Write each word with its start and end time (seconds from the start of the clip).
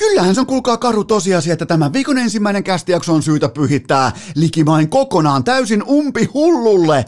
Kyllähän 0.00 0.34
se 0.34 0.40
on 0.40 0.46
kuulkaa 0.46 0.76
karu 0.76 1.04
tosiasia, 1.04 1.52
että 1.52 1.66
tämä 1.66 1.92
viikon 1.92 2.18
ensimmäinen 2.18 2.64
kästijakso 2.64 3.14
on 3.14 3.22
syytä 3.22 3.48
pyhittää 3.48 4.12
likimain 4.34 4.88
kokonaan 4.90 5.44
täysin 5.44 5.82
umpi 5.88 6.24
hullulle 6.24 7.04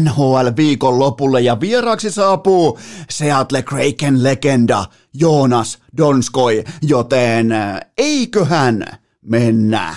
NHL-viikon 0.00 0.98
lopulle 0.98 1.40
ja 1.40 1.60
vieraaksi 1.60 2.10
saapuu 2.10 2.78
Seattle 3.10 3.62
Kraken 3.62 4.22
legenda 4.22 4.84
Joonas 5.14 5.78
Donskoi, 5.96 6.64
joten 6.82 7.52
äh, 7.52 7.80
eiköhän 7.98 8.84
mennä. 9.22 9.94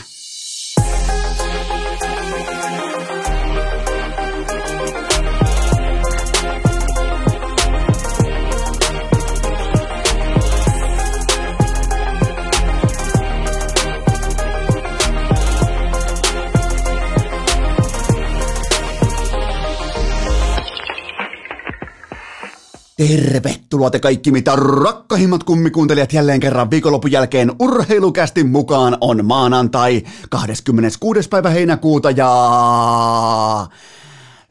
Tervetuloa 22.98 23.90
te 23.90 24.00
kaikki 24.00 24.32
mitä 24.32 24.56
rakkahimmat 24.56 25.44
kummikuuntelijat 25.44 26.14
jälleen 26.14 26.40
kerran 26.40 26.72
viikonlopun 26.72 27.12
jälkeen 27.12 27.52
urheilukästi 27.60 28.44
mukaan 28.44 28.98
on 29.02 29.26
maanantai 29.26 30.04
26. 30.30 31.30
päivä 31.30 31.50
heinäkuuta 31.50 32.12
ja 32.12 32.30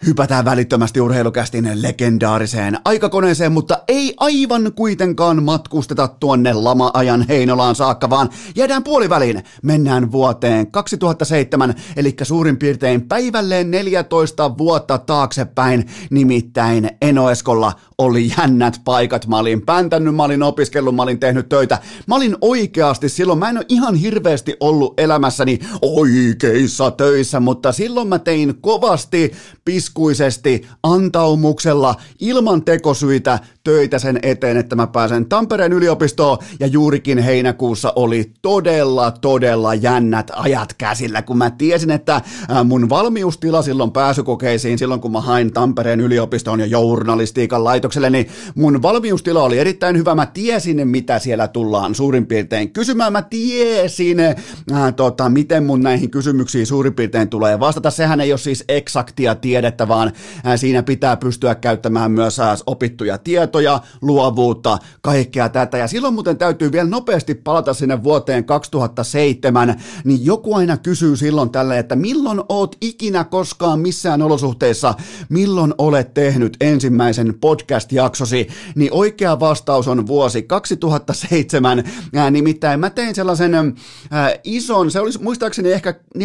Hypätään 0.07 0.45
välittömästi 0.45 1.01
urheilukästin 1.01 1.71
legendaariseen 1.75 2.79
aikakoneeseen, 2.85 3.53
mutta 3.53 3.79
ei 3.89 4.15
aivan 4.17 4.73
kuitenkaan 4.77 5.43
matkusteta 5.43 6.09
tuonne 6.09 6.53
lama-ajan 6.53 7.27
Heinolaan 7.29 7.75
saakka, 7.75 8.11
vaan 8.11 8.29
jäädään 8.57 8.85
puoliväliin. 8.85 9.45
Mennään 9.63 10.13
vuoteen 10.13 10.71
2007, 10.71 11.75
eli 11.97 12.15
suurin 12.23 12.57
piirtein 12.57 13.09
päivälleen 13.09 13.71
14 13.71 14.59
vuotta 14.59 14.99
taaksepäin, 14.99 15.87
nimittäin 16.11 16.91
Enoeskolla 17.03 17.73
oli 17.99 18.33
jännät 18.39 18.81
paikat. 18.85 19.27
Mä 19.27 19.39
olin 19.39 19.63
päntänyt, 19.63 20.15
mä 20.15 20.23
olin 20.23 20.43
opiskellut, 20.43 20.97
mä 20.97 21.03
olin 21.03 21.21
tehnyt 21.21 21.49
töitä. 21.49 21.79
Mä 22.07 22.15
olin 22.15 22.37
oikeasti 22.41 23.09
silloin, 23.09 23.39
mä 23.39 23.49
en 23.49 23.57
ole 23.57 23.67
ihan 23.69 23.95
hirveästi 23.95 24.57
ollut 24.61 25.01
elämässäni 25.01 25.59
oikeissa 25.83 26.91
töissä, 26.91 27.41
mutta 27.41 27.73
silloin 27.73 28.09
mä 28.09 28.19
tein 28.19 28.55
kovasti 28.61 29.33
piskuisesti, 29.95 30.69
antaumuksella, 30.83 31.95
ilman 32.21 32.65
tekosyitä 32.65 33.39
töitä 33.65 33.99
sen 33.99 34.19
eteen, 34.23 34.57
että 34.57 34.77
mä 34.77 34.87
pääsen 34.87 35.27
Tampereen 35.27 35.73
yliopistoon 35.73 36.39
ja 36.61 36.67
juurikin 36.67 37.19
heinäkuussa 37.19 37.93
oli 37.97 38.33
todella, 38.43 39.11
todella 39.11 39.75
jännät 39.75 40.31
ajat 40.35 40.75
käsillä, 40.79 41.23
kun 41.23 41.39
mä 41.39 41.51
tiesin, 41.51 41.91
että 41.91 42.21
mun 42.65 42.89
valmiustila 42.89 43.63
silloin 43.63 43.91
pääsykokeisiin, 43.91 44.79
silloin 44.79 45.01
kun 45.01 45.13
mä 45.13 45.21
hain 45.21 45.53
Tampereen 45.53 46.01
yliopistoon 46.01 46.61
ja 46.61 46.67
journalistiikan 46.67 47.65
laitokselle, 47.65 48.11
niin 48.11 48.29
mun 48.55 48.83
valmiustila 48.83 49.43
oli 49.43 49.59
erittäin 49.59 49.97
hyvä. 49.97 50.15
Mä 50.15 50.27
tiesin, 50.27 50.89
mitä 50.89 51.19
siellä 51.19 51.49
tullaan 51.49 51.95
suurin 51.95 52.27
piirtein 52.27 52.73
kysymään. 52.73 53.13
Mä 53.13 53.23
tiesin, 53.23 54.21
ää, 54.73 54.93
tota, 54.93 55.29
miten 55.29 55.65
mun 55.65 55.83
näihin 55.83 56.11
kysymyksiin 56.11 56.67
suurin 56.67 56.95
piirtein 56.95 57.29
tulee 57.29 57.61
vastata. 57.61 57.91
Sehän 57.91 58.21
ei 58.21 58.33
ole 58.33 58.39
siis 58.39 58.65
eksaktia 58.69 59.35
tiedettä, 59.35 59.89
vaan 59.89 60.13
siinä 60.57 60.83
pitää 60.83 61.17
pystyä 61.17 61.55
käyttämään 61.55 62.13
myös 62.13 62.41
ää, 62.41 62.57
opittuja 62.67 63.19
tietoja, 63.19 63.54
luovuutta, 64.03 64.79
kaikkea 65.03 65.49
tätä. 65.49 65.79
Ja 65.79 65.89
silloin 65.89 66.15
muuten 66.15 66.39
täytyy 66.39 66.73
vielä 66.73 66.89
nopeasti 66.89 67.35
palata 67.35 67.75
sinne 67.75 68.03
vuoteen 68.03 68.45
2007, 68.45 69.81
niin 70.05 70.25
joku 70.25 70.55
aina 70.55 70.77
kysyy 70.77 71.17
silloin 71.17 71.51
tälle, 71.51 71.79
että 71.79 71.97
milloin 71.97 72.43
oot 72.49 72.77
ikinä 72.81 73.25
koskaan 73.25 73.81
missään 73.81 74.23
olosuhteissa, 74.23 74.95
milloin 75.29 75.75
olet 75.79 76.15
tehnyt 76.15 76.57
ensimmäisen 76.61 77.35
podcast 77.41 77.85
podcast-jaksosi, 77.85 78.49
niin 78.75 78.93
oikea 78.93 79.41
vastaus 79.41 79.89
on 79.89 80.07
vuosi 80.07 80.43
2007. 80.43 81.85
Ää, 82.15 82.31
nimittäin 82.31 82.81
mä 82.81 82.91
tein 82.91 83.15
sellaisen 83.15 83.55
ää, 83.55 84.35
ison, 84.45 84.91
se 84.91 85.01
olisi 85.01 85.23
muistaakseni 85.23 85.73
ehkä 85.73 85.95
48-52 86.19 86.21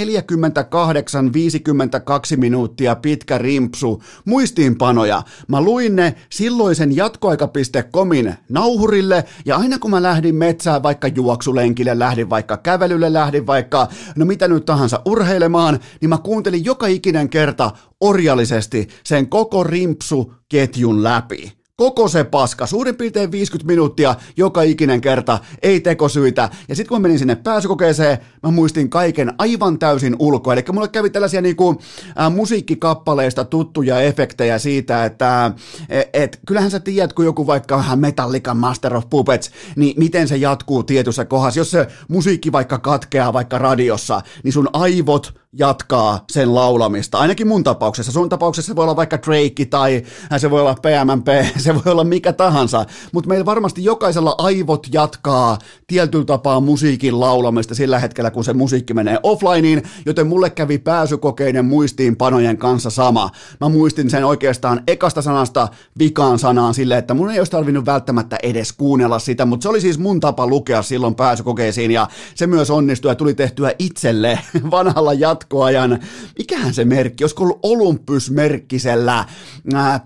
minuuttia 2.37 2.95
pitkä 2.95 3.37
rimpsu 3.37 4.03
muistiinpanoja. 4.25 5.23
Mä 5.47 5.61
luin 5.61 5.95
ne 5.95 6.15
silloisen 6.29 6.95
jatkoaika.comin 7.19 8.35
nauhurille, 8.49 9.23
ja 9.45 9.57
aina 9.57 9.79
kun 9.79 9.91
mä 9.91 10.01
lähdin 10.01 10.35
metsään 10.35 10.83
vaikka 10.83 11.07
juoksulenkille, 11.07 11.99
lähdin 11.99 12.29
vaikka 12.29 12.57
kävelylle, 12.57 13.13
lähdin 13.13 13.47
vaikka, 13.47 13.87
no 14.15 14.25
mitä 14.25 14.47
nyt 14.47 14.65
tahansa 14.65 15.01
urheilemaan, 15.05 15.79
niin 16.01 16.09
mä 16.09 16.17
kuuntelin 16.17 16.65
joka 16.65 16.87
ikinen 16.87 17.29
kerta 17.29 17.71
orjallisesti 17.99 18.87
sen 19.03 19.29
koko 19.29 19.63
rimpsu-ketjun 19.63 21.03
läpi. 21.03 21.58
Koko 21.79 22.07
se 22.07 22.23
paska, 22.23 22.65
suurin 22.65 22.95
piirtein 22.95 23.31
50 23.31 23.67
minuuttia 23.67 24.15
joka 24.37 24.61
ikinen 24.61 25.01
kerta, 25.01 25.39
ei 25.61 25.79
tekosyitä. 25.79 26.49
Ja 26.67 26.75
sitten 26.75 26.89
kun 26.89 27.01
menin 27.01 27.19
sinne 27.19 27.35
pääsykokeeseen, 27.35 28.17
mä 28.43 28.51
muistin 28.51 28.89
kaiken 28.89 29.33
aivan 29.37 29.79
täysin 29.79 30.15
ulkoa. 30.19 30.53
Eli 30.53 30.63
mulle 30.71 30.87
kävi 30.87 31.09
tällaisia 31.09 31.41
niinku, 31.41 31.81
ä, 32.21 32.29
musiikkikappaleista 32.29 33.45
tuttuja 33.45 34.01
efektejä 34.01 34.59
siitä, 34.59 35.05
että 35.05 35.51
et, 35.89 36.09
et, 36.13 36.39
kyllähän 36.47 36.71
sä 36.71 36.79
tiedät, 36.79 37.13
kun 37.13 37.25
joku 37.25 37.47
vaikka 37.47 37.83
Metallica 37.95 38.53
Master 38.53 38.95
of 38.95 39.09
Puppets, 39.09 39.51
niin 39.75 39.93
miten 39.97 40.27
se 40.27 40.37
jatkuu 40.37 40.83
tietyssä 40.83 41.25
kohdassa. 41.25 41.59
Jos 41.59 41.71
se 41.71 41.87
musiikki 42.07 42.51
vaikka 42.51 42.77
katkeaa 42.77 43.33
vaikka 43.33 43.57
radiossa, 43.57 44.21
niin 44.43 44.53
sun 44.53 44.69
aivot 44.73 45.33
jatkaa 45.53 46.25
sen 46.31 46.55
laulamista. 46.55 47.17
Ainakin 47.17 47.47
mun 47.47 47.63
tapauksessa. 47.63 48.11
Sun 48.11 48.29
tapauksessa 48.29 48.67
se 48.67 48.75
voi 48.75 48.83
olla 48.83 48.95
vaikka 48.95 49.17
Drake 49.17 49.65
tai 49.65 50.03
se 50.37 50.51
voi 50.51 50.61
olla 50.61 50.75
PMMP, 50.75 51.27
se 51.63 51.75
voi 51.75 51.91
olla 51.91 52.03
mikä 52.03 52.33
tahansa. 52.33 52.85
Mutta 53.11 53.27
meillä 53.27 53.45
varmasti 53.45 53.83
jokaisella 53.83 54.35
aivot 54.37 54.87
jatkaa 54.91 55.57
tietyllä 55.87 56.25
tapaa 56.25 56.59
musiikin 56.59 57.19
laulamista 57.19 57.75
sillä 57.75 57.99
hetkellä, 57.99 58.31
kun 58.31 58.43
se 58.43 58.53
musiikki 58.53 58.93
menee 58.93 59.19
offlineen, 59.23 59.83
joten 60.05 60.27
mulle 60.27 60.49
kävi 60.49 60.77
pääsykokeiden 60.77 61.65
muistiinpanojen 61.65 62.57
kanssa 62.57 62.89
sama. 62.89 63.29
Mä 63.59 63.69
muistin 63.69 64.09
sen 64.09 64.25
oikeastaan 64.25 64.81
ekasta 64.87 65.21
sanasta 65.21 65.67
vikaan 65.99 66.39
sanaan 66.39 66.73
sille, 66.73 66.97
että 66.97 67.13
mun 67.13 67.31
ei 67.31 67.39
olisi 67.39 67.51
tarvinnut 67.51 67.85
välttämättä 67.85 68.37
edes 68.43 68.73
kuunnella 68.73 69.19
sitä, 69.19 69.45
mutta 69.45 69.63
se 69.63 69.69
oli 69.69 69.81
siis 69.81 69.99
mun 69.99 70.19
tapa 70.19 70.47
lukea 70.47 70.81
silloin 70.81 71.15
pääsykokeisiin 71.15 71.91
ja 71.91 72.07
se 72.35 72.47
myös 72.47 72.69
onnistui 72.69 73.11
ja 73.11 73.15
tuli 73.15 73.33
tehtyä 73.33 73.71
itselle 73.79 74.39
vanhalla 74.71 75.13
jat 75.13 75.38
jatkoajan, 75.39 75.99
mikähän 76.37 76.73
se 76.73 76.85
merkki, 76.85 77.23
olisiko 77.23 77.43
ollut 77.43 77.59
Olympus-merkkisellä 77.63 79.25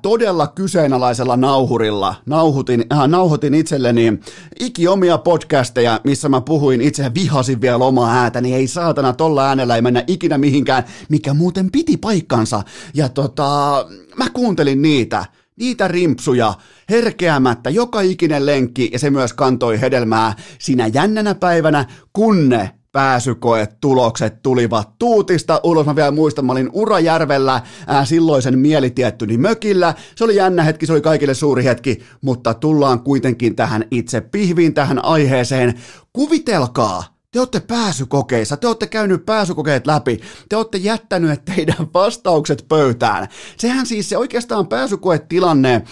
todella 0.02 0.48
kyseenalaisella 0.48 1.38
nauhurilla, 1.38 2.16
nauhutin, 2.26 2.86
äh, 2.94 3.08
nauhoitin 3.08 3.54
itselleni 3.54 4.20
iki 4.60 4.88
omia 4.88 5.18
podcasteja, 5.18 6.00
missä 6.04 6.30
mä 6.30 6.42
puhuin 6.42 6.82
itse 6.82 7.12
vihasin 7.14 7.62
vielä 7.62 7.86
omaa 7.86 8.22
äätä, 8.22 8.42
niin 8.42 8.56
ei 8.56 8.68
saatana, 8.68 9.14
tolla 9.14 9.48
äänellä 9.48 9.76
ei 9.76 9.82
mennä 9.82 10.04
ikinä 10.08 10.38
mihinkään, 10.38 10.84
mikä 11.10 11.34
muuten 11.34 11.72
piti 11.72 11.98
paikkansa, 11.98 12.64
ja 12.94 13.10
tota, 13.10 13.86
mä 14.18 14.30
kuuntelin 14.30 14.82
niitä, 14.82 15.26
niitä 15.56 15.88
rimpsuja 15.88 16.54
herkeämättä 16.90 17.70
joka 17.70 18.02
ikinen 18.02 18.46
lenkki 18.46 18.90
ja 18.94 19.00
se 19.00 19.10
myös 19.10 19.34
kantoi 19.34 19.82
hedelmää 19.82 20.36
sinä 20.60 20.88
jännänä 20.88 21.36
päivänä, 21.36 21.86
kun 22.14 22.50
ne 22.50 22.83
pääsykoetulokset 22.94 24.42
tulivat 24.42 24.90
tuutista 25.00 25.60
ulos. 25.64 25.86
Mä 25.86 25.96
vielä 25.96 26.12
muistan, 26.12 26.46
mä 26.46 26.52
olin 26.52 26.70
Urajärvellä 26.74 27.62
ää, 27.88 28.06
silloisen 28.06 28.60
mielitiettyni 28.60 29.38
mökillä. 29.38 29.94
Se 30.16 30.24
oli 30.24 30.36
jännä 30.36 30.64
hetki, 30.64 30.86
se 30.86 30.94
oli 30.94 31.02
kaikille 31.02 31.34
suuri 31.34 31.64
hetki, 31.64 32.04
mutta 32.22 32.54
tullaan 32.54 33.00
kuitenkin 33.00 33.56
tähän 33.56 33.86
itse 33.92 34.22
pihviin, 34.22 34.74
tähän 34.74 35.06
aiheeseen. 35.06 35.74
Kuvitelkaa, 36.14 37.04
te 37.32 37.40
olette 37.40 37.60
pääsykokeissa, 37.60 38.58
te 38.58 38.68
olette 38.68 38.88
käynyt 38.88 39.26
pääsykokeet 39.26 39.88
läpi, 39.88 40.20
te 40.50 40.56
olette 40.56 40.78
jättänyt 40.78 41.46
teidän 41.46 41.88
vastaukset 41.94 42.66
pöytään. 42.68 43.28
Sehän 43.58 43.86
siis 43.86 44.10
se 44.10 44.18
oikeastaan 44.18 44.68
pääsykoetilanne 44.68 45.84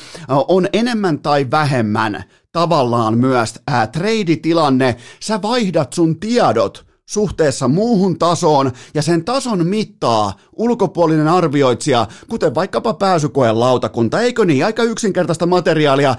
on 0.47 0.67
enemmän 0.73 1.19
tai 1.19 1.47
vähemmän 1.51 2.23
tavallaan 2.51 3.17
myös 3.17 3.53
ää, 3.67 3.87
trade-tilanne. 3.87 4.95
Sä 5.19 5.41
vaihdat 5.41 5.93
sun 5.93 6.19
tiedot 6.19 6.90
suhteessa 7.11 7.67
muuhun 7.67 8.19
tasoon 8.19 8.71
ja 8.93 9.01
sen 9.01 9.25
tason 9.25 9.67
mittaa 9.67 10.33
ulkopuolinen 10.55 11.27
arvioitsija, 11.27 12.07
kuten 12.29 12.55
vaikkapa 12.55 12.93
pääsykoen 12.93 13.59
lautakunta, 13.59 14.21
eikö 14.21 14.45
niin, 14.45 14.65
aika 14.65 14.83
yksinkertaista 14.83 15.45
materiaalia. 15.45 16.15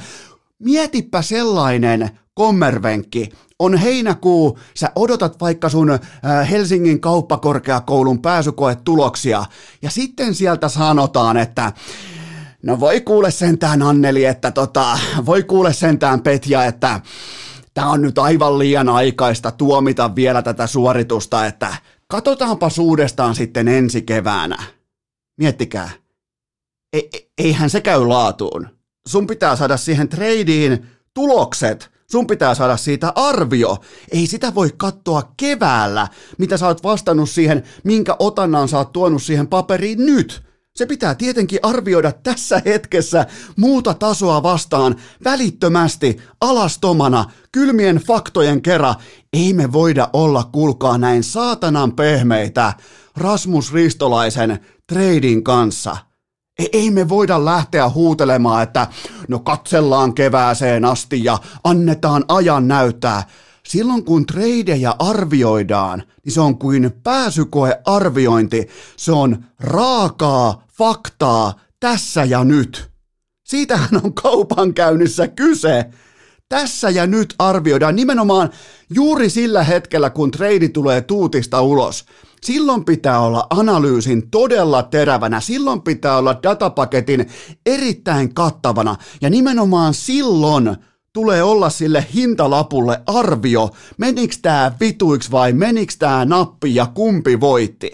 Mietipä 0.59 1.23
sellainen 1.23 2.11
kommervenkki, 2.35 3.29
on 3.59 3.77
heinäkuu, 3.77 4.59
sä 4.75 4.93
odotat 4.95 5.41
vaikka 5.41 5.69
sun 5.69 5.91
äh, 5.91 6.51
Helsingin 6.51 7.01
kauppakorkeakoulun 7.01 8.23
pääsykoetuloksia, 8.23 9.45
ja 9.83 9.91
sitten 9.91 10.35
sieltä 10.35 10.69
sanotaan, 10.69 11.37
että 11.37 11.73
no 12.63 12.81
voi 12.81 13.01
kuule 13.01 13.31
sentään 13.31 13.83
Anneli, 13.83 14.25
että 14.25 14.51
tota, 14.51 14.99
voi 15.27 15.43
kuule 15.43 15.73
sentään 15.73 16.21
Petja, 16.21 16.65
että 16.65 17.01
tämä 17.75 17.91
on 17.91 18.03
nyt 18.03 18.19
aivan 18.19 18.59
liian 18.59 18.89
aikaista 18.89 19.51
tuomita 19.51 20.15
vielä 20.15 20.43
tätä 20.43 20.67
suoritusta, 20.67 21.47
että 21.47 21.77
katsotaanpa 22.07 22.69
uudestaan 22.81 23.35
sitten 23.35 23.69
ensi 23.69 24.03
keväänä. 24.03 24.63
Miettikää, 25.39 25.91
e, 26.93 26.99
e, 26.99 27.19
eihän 27.39 27.71
se 27.71 27.81
käy 27.81 28.07
laatuun. 28.07 28.69
Sun 29.09 29.27
pitää 29.27 29.57
saada 29.57 29.77
siihen 29.77 30.09
tradeen 30.09 30.87
tulokset, 31.15 31.91
sun 32.11 32.27
pitää 32.27 32.55
saada 32.55 32.77
siitä 32.77 33.13
arvio. 33.15 33.77
Ei 34.13 34.27
sitä 34.27 34.55
voi 34.55 34.71
katsoa 34.77 35.33
keväällä, 35.37 36.09
mitä 36.39 36.57
sä 36.57 36.67
oot 36.67 36.83
vastannut 36.83 37.31
siihen, 37.31 37.63
minkä 37.85 38.17
otannan 38.19 38.69
sä 38.69 38.79
oot 38.79 38.93
tuonut 38.93 39.23
siihen 39.23 39.47
paperiin 39.49 40.07
nyt. 40.07 40.52
Se 40.77 40.87
pitää 40.87 41.15
tietenkin 41.15 41.59
arvioida 41.63 42.13
tässä 42.13 42.63
hetkessä 42.65 43.27
muuta 43.57 43.95
tasoa 43.95 44.43
vastaan 44.43 44.97
välittömästi, 45.25 46.17
alastomana, 46.41 47.25
kylmien 47.53 47.97
faktojen 47.97 48.63
kera. 48.63 48.95
Ei 49.33 49.53
me 49.53 49.73
voida 49.73 50.11
olla, 50.13 50.45
kulkaa 50.53 50.99
näin 50.99 51.25
saatanan 51.25 51.93
pehmeitä 51.93 52.73
Rasmus 53.17 53.73
Ristolaisen 53.73 54.59
treidin 54.87 55.45
kanssa. 55.45 55.97
Ei 56.73 56.91
me 56.91 57.09
voida 57.09 57.45
lähteä 57.45 57.89
huutelemaan, 57.89 58.63
että 58.63 58.87
no 59.29 59.39
katsellaan 59.39 60.15
kevääseen 60.15 60.85
asti 60.85 61.25
ja 61.25 61.39
annetaan 61.65 62.25
ajan 62.29 62.69
näyttää. 62.69 63.23
Silloin 63.69 64.05
kun 64.05 64.27
tradeja 64.27 64.97
arvioidaan, 64.99 66.03
niin 66.25 66.33
se 66.33 66.41
on 66.41 66.59
kuin 66.59 66.91
pääsykoearviointi. 67.03 68.69
Se 68.97 69.13
on 69.13 69.45
raakaa 69.61 70.67
faktaa 70.79 71.61
tässä 71.81 72.25
ja 72.25 72.45
nyt. 72.45 72.91
Siitähän 73.45 74.01
on 74.05 74.15
kaupankäynnissä 74.15 75.29
kyse. 75.29 75.85
Tässä 76.49 76.91
ja 76.91 77.07
nyt 77.07 77.35
arvioidaan 77.39 77.97
nimenomaan 77.97 78.51
juuri 78.95 79.31
sillä 79.31 79.65
hetkellä, 79.65 80.11
kun 80.11 80.31
trade 80.31 80.69
tulee 80.69 81.01
tuutista 81.01 81.61
ulos. 81.61 82.05
Silloin 82.43 82.85
pitää 82.85 83.21
olla 83.21 83.47
analyysin 83.51 84.31
todella 84.31 84.83
terävänä, 84.83 85.41
silloin 85.41 85.83
pitää 85.83 86.17
olla 86.17 86.39
datapaketin 86.43 87.31
erittäin 87.67 88.35
kattavana 88.35 88.97
ja 89.21 89.31
nimenomaan 89.31 89.95
silloin 89.95 90.77
tulee 91.13 91.43
olla 91.43 91.71
sille 91.71 92.07
hintalapulle 92.15 93.03
arvio, 93.07 93.71
meniks 93.99 94.39
tää 94.39 94.77
vituiksi 94.81 95.31
vai 95.31 95.53
meniks 95.53 95.97
tää 95.97 96.25
nappi 96.25 96.75
ja 96.75 96.87
kumpi 96.87 97.41
voitti. 97.41 97.91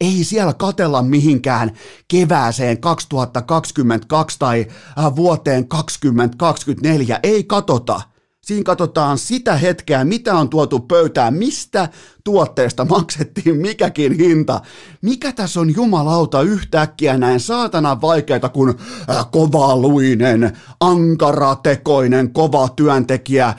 Ei 0.00 0.24
siellä 0.24 0.54
katella 0.54 1.02
mihinkään 1.02 1.72
kevääseen 2.08 2.80
2022 2.80 4.38
tai 4.38 4.66
äh, 4.98 5.16
vuoteen 5.16 5.68
2024, 5.68 7.20
ei 7.22 7.44
katota. 7.44 8.11
Siinä 8.46 8.64
katsotaan 8.64 9.18
sitä 9.18 9.56
hetkeä, 9.56 10.04
mitä 10.04 10.34
on 10.34 10.48
tuotu 10.48 10.80
pöytään, 10.80 11.34
mistä 11.34 11.88
tuotteesta 12.24 12.84
maksettiin 12.84 13.56
mikäkin 13.56 14.12
hinta. 14.12 14.60
Mikä 15.02 15.32
tässä 15.32 15.60
on 15.60 15.74
jumalauta 15.74 16.42
yhtäkkiä 16.42 17.18
näin 17.18 17.40
saatana 17.40 18.00
vaikeita, 18.00 18.48
kun 18.48 18.78
äh, 19.10 19.26
luinen, 19.74 20.56
ankaratekoinen, 20.80 22.32
kova 22.32 22.68
työntekijä 22.68 23.48
äh, 23.48 23.56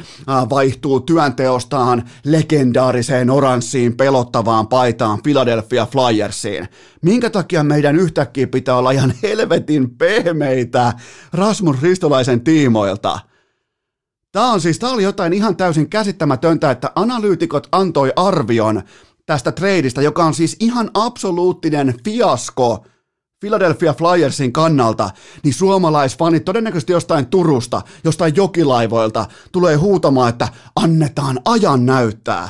vaihtuu 0.50 1.00
työnteostaan 1.00 2.09
legendaariseen 2.25 3.30
oranssiin 3.30 3.97
pelottavaan 3.97 4.68
paitaan 4.68 5.24
Philadelphia 5.24 5.85
Flyersiin. 5.85 6.68
Minkä 7.01 7.30
takia 7.30 7.63
meidän 7.63 7.95
yhtäkkiä 7.95 8.47
pitää 8.47 8.77
olla 8.77 8.91
ihan 8.91 9.13
helvetin 9.24 9.89
pehmeitä 9.89 10.94
Rasmus 11.33 11.81
Ristolaisen 11.81 12.41
tiimoilta– 12.41 13.19
Tämä 14.33 14.51
on 14.51 14.62
siis, 14.62 14.80
tämä 14.80 14.94
oli 14.94 15.03
jotain 15.03 15.33
ihan 15.33 15.56
täysin 15.57 15.89
käsittämätöntä, 15.89 16.71
että 16.71 16.91
analyytikot 16.95 17.68
antoi 17.71 18.13
arvion 18.15 18.81
tästä 19.25 19.51
tradeista, 19.51 20.01
joka 20.01 20.25
on 20.25 20.33
siis 20.33 20.56
ihan 20.59 20.91
absoluuttinen 20.94 21.95
fiasko 22.06 22.85
Philadelphia 23.39 23.94
Flyersin 23.94 24.53
kannalta, 24.53 25.09
niin 25.44 25.53
suomalaisfanit 25.53 26.45
todennäköisesti 26.45 26.91
jostain 26.91 27.25
Turusta, 27.25 27.81
jostain 28.03 28.35
jokilaivoilta 28.35 29.25
tulee 29.51 29.75
huutamaan, 29.75 30.30
että 30.30 30.47
annetaan 30.75 31.39
ajan 31.45 31.85
näyttää. 31.85 32.50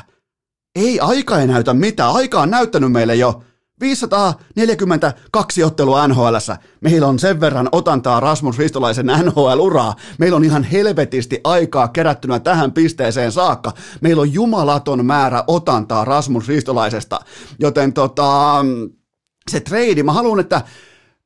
Ei 0.76 1.00
aika 1.00 1.40
ei 1.40 1.48
näytä 1.48 1.74
mitään, 1.74 2.14
aika 2.14 2.42
on 2.42 2.50
näyttänyt 2.50 2.92
meille 2.92 3.16
jo 3.16 3.44
542 3.84 5.64
ottelua 5.64 6.08
nhl 6.08 6.36
Meillä 6.82 7.08
on 7.08 7.20
sen 7.20 7.40
verran 7.40 7.70
otantaa 7.72 8.20
Rasmus 8.20 8.58
Ristolaisen 8.58 9.06
NHL-uraa. 9.06 9.96
Meillä 10.18 10.36
on 10.36 10.44
ihan 10.44 10.64
helvetisti 10.64 11.42
aikaa 11.44 11.88
kerättynä 11.88 12.40
tähän 12.40 12.72
pisteeseen 12.72 13.32
saakka. 13.32 13.74
Meillä 14.02 14.22
on 14.22 14.34
jumalaton 14.34 15.06
määrä 15.06 15.44
otantaa 15.48 16.06
Rasmus 16.06 16.48
Ristolaisesta. 16.48 17.20
Joten 17.60 17.94
tota, 17.94 18.56
se 19.52 19.60
trade, 19.60 20.04
mä 20.04 20.14
haluan, 20.14 20.40
että 20.40 20.62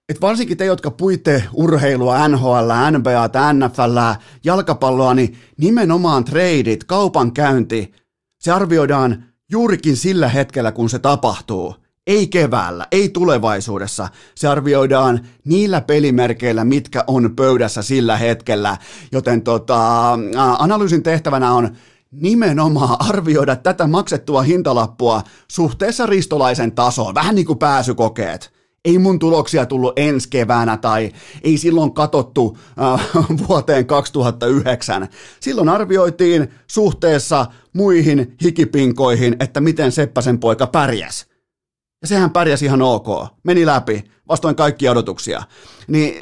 et 0.09 0.21
varsinkin 0.21 0.57
te, 0.57 0.65
jotka 0.65 0.91
puitte 0.91 1.43
urheilua, 1.53 2.27
NHL, 2.27 2.71
NBA, 2.97 3.29
NFL, 3.53 3.97
jalkapalloa, 4.43 5.13
niin 5.13 5.37
nimenomaan 5.57 6.25
treidit, 6.25 6.83
kaupankäynti, 6.83 7.91
se 8.39 8.51
arvioidaan 8.51 9.23
juurikin 9.51 9.97
sillä 9.97 10.29
hetkellä, 10.29 10.71
kun 10.71 10.89
se 10.89 10.99
tapahtuu– 10.99 11.75
ei 12.07 12.27
keväällä, 12.27 12.87
ei 12.91 13.09
tulevaisuudessa. 13.09 14.07
Se 14.35 14.47
arvioidaan 14.47 15.19
niillä 15.45 15.81
pelimerkeillä, 15.81 16.65
mitkä 16.65 17.03
on 17.07 17.33
pöydässä 17.35 17.81
sillä 17.81 18.17
hetkellä. 18.17 18.77
Joten 19.11 19.41
tota, 19.41 20.11
analyysin 20.59 21.03
tehtävänä 21.03 21.53
on 21.53 21.75
nimenomaan 22.11 22.97
arvioida 23.09 23.55
tätä 23.55 23.87
maksettua 23.87 24.41
hintalappua 24.41 25.21
suhteessa 25.47 26.05
ristolaisen 26.05 26.71
tasoon, 26.71 27.15
vähän 27.15 27.35
niin 27.35 27.47
kuin 27.47 27.59
pääsykokeet. 27.59 28.57
Ei 28.85 28.97
mun 28.97 29.19
tuloksia 29.19 29.65
tullut 29.65 29.99
ensi 29.99 30.29
keväänä 30.29 30.77
tai 30.77 31.11
ei 31.43 31.57
silloin 31.57 31.93
katottu 31.93 32.57
äh, 32.81 33.07
vuoteen 33.47 33.85
2009. 33.85 35.07
Silloin 35.39 35.69
arvioitiin 35.69 36.47
suhteessa 36.67 37.45
muihin 37.73 38.35
hikipinkoihin, 38.43 39.35
että 39.39 39.61
miten 39.61 39.91
Seppäsen 39.91 40.39
poika 40.39 40.67
pärjäsi 40.67 41.36
ja 42.01 42.07
sehän 42.07 42.31
pärjäsi 42.31 42.65
ihan 42.65 42.81
ok, 42.81 43.07
meni 43.43 43.65
läpi, 43.65 44.03
vastoin 44.27 44.55
kaikkia 44.55 44.91
odotuksia. 44.91 45.43
Niin 45.87 46.15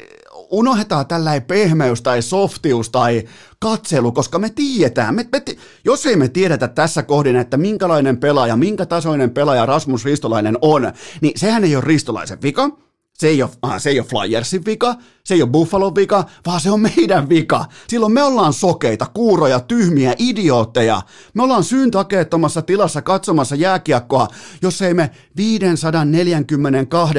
unohdetaan 0.50 1.06
tällainen 1.06 1.42
pehmeys 1.42 2.02
tai 2.02 2.22
softius 2.22 2.90
tai 2.90 3.22
katselu, 3.58 4.12
koska 4.12 4.38
me 4.38 4.50
tiedetään, 4.50 5.14
me, 5.14 5.28
me, 5.32 5.42
jos 5.84 6.06
ei 6.06 6.16
me 6.16 6.28
tiedetä 6.28 6.68
tässä 6.68 7.02
kohdin, 7.02 7.36
että 7.36 7.56
minkälainen 7.56 8.16
pelaaja, 8.16 8.56
minkä 8.56 8.86
tasoinen 8.86 9.30
pelaaja 9.30 9.66
Rasmus 9.66 10.04
Ristolainen 10.04 10.58
on, 10.62 10.92
niin 11.20 11.32
sehän 11.36 11.64
ei 11.64 11.76
ole 11.76 11.84
Ristolaisen 11.84 12.42
vika, 12.42 12.70
se 13.18 13.28
ei, 13.28 13.42
ole, 13.42 13.50
se 13.78 13.90
ei 13.90 14.00
ole 14.00 14.08
Flyersin 14.08 14.64
vika, 14.64 14.94
se 15.24 15.34
ei 15.34 15.42
ole 15.42 15.50
Buffalo 15.50 15.94
vika, 15.94 16.24
vaan 16.46 16.60
se 16.60 16.70
on 16.70 16.80
meidän 16.80 17.28
vika. 17.28 17.64
Silloin 17.88 18.12
me 18.12 18.22
ollaan 18.22 18.52
sokeita, 18.52 19.06
kuuroja, 19.14 19.60
tyhmiä, 19.60 20.14
idiootteja. 20.18 21.02
Me 21.34 21.42
ollaan 21.42 21.64
syyntakeettomassa 21.64 22.62
tilassa 22.62 23.02
katsomassa 23.02 23.54
jääkiekkoa, 23.54 24.28
jos 24.62 24.82
ei 24.82 24.94
me 24.94 25.10
542 25.36 27.14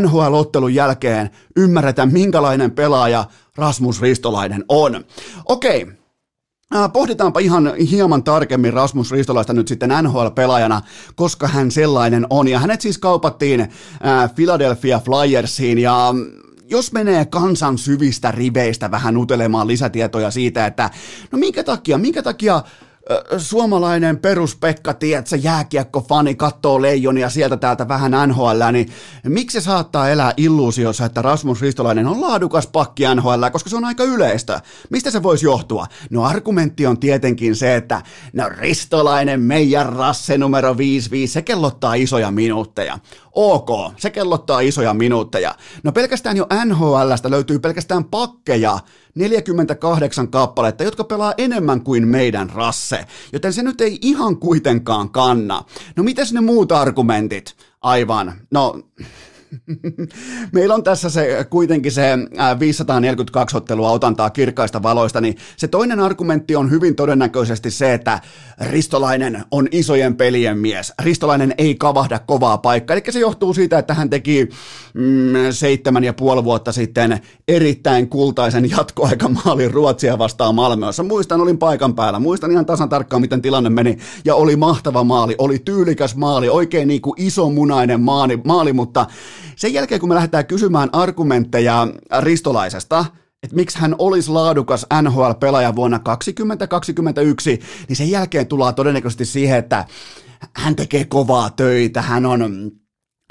NHL-ottelun 0.00 0.74
jälkeen 0.74 1.30
ymmärretä, 1.56 2.06
minkälainen 2.06 2.70
pelaaja 2.70 3.24
Rasmus 3.56 4.00
Ristolainen 4.00 4.64
on. 4.68 5.04
Okei, 5.44 5.82
okay. 5.82 6.03
Pohditaanpa 6.92 7.40
ihan 7.40 7.72
hieman 7.90 8.24
tarkemmin 8.24 8.72
Rasmus 8.72 9.10
Ristolaista 9.10 9.52
nyt 9.52 9.68
sitten 9.68 9.90
NHL-pelaajana, 10.02 10.80
koska 11.14 11.48
hän 11.48 11.70
sellainen 11.70 12.26
on. 12.30 12.48
Ja 12.48 12.58
hänet 12.58 12.80
siis 12.80 12.98
kaupattiin 12.98 13.68
Philadelphia 14.34 15.00
Flyersiin 15.00 15.78
ja 15.78 16.08
mm, 16.12 16.26
jos 16.70 16.92
menee 16.92 17.24
kansan 17.24 17.78
syvistä 17.78 18.30
riveistä 18.30 18.90
vähän 18.90 19.16
utelemaan 19.16 19.66
lisätietoja 19.66 20.30
siitä, 20.30 20.66
että 20.66 20.90
no 21.32 21.38
minkä 21.38 21.64
takia, 21.64 21.98
minkä 21.98 22.22
takia 22.22 22.62
suomalainen 23.38 24.18
peruspekka, 24.18 24.94
tiedätkö, 24.94 25.36
jääkiekko-fani 25.36 26.34
kattoo 26.34 26.82
leijonia 26.82 27.30
sieltä 27.30 27.56
täältä 27.56 27.88
vähän 27.88 28.12
NHL, 28.28 28.72
niin 28.72 28.88
miksi 29.24 29.60
se 29.60 29.64
saattaa 29.64 30.10
elää 30.10 30.32
illuusiossa, 30.36 31.04
että 31.04 31.22
Rasmus 31.22 31.60
Ristolainen 31.60 32.06
on 32.06 32.20
laadukas 32.20 32.66
pakki 32.66 33.02
NHL, 33.14 33.44
koska 33.52 33.70
se 33.70 33.76
on 33.76 33.84
aika 33.84 34.04
yleistä? 34.04 34.60
Mistä 34.90 35.10
se 35.10 35.22
voisi 35.22 35.46
johtua? 35.46 35.86
No 36.10 36.24
argumentti 36.24 36.86
on 36.86 37.00
tietenkin 37.00 37.56
se, 37.56 37.76
että 37.76 38.02
no 38.32 38.48
Ristolainen, 38.48 39.40
meidän 39.40 39.92
rasse 39.92 40.38
numero 40.38 40.76
55, 40.76 41.32
se 41.32 41.42
kellottaa 41.42 41.94
isoja 41.94 42.30
minuutteja. 42.30 42.98
Ok, 43.34 43.68
se 43.96 44.10
kellottaa 44.10 44.60
isoja 44.60 44.94
minuutteja. 44.94 45.54
No 45.82 45.92
pelkästään 45.92 46.36
jo 46.36 46.46
NHLstä 46.64 47.30
löytyy 47.30 47.58
pelkästään 47.58 48.04
pakkeja, 48.04 48.78
48 49.14 50.28
kappaletta, 50.28 50.84
jotka 50.84 51.04
pelaa 51.04 51.34
enemmän 51.38 51.80
kuin 51.80 52.08
meidän 52.08 52.50
rasse, 52.50 53.06
joten 53.32 53.52
se 53.52 53.62
nyt 53.62 53.80
ei 53.80 53.98
ihan 54.02 54.36
kuitenkaan 54.36 55.10
kanna. 55.10 55.62
No 55.96 56.02
mitäs 56.02 56.32
ne 56.32 56.40
muut 56.40 56.72
argumentit? 56.72 57.56
Aivan, 57.80 58.32
no 58.50 58.82
Meillä 60.52 60.74
on 60.74 60.82
tässä 60.82 61.10
se 61.10 61.46
kuitenkin 61.50 61.92
se 61.92 62.18
542 62.58 63.56
ottelua 63.56 63.90
otantaa 63.90 64.30
kirkkaista 64.30 64.82
valoista, 64.82 65.20
niin 65.20 65.36
se 65.56 65.68
toinen 65.68 66.00
argumentti 66.00 66.56
on 66.56 66.70
hyvin 66.70 66.96
todennäköisesti 66.96 67.70
se, 67.70 67.94
että 67.94 68.20
Ristolainen 68.70 69.44
on 69.50 69.68
isojen 69.70 70.16
pelien 70.16 70.58
mies. 70.58 70.92
Ristolainen 71.02 71.54
ei 71.58 71.74
kavahda 71.74 72.18
kovaa 72.18 72.58
paikkaa, 72.58 72.96
eli 72.96 73.12
se 73.12 73.20
johtuu 73.20 73.54
siitä, 73.54 73.78
että 73.78 73.94
hän 73.94 74.10
teki 74.10 74.48
mm, 74.94 75.32
seitsemän 75.50 76.04
ja 76.04 76.12
puoli 76.12 76.44
vuotta 76.44 76.72
sitten 76.72 77.20
erittäin 77.48 78.08
kultaisen 78.08 78.70
jatkoaikamaalin 78.70 79.70
Ruotsia 79.70 80.18
vastaan 80.18 80.54
Malmössä. 80.54 81.02
Muistan, 81.02 81.40
olin 81.40 81.58
paikan 81.58 81.94
päällä, 81.94 82.18
muistan 82.18 82.52
ihan 82.52 82.66
tasan 82.66 82.88
tarkkaan, 82.88 83.22
miten 83.22 83.42
tilanne 83.42 83.70
meni, 83.70 83.98
ja 84.24 84.34
oli 84.34 84.56
mahtava 84.56 85.04
maali, 85.04 85.34
oli 85.38 85.58
tyylikäs 85.58 86.16
maali, 86.16 86.48
oikein 86.48 86.88
niin 86.88 87.00
kuin 87.00 87.14
isomunainen 87.20 88.00
maali, 88.00 88.40
maali 88.44 88.72
mutta 88.72 89.06
sen 89.56 89.74
jälkeen, 89.74 90.00
kun 90.00 90.08
me 90.08 90.14
lähdetään 90.14 90.46
kysymään 90.46 90.88
argumentteja 90.92 91.88
Ristolaisesta, 92.20 93.04
että 93.42 93.56
miksi 93.56 93.78
hän 93.78 93.94
olisi 93.98 94.30
laadukas 94.30 94.86
NHL-pelaaja 95.02 95.76
vuonna 95.76 95.98
2021, 95.98 97.60
niin 97.88 97.96
sen 97.96 98.10
jälkeen 98.10 98.46
tullaan 98.46 98.74
todennäköisesti 98.74 99.24
siihen, 99.24 99.58
että 99.58 99.84
hän 100.56 100.76
tekee 100.76 101.04
kovaa 101.04 101.50
töitä, 101.50 102.02
hän 102.02 102.26
on, 102.26 102.70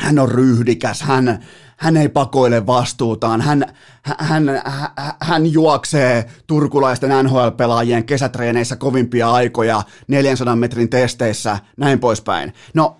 hän 0.02 0.20
on 0.20 0.32
ryhdikäs, 0.32 1.02
hän, 1.02 1.44
hän 1.78 1.98
ei 1.98 2.10
pakoile 2.10 2.68
vastuutaan, 2.68 3.42
hän, 3.42 3.66
hän, 4.02 4.50
hän, 4.66 4.90
hän 5.22 5.54
juoksee 5.54 6.26
turkulaisten 6.48 7.26
NHL-pelaajien 7.26 8.04
kesätreeneissä 8.04 8.76
kovimpia 8.76 9.32
aikoja 9.32 9.84
400 10.08 10.56
metrin 10.56 10.90
testeissä, 10.90 11.58
näin 11.78 12.00
poispäin. 12.00 12.54
No 12.74 12.98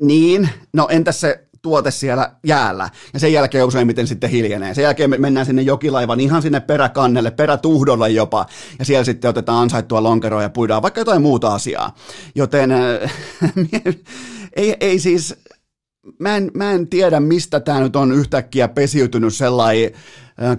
niin, 0.00 0.48
no 0.72 0.88
entäs 0.90 1.20
se 1.20 1.47
tuote 1.68 1.90
siellä 1.90 2.30
jäällä, 2.46 2.90
ja 3.12 3.20
sen 3.20 3.32
jälkeen 3.32 3.66
useimmiten 3.66 4.06
sitten 4.06 4.30
hiljenee. 4.30 4.74
Sen 4.74 4.82
jälkeen 4.82 5.10
me 5.10 5.18
mennään 5.18 5.46
sinne 5.46 5.62
jokilaivan 5.62 6.20
ihan 6.20 6.42
sinne 6.42 6.60
peräkannelle, 6.60 7.30
perätuhdolle 7.30 8.10
jopa, 8.10 8.46
ja 8.78 8.84
siellä 8.84 9.04
sitten 9.04 9.28
otetaan 9.28 9.62
ansaittua 9.62 10.02
lonkeroa 10.02 10.42
ja 10.42 10.50
puidaan 10.50 10.82
vaikka 10.82 11.00
jotain 11.00 11.22
muuta 11.22 11.54
asiaa. 11.54 11.94
Joten 12.34 12.72
äh, 12.72 13.12
ei, 14.56 14.76
ei 14.80 14.98
siis, 14.98 15.34
mä 16.18 16.36
en, 16.36 16.50
mä 16.54 16.72
en 16.72 16.88
tiedä 16.88 17.20
mistä 17.20 17.60
tämä 17.60 17.80
nyt 17.80 17.96
on 17.96 18.12
yhtäkkiä 18.12 18.68
pesiytynyt 18.68 19.34
sellainen 19.34 19.92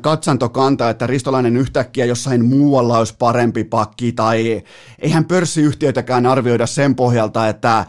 katsantokanta, 0.01 0.89
että 0.89 1.08
Ristolainen 1.08 1.58
yhtäkkiä 1.58 2.06
jossain 2.06 2.46
muualla 2.46 2.98
olisi 2.98 3.15
parempi 3.20 3.63
pakki, 3.63 4.12
tai 4.12 4.63
eihän 5.00 5.25
pörssiyhtiöitäkään 5.25 6.25
arvioida 6.25 6.68
sen 6.68 6.96
pohjalta, 6.96 7.48
että 7.48 7.77
äh, 7.77 7.88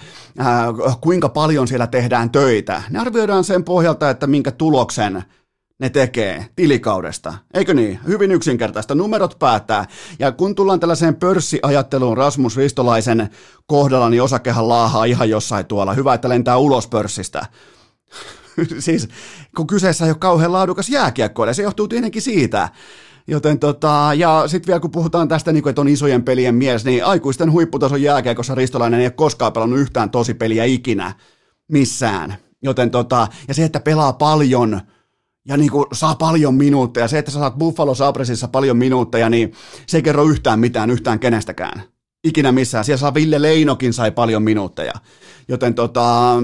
kuinka 1.00 1.28
paljon 1.28 1.68
siellä 1.68 1.86
tehdään 1.86 2.30
töitä. 2.30 2.82
Ne 2.90 2.98
arvioidaan 2.98 3.44
sen 3.44 3.64
pohjalta, 3.64 4.10
että 4.10 4.26
minkä 4.26 4.50
tuloksen 4.50 5.22
ne 5.80 5.90
tekee 5.90 6.46
tilikaudesta. 6.56 7.34
Eikö 7.54 7.74
niin? 7.74 8.00
Hyvin 8.06 8.32
yksinkertaista. 8.32 8.94
Numerot 8.94 9.38
päättää. 9.38 9.86
Ja 10.18 10.32
kun 10.32 10.54
tullaan 10.54 10.80
tällaiseen 10.80 11.16
pörssiajatteluun 11.16 12.16
Rasmus 12.16 12.56
Ristolaisen 12.56 13.28
kohdalla, 13.66 14.10
niin 14.10 14.22
osakehan 14.22 14.68
laahaa 14.68 15.04
ihan 15.04 15.30
jossain 15.30 15.66
tuolla. 15.66 15.94
Hyvä, 15.94 16.14
että 16.14 16.28
lentää 16.28 16.56
ulos 16.56 16.86
pörssistä. 16.86 17.46
siis 18.78 19.08
kun 19.56 19.66
kyseessä 19.66 20.04
ei 20.04 20.10
ole 20.10 20.18
kauhean 20.18 20.52
laadukas 20.52 20.88
jääkiekkoilija, 20.88 21.54
se 21.54 21.62
johtuu 21.62 21.88
tietenkin 21.88 22.22
siitä. 22.22 22.68
Joten 23.26 23.58
tota, 23.58 24.10
ja 24.16 24.44
sitten 24.46 24.66
vielä 24.66 24.80
kun 24.80 24.90
puhutaan 24.90 25.28
tästä, 25.28 25.52
niin 25.52 25.62
kuin, 25.62 25.70
että 25.70 25.80
on 25.80 25.88
isojen 25.88 26.22
pelien 26.22 26.54
mies, 26.54 26.84
niin 26.84 27.04
aikuisten 27.04 27.52
huipputason 27.52 28.02
jääkiekossa 28.02 28.54
Ristolainen 28.54 29.00
ei 29.00 29.06
ole 29.06 29.10
koskaan 29.10 29.52
pelannut 29.52 29.78
yhtään 29.78 30.10
tosipeliä 30.10 30.64
ikinä 30.64 31.12
missään. 31.68 32.36
Joten 32.62 32.90
tota, 32.90 33.28
ja 33.48 33.54
se, 33.54 33.64
että 33.64 33.80
pelaa 33.80 34.12
paljon, 34.12 34.80
ja 35.50 35.56
niin 35.56 35.70
kuin 35.70 35.86
saa 35.92 36.14
paljon 36.14 36.54
minuutteja, 36.54 37.08
se, 37.08 37.18
että 37.18 37.30
sä 37.30 37.38
saat 37.38 37.58
Buffalo 37.58 37.94
Sabresissa 37.94 38.48
paljon 38.48 38.76
minuutteja, 38.76 39.30
niin 39.30 39.52
se 39.86 39.98
ei 39.98 40.02
kerro 40.02 40.24
yhtään 40.24 40.60
mitään 40.60 40.90
yhtään 40.90 41.18
kenestäkään. 41.18 41.82
Ikinä 42.24 42.52
missään. 42.52 42.84
Siellä 42.84 42.98
saa 42.98 43.14
Ville 43.14 43.42
Leinokin 43.42 43.92
sai 43.92 44.10
paljon 44.10 44.42
minuutteja. 44.42 44.92
Joten 45.48 45.74
tota, 45.74 46.36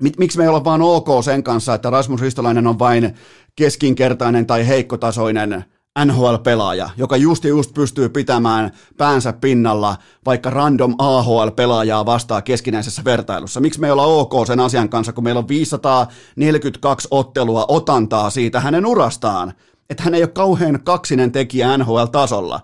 Mik, 0.00 0.18
miksi 0.18 0.38
me 0.38 0.44
ei 0.44 0.48
olla 0.48 0.64
vaan 0.64 0.82
ok 0.82 1.08
sen 1.24 1.42
kanssa, 1.42 1.74
että 1.74 1.90
Rasmus 1.90 2.20
Ristolainen 2.20 2.66
on 2.66 2.78
vain 2.78 3.14
keskinkertainen 3.56 4.46
tai 4.46 4.68
heikkotasoinen 4.68 5.64
NHL-pelaaja, 6.04 6.90
joka 6.96 7.16
just 7.16 7.44
just 7.44 7.74
pystyy 7.74 8.08
pitämään 8.08 8.70
päänsä 8.96 9.32
pinnalla 9.32 9.96
vaikka 10.26 10.50
random 10.50 10.94
AHL-pelaajaa 10.98 12.06
vastaa 12.06 12.42
keskinäisessä 12.42 13.04
vertailussa. 13.04 13.60
Miksi 13.60 13.80
me 13.80 13.86
ei 13.86 13.90
olla 13.90 14.04
ok 14.04 14.46
sen 14.46 14.60
asian 14.60 14.88
kanssa, 14.88 15.12
kun 15.12 15.24
meillä 15.24 15.38
on 15.38 15.48
542 15.48 17.08
ottelua 17.10 17.64
otantaa 17.68 18.30
siitä 18.30 18.60
hänen 18.60 18.86
urastaan, 18.86 19.52
että 19.90 20.02
hän 20.02 20.14
ei 20.14 20.22
ole 20.22 20.28
kauhean 20.28 20.80
kaksinen 20.84 21.32
tekijä 21.32 21.78
NHL-tasolla. 21.78 22.60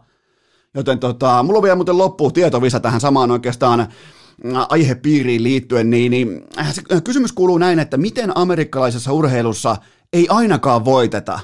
Joten 0.74 0.98
tota, 0.98 1.42
mulla 1.42 1.58
on 1.58 1.62
vielä 1.62 1.76
muuten 1.76 1.98
loppu 1.98 2.30
tietovisa 2.30 2.80
tähän 2.80 3.00
samaan 3.00 3.30
oikeastaan 3.30 3.88
aihepiiriin 4.68 5.42
liittyen, 5.42 5.90
niin, 5.90 6.10
niin 6.10 6.44
äh, 6.58 6.68
äh, 6.92 7.02
kysymys 7.02 7.32
kuuluu 7.32 7.58
näin, 7.58 7.78
että 7.78 7.96
miten 7.96 8.38
amerikkalaisessa 8.38 9.12
urheilussa 9.12 9.76
ei 10.12 10.26
ainakaan 10.28 10.84
voiteta? 10.84 11.40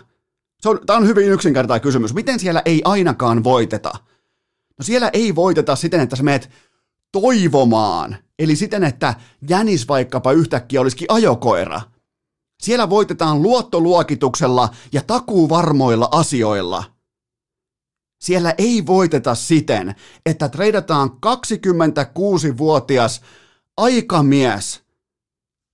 Se 0.66 0.70
on, 0.70 0.80
tämä 0.87 0.96
on 0.96 1.06
hyvin 1.06 1.28
yksinkertainen 1.28 1.82
kysymys. 1.82 2.14
Miten 2.14 2.40
siellä 2.40 2.62
ei 2.64 2.82
ainakaan 2.85 3.44
voiteta? 3.44 3.92
No 4.78 4.82
siellä 4.82 5.11
ei 5.12 5.35
voiteta 5.35 5.76
siten, 5.76 6.00
että 6.00 6.16
sä 6.16 6.23
meet 6.23 6.50
toivomaan, 7.12 8.16
eli 8.38 8.56
siten, 8.56 8.85
että 8.85 9.14
jänis 9.49 9.88
vaikkapa 9.88 10.32
yhtäkkiä 10.32 10.80
olisikin 10.80 11.06
ajokoira. 11.11 11.80
Siellä 12.62 12.90
voitetaan 12.90 13.42
luottoluokituksella 13.42 14.68
ja 14.92 15.02
takuuvarmoilla 15.06 16.08
asioilla– 16.12 16.85
siellä 18.20 18.54
ei 18.58 18.87
voiteta 18.87 19.35
siten, 19.35 19.94
että 20.26 20.49
treidataan 20.49 21.11
26-vuotias 21.11 23.20
aikamies, 23.76 24.82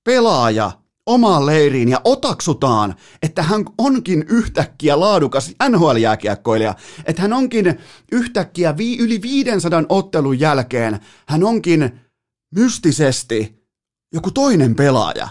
pelaaja 0.05 0.82
omaan 1.07 1.47
leiriin 1.47 1.89
ja 1.89 2.01
otaksutaan, 2.05 2.95
että 3.23 3.43
hän 3.43 3.65
onkin 3.79 4.25
yhtäkkiä 4.29 5.01
laadukas 5.01 5.55
NHL-jääkiekkoilija, 5.69 6.75
että 7.05 7.23
hän 7.23 7.33
onkin 7.33 7.79
yhtäkkiä 8.13 8.77
vi- 8.77 8.99
yli 8.99 9.23
500 9.23 9.85
ottelun 9.89 10.41
jälkeen, 10.41 11.01
hän 11.29 11.45
onkin 11.45 12.01
mystisesti 12.55 13.63
joku 14.15 14.31
toinen 14.31 14.75
pelaaja. 14.75 15.29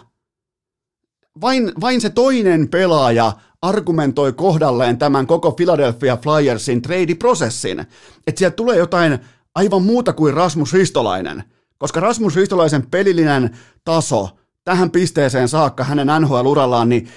Vain, 1.41 1.71
vain 1.81 2.01
se 2.01 2.09
toinen 2.09 2.69
pelaaja 2.69 3.33
argumentoi 3.61 4.33
kohdalleen 4.33 4.97
tämän 4.97 5.27
koko 5.27 5.51
Philadelphia 5.51 6.17
Flyersin 6.17 6.81
trade-prosessin, 6.81 7.79
että 8.27 8.39
sieltä 8.39 8.55
tulee 8.55 8.77
jotain 8.77 9.19
aivan 9.55 9.83
muuta 9.83 10.13
kuin 10.13 10.33
Rasmus 10.33 10.73
Ristolainen, 10.73 11.43
koska 11.77 11.99
Rasmus 11.99 12.35
Ristolaisen 12.35 12.87
pelillinen 12.91 13.57
taso 13.83 14.29
tähän 14.63 14.91
pisteeseen 14.91 15.49
saakka 15.49 15.83
hänen 15.83 16.07
NHL-urallaan, 16.07 16.89
niin 16.89 17.07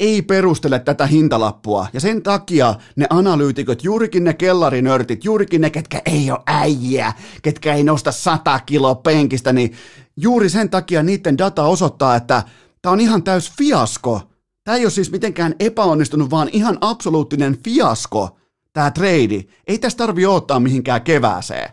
ei 0.00 0.22
perustele 0.22 0.78
tätä 0.78 1.06
hintalappua. 1.06 1.86
Ja 1.92 2.00
sen 2.00 2.22
takia 2.22 2.74
ne 2.96 3.06
analyytikot, 3.10 3.84
juurikin 3.84 4.24
ne 4.24 4.34
kellarinörtit, 4.34 5.24
juurikin 5.24 5.60
ne, 5.60 5.70
ketkä 5.70 6.02
ei 6.06 6.30
ole 6.30 6.42
äijä, 6.46 7.12
ketkä 7.42 7.74
ei 7.74 7.84
nosta 7.84 8.12
100 8.12 8.60
kiloa 8.66 8.94
penkistä, 8.94 9.52
niin 9.52 9.72
juuri 10.16 10.48
sen 10.48 10.70
takia 10.70 11.02
niiden 11.02 11.38
data 11.38 11.62
osoittaa, 11.62 12.16
että 12.16 12.42
tämä 12.82 12.92
on 12.92 13.00
ihan 13.00 13.22
täys 13.22 13.52
fiasko– 13.58 14.20
Tämä 14.64 14.76
ei 14.76 14.84
ole 14.84 14.90
siis 14.90 15.10
mitenkään 15.10 15.54
epäonnistunut, 15.60 16.30
vaan 16.30 16.48
ihan 16.52 16.78
absoluuttinen 16.80 17.58
fiasko, 17.64 18.36
tämä 18.72 18.90
trade. 18.90 19.44
Ei 19.66 19.78
tästä 19.78 19.98
tarvi 19.98 20.26
ottaa 20.26 20.60
mihinkään 20.60 21.02
kevääseen. 21.02 21.70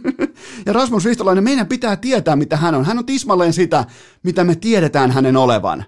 ja 0.66 0.72
Rasmus 0.72 1.04
Ristolainen, 1.04 1.44
meidän 1.44 1.66
pitää 1.66 1.96
tietää, 1.96 2.36
mitä 2.36 2.56
hän 2.56 2.74
on. 2.74 2.84
Hän 2.84 2.98
on 2.98 3.06
tismalleen 3.06 3.52
sitä, 3.52 3.84
mitä 4.22 4.44
me 4.44 4.54
tiedetään 4.54 5.10
hänen 5.10 5.36
olevan. 5.36 5.84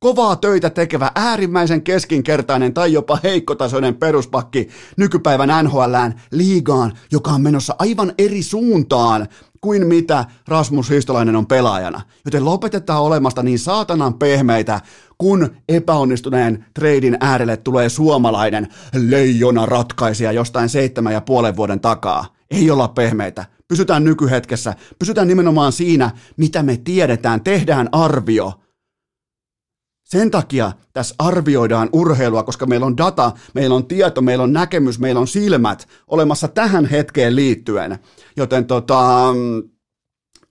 Kovaa 0.00 0.36
töitä 0.36 0.70
tekevä, 0.70 1.10
äärimmäisen 1.14 1.82
keskinkertainen 1.82 2.74
tai 2.74 2.92
jopa 2.92 3.18
heikkotasoinen 3.22 3.94
peruspakki 3.94 4.68
nykypäivän 4.96 5.64
NHLään 5.64 6.20
liigaan, 6.30 6.92
joka 7.12 7.30
on 7.30 7.40
menossa 7.40 7.74
aivan 7.78 8.12
eri 8.18 8.42
suuntaan 8.42 9.28
kuin 9.60 9.86
mitä 9.86 10.24
Rasmus 10.48 10.90
Histolainen 10.90 11.36
on 11.36 11.46
pelaajana. 11.46 12.00
Joten 12.24 12.44
lopetetaan 12.44 13.02
olemasta 13.02 13.42
niin 13.42 13.58
saatanan 13.58 14.14
pehmeitä, 14.14 14.80
kun 15.18 15.50
epäonnistuneen 15.68 16.64
treidin 16.74 17.16
äärelle 17.20 17.56
tulee 17.56 17.88
suomalainen 17.88 18.68
leijona 18.94 19.66
ratkaisija 19.66 20.32
jostain 20.32 20.68
seitsemän 20.68 21.12
ja 21.12 21.20
puolen 21.20 21.56
vuoden 21.56 21.80
takaa. 21.80 22.37
Ei 22.50 22.70
olla 22.70 22.88
pehmeitä. 22.88 23.44
Pysytään 23.68 24.04
nykyhetkessä. 24.04 24.74
Pysytään 24.98 25.28
nimenomaan 25.28 25.72
siinä, 25.72 26.10
mitä 26.36 26.62
me 26.62 26.76
tiedetään. 26.76 27.40
Tehdään 27.40 27.88
arvio. 27.92 28.52
Sen 30.04 30.30
takia 30.30 30.72
tässä 30.92 31.14
arvioidaan 31.18 31.88
urheilua, 31.92 32.42
koska 32.42 32.66
meillä 32.66 32.86
on 32.86 32.96
data, 32.96 33.32
meillä 33.54 33.74
on 33.74 33.86
tieto, 33.86 34.22
meillä 34.22 34.44
on 34.44 34.52
näkemys, 34.52 34.98
meillä 34.98 35.20
on 35.20 35.28
silmät 35.28 35.88
olemassa 36.06 36.48
tähän 36.48 36.86
hetkeen 36.86 37.36
liittyen. 37.36 37.98
Joten 38.36 38.66
tota, 38.66 39.34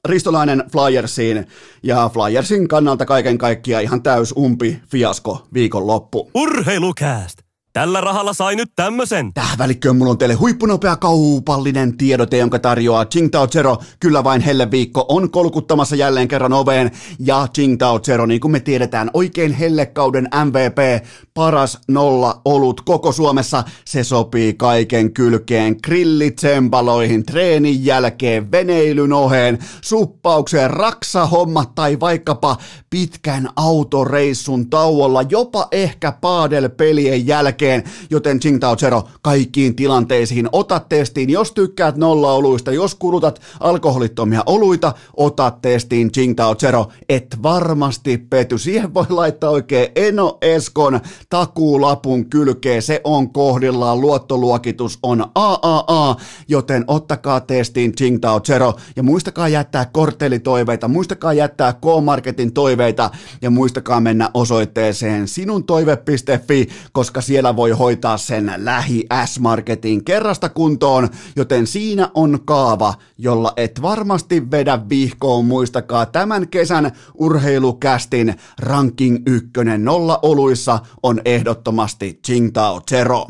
Ristolainen 0.07 0.63
Flyersiin 0.71 1.47
ja 1.83 2.09
Flyersin 2.13 2.67
kannalta 2.67 3.05
kaiken 3.05 3.37
kaikkiaan 3.37 3.83
ihan 3.83 4.03
täys 4.03 4.33
umpi 4.37 4.81
fiasko 4.91 5.47
viikonloppu. 5.53 6.31
Urheilukääst! 6.35 7.46
Tällä 7.77 8.01
rahalla 8.01 8.34
sai 8.34 8.55
nyt 8.55 8.72
tämmösen. 8.75 9.34
Tähän 9.34 9.57
välikköön 9.57 9.96
mulla 9.96 10.12
on 10.12 10.17
teille 10.17 10.36
huippunopea 10.36 10.96
kaupallinen 10.96 11.98
tiedote, 11.98 12.38
jonka 12.38 12.60
tarjoaa 12.60 13.05
Tsingtao 13.05 13.48
Zero. 13.48 13.77
Kyllä 14.00 14.24
vain 14.24 14.41
helle 14.41 14.72
viikko 14.72 15.05
on 15.10 15.31
kolkuttamassa 15.31 15.96
jälleen 15.96 16.27
kerran 16.27 16.53
oveen. 16.53 16.91
Ja 17.19 17.48
Tsingtao 17.48 18.00
Zero, 18.00 18.25
niin 18.25 18.41
kuin 18.41 18.51
me 18.51 18.60
tiedetään, 18.60 19.12
oikein 19.13 19.53
hellekauden 19.53 20.29
MVP, 20.46 21.05
paras 21.34 21.79
nolla 21.88 22.41
olut 22.46 22.81
koko 22.81 23.12
Suomessa. 23.12 23.63
Se 23.86 24.03
sopii 24.03 24.53
kaiken 24.53 25.13
kylkeen, 25.13 25.75
grillitsempaloihin, 25.84 27.25
treenin 27.25 27.86
jälkeen, 27.86 28.51
veneilyn 28.51 29.13
oheen, 29.13 29.60
suppaukseen, 29.81 30.69
raksahommat 30.69 31.75
tai 31.75 32.00
vaikkapa 32.00 32.57
pitkän 32.89 33.50
autoreissun 33.55 34.69
tauolla, 34.69 35.22
jopa 35.22 35.67
ehkä 35.72 36.12
paadelpelien 36.12 37.27
jälkeen 37.27 37.66
jälkeen, 37.67 37.83
joten 38.09 38.39
Tsingtao 38.39 38.75
Zero 38.75 39.03
kaikkiin 39.21 39.75
tilanteisiin. 39.75 40.50
Ota 40.51 40.79
testiin, 40.79 41.29
jos 41.29 41.51
tykkäät 41.51 41.97
nolla-oluista, 41.97 42.71
jos 42.71 42.95
kulutat 42.95 43.41
alkoholittomia 43.59 44.43
oluita, 44.45 44.93
ota 45.17 45.51
testiin 45.62 46.12
Tsingtao 46.12 46.55
Zero, 46.55 46.88
et 47.09 47.38
varmasti 47.43 48.17
pety. 48.17 48.57
Siihen 48.57 48.93
voi 48.93 49.05
laittaa 49.09 49.50
oikein 49.50 49.88
Eno 49.95 50.38
Eskon 50.41 51.00
takuulapun 51.29 52.25
kylkeen, 52.29 52.81
se 52.81 53.01
on 53.03 53.33
kohdillaan, 53.33 54.01
luottoluokitus 54.01 55.00
on 55.03 55.25
AAA, 55.36 56.15
joten 56.47 56.83
ottakaa 56.88 57.39
testiin 57.39 57.91
Tsingtao 57.91 58.39
Zero 58.39 58.74
ja 58.95 59.03
muistakaa 59.03 59.47
jättää 59.47 59.86
korttelitoiveita, 59.86 60.88
muistakaa 60.88 61.33
jättää 61.33 61.74
K-Marketin 61.74 62.53
toiveita 62.53 63.09
ja 63.41 63.50
muistakaa 63.50 64.00
mennä 64.00 64.29
osoitteeseen 64.33 65.27
sinuntoive.fi, 65.27 66.67
koska 66.91 67.21
siellä 67.21 67.55
voi 67.57 67.71
hoitaa 67.71 68.17
sen 68.17 68.53
lähi 68.57 69.05
S-Marketin 69.25 70.03
kerrasta 70.03 70.49
kuntoon, 70.49 71.09
joten 71.35 71.67
siinä 71.67 72.09
on 72.13 72.39
kaava, 72.45 72.93
jolla 73.17 73.53
et 73.57 73.81
varmasti 73.81 74.51
vedä 74.51 74.79
vihkoon. 74.89 75.45
Muistakaa 75.45 76.05
tämän 76.05 76.47
kesän 76.47 76.91
urheilukästin 77.15 78.35
ranking 78.59 79.17
ykkönen 79.25 79.85
nolla 79.85 80.19
oluissa 80.21 80.79
on 81.03 81.21
ehdottomasti 81.25 82.19
Tsingtao 82.21 82.81
Zero. 82.89 83.27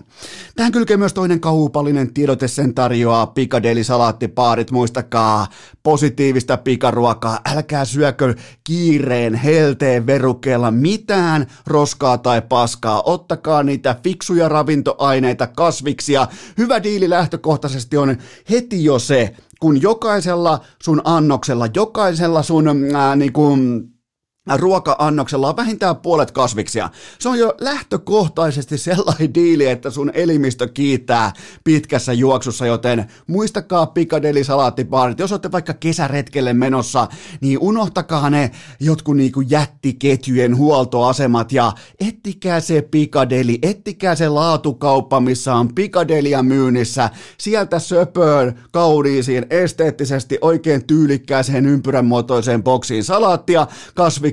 Tähän 0.55 0.71
kylkee 0.71 0.97
myös 0.97 1.13
toinen 1.13 1.39
kaupallinen 1.39 2.13
tiedote, 2.13 2.47
sen 2.47 2.73
tarjoaa 2.73 3.27
Pikadeli 3.27 3.83
salaattipaarit. 3.83 4.71
Muistakaa 4.71 5.47
positiivista 5.83 6.57
pikaruokaa, 6.57 7.39
älkää 7.55 7.85
syökö 7.85 8.35
kiireen, 8.63 9.35
helteen 9.35 10.05
verukkeella 10.05 10.71
mitään 10.71 11.47
roskaa 11.67 12.17
tai 12.17 12.41
paskaa. 12.41 13.01
Ottakaa 13.01 13.63
niitä 13.63 13.95
fiksuja 14.17 14.49
ravintoaineita, 14.49 15.47
kasviksia. 15.47 16.27
Hyvä 16.57 16.83
diili 16.83 17.09
lähtökohtaisesti 17.09 17.97
on 17.97 18.17
heti 18.49 18.83
jo 18.83 18.99
se, 18.99 19.35
kun 19.59 19.81
jokaisella 19.81 20.65
sun 20.83 21.01
annoksella, 21.03 21.67
jokaisella 21.75 22.43
sun 22.43 22.95
ää, 22.95 23.15
niin 23.15 23.33
kuin, 23.33 23.89
ruoka-annoksella 24.55 25.49
on 25.49 25.55
vähintään 25.55 25.97
puolet 25.97 26.31
kasviksia. 26.31 26.89
Se 27.19 27.29
on 27.29 27.39
jo 27.39 27.53
lähtökohtaisesti 27.61 28.77
sellainen 28.77 29.33
diili, 29.33 29.65
että 29.65 29.89
sun 29.89 30.11
elimistö 30.13 30.67
kiittää 30.67 31.33
pitkässä 31.63 32.13
juoksussa, 32.13 32.65
joten 32.65 33.05
muistakaa 33.27 33.85
Piccadilly 33.85 34.43
salaattipaarit. 34.43 35.19
Jos 35.19 35.31
olette 35.31 35.51
vaikka 35.51 35.73
kesäretkelle 35.73 36.53
menossa, 36.53 37.07
niin 37.41 37.59
unohtakaa 37.61 38.29
ne 38.29 38.51
jotkut 38.79 39.17
niinku 39.17 39.41
jättiketjujen 39.41 40.57
huoltoasemat 40.57 41.51
ja 41.51 41.71
ettikää 41.99 42.59
se 42.59 42.81
Piccadilly, 42.81 43.55
ettikää 43.61 44.15
se 44.15 44.29
laatukauppa, 44.29 45.19
missä 45.19 45.55
on 45.55 45.75
Piccadillya 45.75 46.43
myynnissä. 46.43 47.09
Sieltä 47.37 47.79
söpöön, 47.79 48.59
kauniisiin, 48.71 49.45
esteettisesti 49.49 50.37
oikein 50.41 50.87
tyylikkääseen 50.87 51.65
ympyränmuotoiseen 51.65 52.63
boksiin 52.63 53.03
salaattia, 53.03 53.67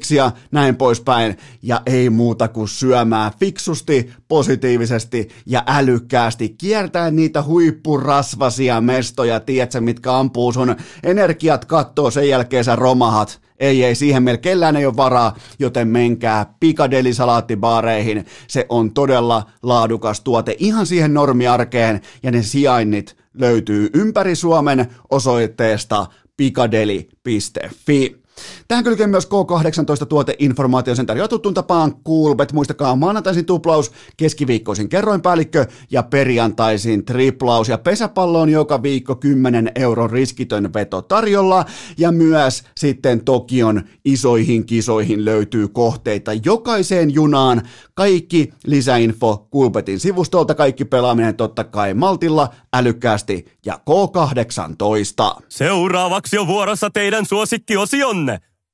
kasviksia, 0.05 0.25
ja 0.25 0.33
näin 0.51 0.77
poispäin. 0.77 1.37
Ja 1.63 1.83
ei 1.87 2.11
muuta 2.11 2.49
kuin 2.49 2.69
syömään 2.69 3.33
fiksusti, 3.41 4.11
positiivisesti 4.29 5.29
ja 5.47 5.63
älykkäästi. 5.67 6.49
Kiertää 6.49 7.11
niitä 7.11 7.43
huippurasvasia 7.43 8.81
mestoja, 8.81 9.41
tiedätkö, 9.41 9.81
mitkä 9.81 10.19
ampuu 10.19 10.53
sun 10.53 10.77
energiat 11.03 11.65
kattoo, 11.65 12.11
sen 12.11 12.29
jälkeen 12.29 12.65
sä 12.65 12.77
romahat. 12.77 13.41
Ei, 13.59 13.85
ei, 13.85 13.95
siihen 13.95 14.23
meillä 14.23 14.39
kellään 14.39 14.77
ei 14.77 14.87
ole 14.87 14.97
varaa, 14.97 15.37
joten 15.59 15.89
menkää 15.89 16.47
Pikadeli-salaattibaareihin. 16.61 18.27
Se 18.49 18.67
on 18.69 18.95
todella 18.95 19.47
laadukas 19.63 20.21
tuote 20.21 20.57
ihan 20.59 20.87
siihen 20.87 21.15
normiarkeen 21.15 22.01
ja 22.23 22.31
ne 22.31 22.43
sijainnit 22.43 23.17
löytyy 23.35 23.91
ympäri 23.95 24.35
Suomen 24.35 24.87
osoitteesta 25.11 26.07
pikadeli.fi. 26.37 28.24
Tähän 28.69 28.85
kylkee 28.85 29.07
myös 29.07 29.29
K18 29.29 30.07
tuoteinformaatio, 30.07 30.95
sen 30.95 31.07
tarjoaa 31.07 31.29
tuttuun 31.29 31.55
tapaan 31.55 31.95
Coolbet. 32.07 32.53
Muistakaa 32.53 32.97
maanantaisin 32.97 33.47
tuplaus, 33.47 33.93
keskiviikkoisin 34.17 34.89
kerroinpäällikkö 34.89 35.67
ja 35.91 36.03
perjantaisin 36.03 37.05
triplaus. 37.05 37.69
Ja 37.69 37.79
pesäpallo 37.79 38.41
on 38.41 38.49
joka 38.49 38.83
viikko 38.83 39.15
10 39.15 39.73
euron 39.75 40.11
riskitön 40.11 40.73
veto 40.75 41.03
tarjolla. 41.03 41.65
Ja 41.99 42.13
myös 42.13 42.65
sitten 42.77 43.25
Tokion 43.25 43.83
isoihin 44.05 44.67
kisoihin 44.67 45.25
löytyy 45.25 45.69
kohteita 45.69 46.31
jokaiseen 46.45 47.15
junaan. 47.15 47.63
Kaikki 47.95 48.53
lisäinfo 48.67 49.49
Coolbetin 49.53 50.01
sivustolta, 50.01 50.55
kaikki 50.55 50.85
pelaaminen 50.85 51.37
totta 51.37 51.65
kai 51.65 51.95
maltilla, 51.95 52.49
älykkäästi 52.73 53.45
ja 53.67 53.79
K18. 53.91 55.43
Seuraavaksi 55.49 56.39
on 56.39 56.47
vuorossa 56.47 56.91
teidän 56.91 57.27
suosikkiosionne. 57.27 58.24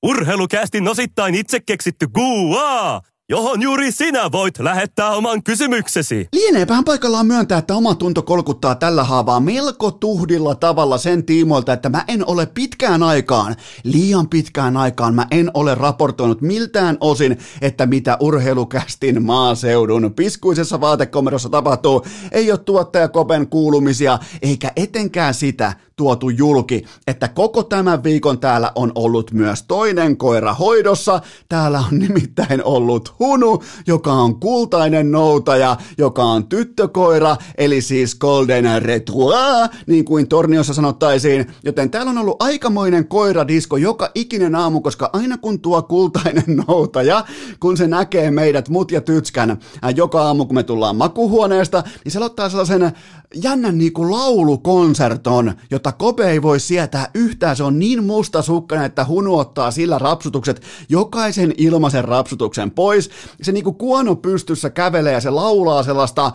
Urheilukästin 0.03 0.89
osittain 0.89 1.35
itse 1.35 1.61
keksitty 1.61 2.07
Gua, 2.09 3.01
johon 3.29 3.63
juuri 3.63 3.93
sinä 3.93 4.33
voit 4.33 4.59
lähettää 4.59 5.11
oman 5.11 5.43
kysymyksesi. 5.43 6.29
Lieneepähän 6.33 6.85
paikallaan 6.85 7.27
myöntää, 7.27 7.59
että 7.59 7.75
oma 7.75 7.95
tunto 7.95 8.23
kolkuttaa 8.23 8.75
tällä 8.75 9.05
haavaa 9.05 9.41
melko 9.41 9.91
tuhdilla 9.91 10.55
tavalla 10.55 10.99
sen 10.99 11.25
tiimoilta, 11.25 11.73
että 11.73 11.89
mä 11.89 12.05
en 12.09 12.27
ole 12.27 12.47
pitkään 12.47 13.03
aikaan, 13.03 13.57
liian 13.85 14.29
pitkään 14.29 14.77
aikaan, 14.77 15.15
mä 15.15 15.27
en 15.31 15.51
ole 15.55 15.75
raportoinut 15.75 16.41
miltään 16.41 16.97
osin, 17.01 17.39
että 17.63 17.87
mitä 17.87 18.17
urheilukästin 18.21 19.23
maaseudun 19.23 20.13
piskuisessa 20.17 20.81
vaatekomerossa 20.81 21.49
tapahtuu. 21.49 22.07
Ei 22.33 22.51
ole 22.51 22.59
tuottajakopen 22.59 23.49
kuulumisia, 23.49 24.19
eikä 24.43 24.73
etenkään 24.77 25.35
sitä, 25.35 25.73
tuotu 26.01 26.29
julki, 26.29 26.85
että 27.07 27.29
koko 27.29 27.63
tämän 27.63 28.05
viikon 28.05 28.39
täällä 28.39 28.73
on 28.75 28.93
ollut 28.95 29.33
myös 29.33 29.63
toinen 29.63 30.17
koira 30.17 30.55
hoidossa. 30.55 31.21
Täällä 31.49 31.79
on 31.79 31.99
nimittäin 31.99 32.65
ollut 32.65 33.15
Hunu, 33.19 33.63
joka 33.87 34.13
on 34.13 34.41
kultainen 34.41 35.11
noutaja, 35.11 35.77
joka 35.99 36.25
on 36.25 36.47
tyttökoira, 36.47 37.37
eli 37.59 37.81
siis 37.81 38.15
Golden 38.15 38.83
Retroi, 38.83 39.69
niin 39.87 40.05
kuin 40.05 40.29
Torniossa 40.29 40.75
sanottaisiin. 40.75 41.47
Joten 41.65 41.91
täällä 41.91 42.11
on 42.11 42.19
ollut 42.19 42.43
aikamoinen 42.43 43.09
koiradisko 43.09 43.77
joka 43.77 44.11
ikinen 44.15 44.55
aamu, 44.55 44.81
koska 44.81 45.11
aina 45.13 45.39
kun 45.39 45.61
tuo 45.61 45.83
kultainen 45.83 46.65
noutaja, 46.67 47.25
kun 47.61 47.77
se 47.77 47.87
näkee 47.87 48.31
meidät, 48.31 48.69
mut 48.69 48.93
ja 48.93 49.01
tytskän, 49.01 49.59
joka 49.97 50.23
aamu 50.23 50.47
kun 50.47 50.55
me 50.55 50.63
tullaan 50.63 50.97
makuhuoneesta, 50.97 51.83
niin 52.05 52.13
se 52.13 52.25
ottaa 52.25 52.49
sellaisen 52.49 52.93
jännän 53.35 53.79
niinku 53.79 54.11
laulukonserton, 54.11 55.53
jota 55.71 55.93
Kope 55.93 56.31
ei 56.31 56.43
voi 56.43 56.61
sietää 56.61 57.11
yhtään. 57.15 57.57
Se 57.57 57.65
on 57.65 57.79
niin 57.79 58.05
mustasukkainen, 58.05 58.87
että 58.87 59.05
Hunu 59.05 59.39
ottaa 59.39 59.71
sillä 59.71 59.99
rapsutukset, 59.99 60.63
jokaisen 60.89 61.55
ilmaisen 61.59 62.05
rapsutuksen 62.05 62.71
pois. 62.71 63.11
Se 63.43 63.53
niinku 63.53 63.73
kuono 63.73 64.17
pystyssä 64.17 64.71
kävelee 64.71 65.13
ja 65.13 65.21
se 65.21 65.31
laulaa 65.31 65.83
sellaista, 65.83 66.27
äh, 66.27 66.33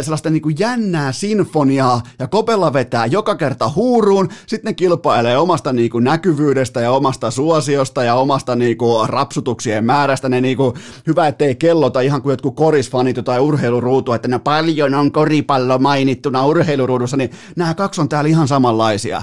sellaista 0.00 0.30
niinku 0.30 0.48
jännää 0.48 1.12
sinfoniaa 1.12 2.02
ja 2.18 2.28
Kopella 2.28 2.72
vetää 2.72 3.06
joka 3.06 3.34
kerta 3.34 3.70
huuruun. 3.76 4.28
Sitten 4.46 4.70
ne 4.70 4.74
kilpailee 4.74 5.38
omasta 5.38 5.72
niinku 5.72 5.98
näkyvyydestä 5.98 6.80
ja 6.80 6.90
omasta 6.90 7.30
suosiosta 7.30 8.04
ja 8.04 8.14
omasta 8.14 8.56
niinku 8.56 9.06
rapsutuksien 9.06 9.84
määrästä. 9.84 10.28
Ne 10.28 10.40
niinku, 10.40 10.74
hyvä 11.06 11.26
ettei 11.26 11.54
kellota 11.54 12.00
ihan 12.00 12.22
kuin 12.22 12.32
jotkut 12.32 12.56
korisfanit 12.56 13.16
tai 13.24 13.40
urheiluruutu, 13.40 14.12
että 14.12 14.28
ne 14.28 14.38
paljon 14.38 14.94
on 14.94 15.12
koripallo 15.12 15.78
mainittu 15.78 16.29
urheiluruudussa, 16.36 17.16
niin 17.16 17.30
nämä 17.56 17.74
kaksi 17.74 18.00
on 18.00 18.08
täällä 18.08 18.28
ihan 18.28 18.48
samanlaisia. 18.48 19.22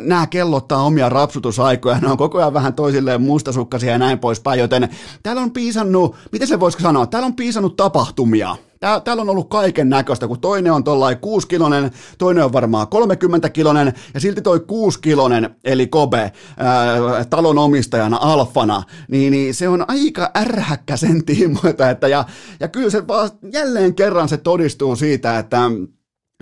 Nämä 0.00 0.26
kellottaa 0.26 0.82
omia 0.82 1.08
rapsutusaikoja, 1.08 1.98
ne 1.98 2.10
on 2.10 2.16
koko 2.16 2.38
ajan 2.38 2.54
vähän 2.54 2.74
toisilleen 2.74 3.22
mustasukkaisia 3.22 3.92
ja 3.92 3.98
näin 3.98 4.18
poispäin, 4.18 4.60
joten 4.60 4.88
täällä 5.22 5.42
on 5.42 5.52
piisannut, 5.52 6.16
miten 6.32 6.48
se 6.48 6.60
voisiko 6.60 6.82
sanoa, 6.82 7.06
täällä 7.06 7.26
on 7.26 7.36
piisannut 7.36 7.76
tapahtumia. 7.76 8.56
Tää, 8.84 9.00
täällä 9.00 9.20
on 9.20 9.30
ollut 9.30 9.48
kaiken 9.48 9.88
näköistä, 9.88 10.28
kun 10.28 10.40
toinen 10.40 10.72
on 10.72 10.84
tuollainen 10.84 11.20
6 11.20 11.48
kilonen, 11.48 11.90
toinen 12.18 12.44
on 12.44 12.52
varmaan 12.52 12.88
30 12.88 13.48
kilonen, 13.48 13.92
ja 14.14 14.20
silti 14.20 14.42
toi 14.42 14.60
6 14.60 15.00
kilonen, 15.00 15.56
eli 15.64 15.86
Kobe, 15.86 16.32
ää, 16.56 17.24
talon 17.30 17.58
omistajana, 17.58 18.18
alfana, 18.20 18.82
niin, 19.08 19.30
niin 19.30 19.54
se 19.54 19.68
on 19.68 19.84
aika 19.88 20.30
ärhäkkä 20.36 20.96
sen 20.96 21.24
tiimoilta, 21.24 21.90
että 21.90 22.08
ja, 22.08 22.24
ja 22.60 22.68
kyllä 22.68 22.90
se 22.90 23.06
vaan 23.06 23.30
jälleen 23.52 23.94
kerran 23.94 24.28
se 24.28 24.36
todistuu 24.36 24.96
siitä, 24.96 25.38
että 25.38 25.70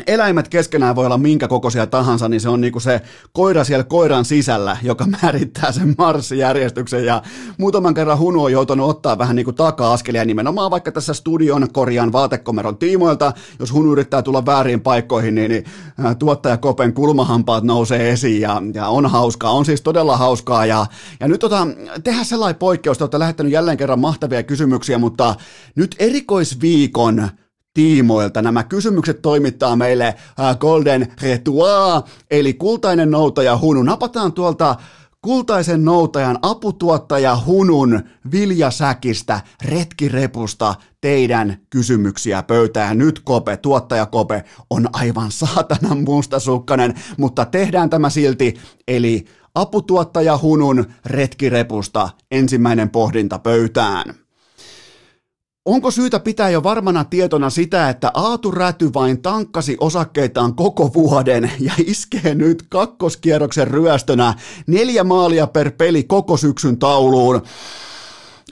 eläimet 0.06 0.48
keskenään 0.48 0.96
voi 0.96 1.06
olla 1.06 1.18
minkä 1.18 1.48
kokoisia 1.48 1.86
tahansa, 1.86 2.28
niin 2.28 2.40
se 2.40 2.48
on 2.48 2.60
niinku 2.60 2.80
se 2.80 3.00
koira 3.32 3.64
siellä 3.64 3.84
koiran 3.84 4.24
sisällä, 4.24 4.76
joka 4.82 5.06
määrittää 5.22 5.72
sen 5.72 5.94
marssijärjestyksen. 5.98 7.04
Ja 7.04 7.22
muutaman 7.58 7.94
kerran 7.94 8.18
Hunu 8.18 8.44
on 8.44 8.52
joutunut 8.52 8.90
ottaa 8.90 9.18
vähän 9.18 9.36
niinku 9.36 9.52
taka-askelia 9.52 10.24
nimenomaan 10.24 10.70
vaikka 10.70 10.92
tässä 10.92 11.14
studion 11.14 11.72
korjaan 11.72 12.12
vaatekomeron 12.12 12.76
tiimoilta, 12.76 13.32
jos 13.58 13.72
Hunu 13.72 13.92
yrittää 13.92 14.22
tulla 14.22 14.46
väärin 14.46 14.80
paikkoihin, 14.80 15.34
niin, 15.34 15.50
niin 15.50 15.64
tuottaja 16.18 16.56
Kopen 16.56 16.92
kulmahampaat 16.92 17.64
nousee 17.64 18.10
esiin. 18.10 18.40
Ja, 18.40 18.62
ja 18.74 18.88
on 18.88 19.06
hauskaa, 19.06 19.50
on 19.50 19.64
siis 19.64 19.80
todella 19.80 20.16
hauskaa. 20.16 20.66
Ja, 20.66 20.86
ja 21.20 21.28
nyt 21.28 21.40
tota, 21.40 21.66
tehdään 22.04 22.24
sellainen 22.24 22.58
poikkeus, 22.58 22.98
te 22.98 23.04
olette 23.04 23.18
lähettänyt 23.18 23.52
jälleen 23.52 23.76
kerran 23.76 24.00
mahtavia 24.00 24.42
kysymyksiä, 24.42 24.98
mutta 24.98 25.34
nyt 25.76 25.96
erikoisviikon 25.98 27.28
tiimoilta. 27.74 28.42
Nämä 28.42 28.64
kysymykset 28.64 29.22
toimittaa 29.22 29.76
meille 29.76 30.14
Golden 30.58 31.12
Retour, 31.22 32.02
eli 32.30 32.54
kultainen 32.54 33.10
noutaja 33.10 33.58
Hunu. 33.58 33.82
Napataan 33.82 34.32
tuolta 34.32 34.76
kultaisen 35.22 35.84
noutajan 35.84 36.38
aputuottaja 36.42 37.38
Hunun 37.46 38.02
viljasäkistä, 38.32 39.40
retkirepusta 39.64 40.74
teidän 41.00 41.56
kysymyksiä 41.70 42.42
pöytään. 42.42 42.98
Nyt 42.98 43.20
Kope, 43.24 43.56
tuottaja 43.56 44.06
Kope, 44.06 44.44
on 44.70 44.88
aivan 44.92 45.30
saatanan 45.32 46.04
mustasukkainen, 46.04 46.94
mutta 47.18 47.44
tehdään 47.44 47.90
tämä 47.90 48.10
silti, 48.10 48.54
eli 48.88 49.24
aputuottaja 49.54 50.38
Hunun 50.38 50.84
retkirepusta 51.06 52.08
ensimmäinen 52.30 52.90
pohdinta 52.90 53.38
pöytään. 53.38 54.14
Onko 55.64 55.90
syytä 55.90 56.20
pitää 56.20 56.50
jo 56.50 56.62
varmana 56.62 57.04
tietona 57.04 57.50
sitä, 57.50 57.88
että 57.88 58.10
Aatu 58.14 58.50
Räty 58.50 58.90
vain 58.94 59.22
tankkasi 59.22 59.76
osakkeitaan 59.80 60.54
koko 60.54 60.90
vuoden 60.94 61.52
ja 61.60 61.72
iskee 61.86 62.34
nyt 62.34 62.64
kakkoskierroksen 62.68 63.68
ryöstönä 63.68 64.34
neljä 64.66 65.04
maalia 65.04 65.46
per 65.46 65.70
peli 65.70 66.02
koko 66.02 66.36
syksyn 66.36 66.78
tauluun? 66.78 67.42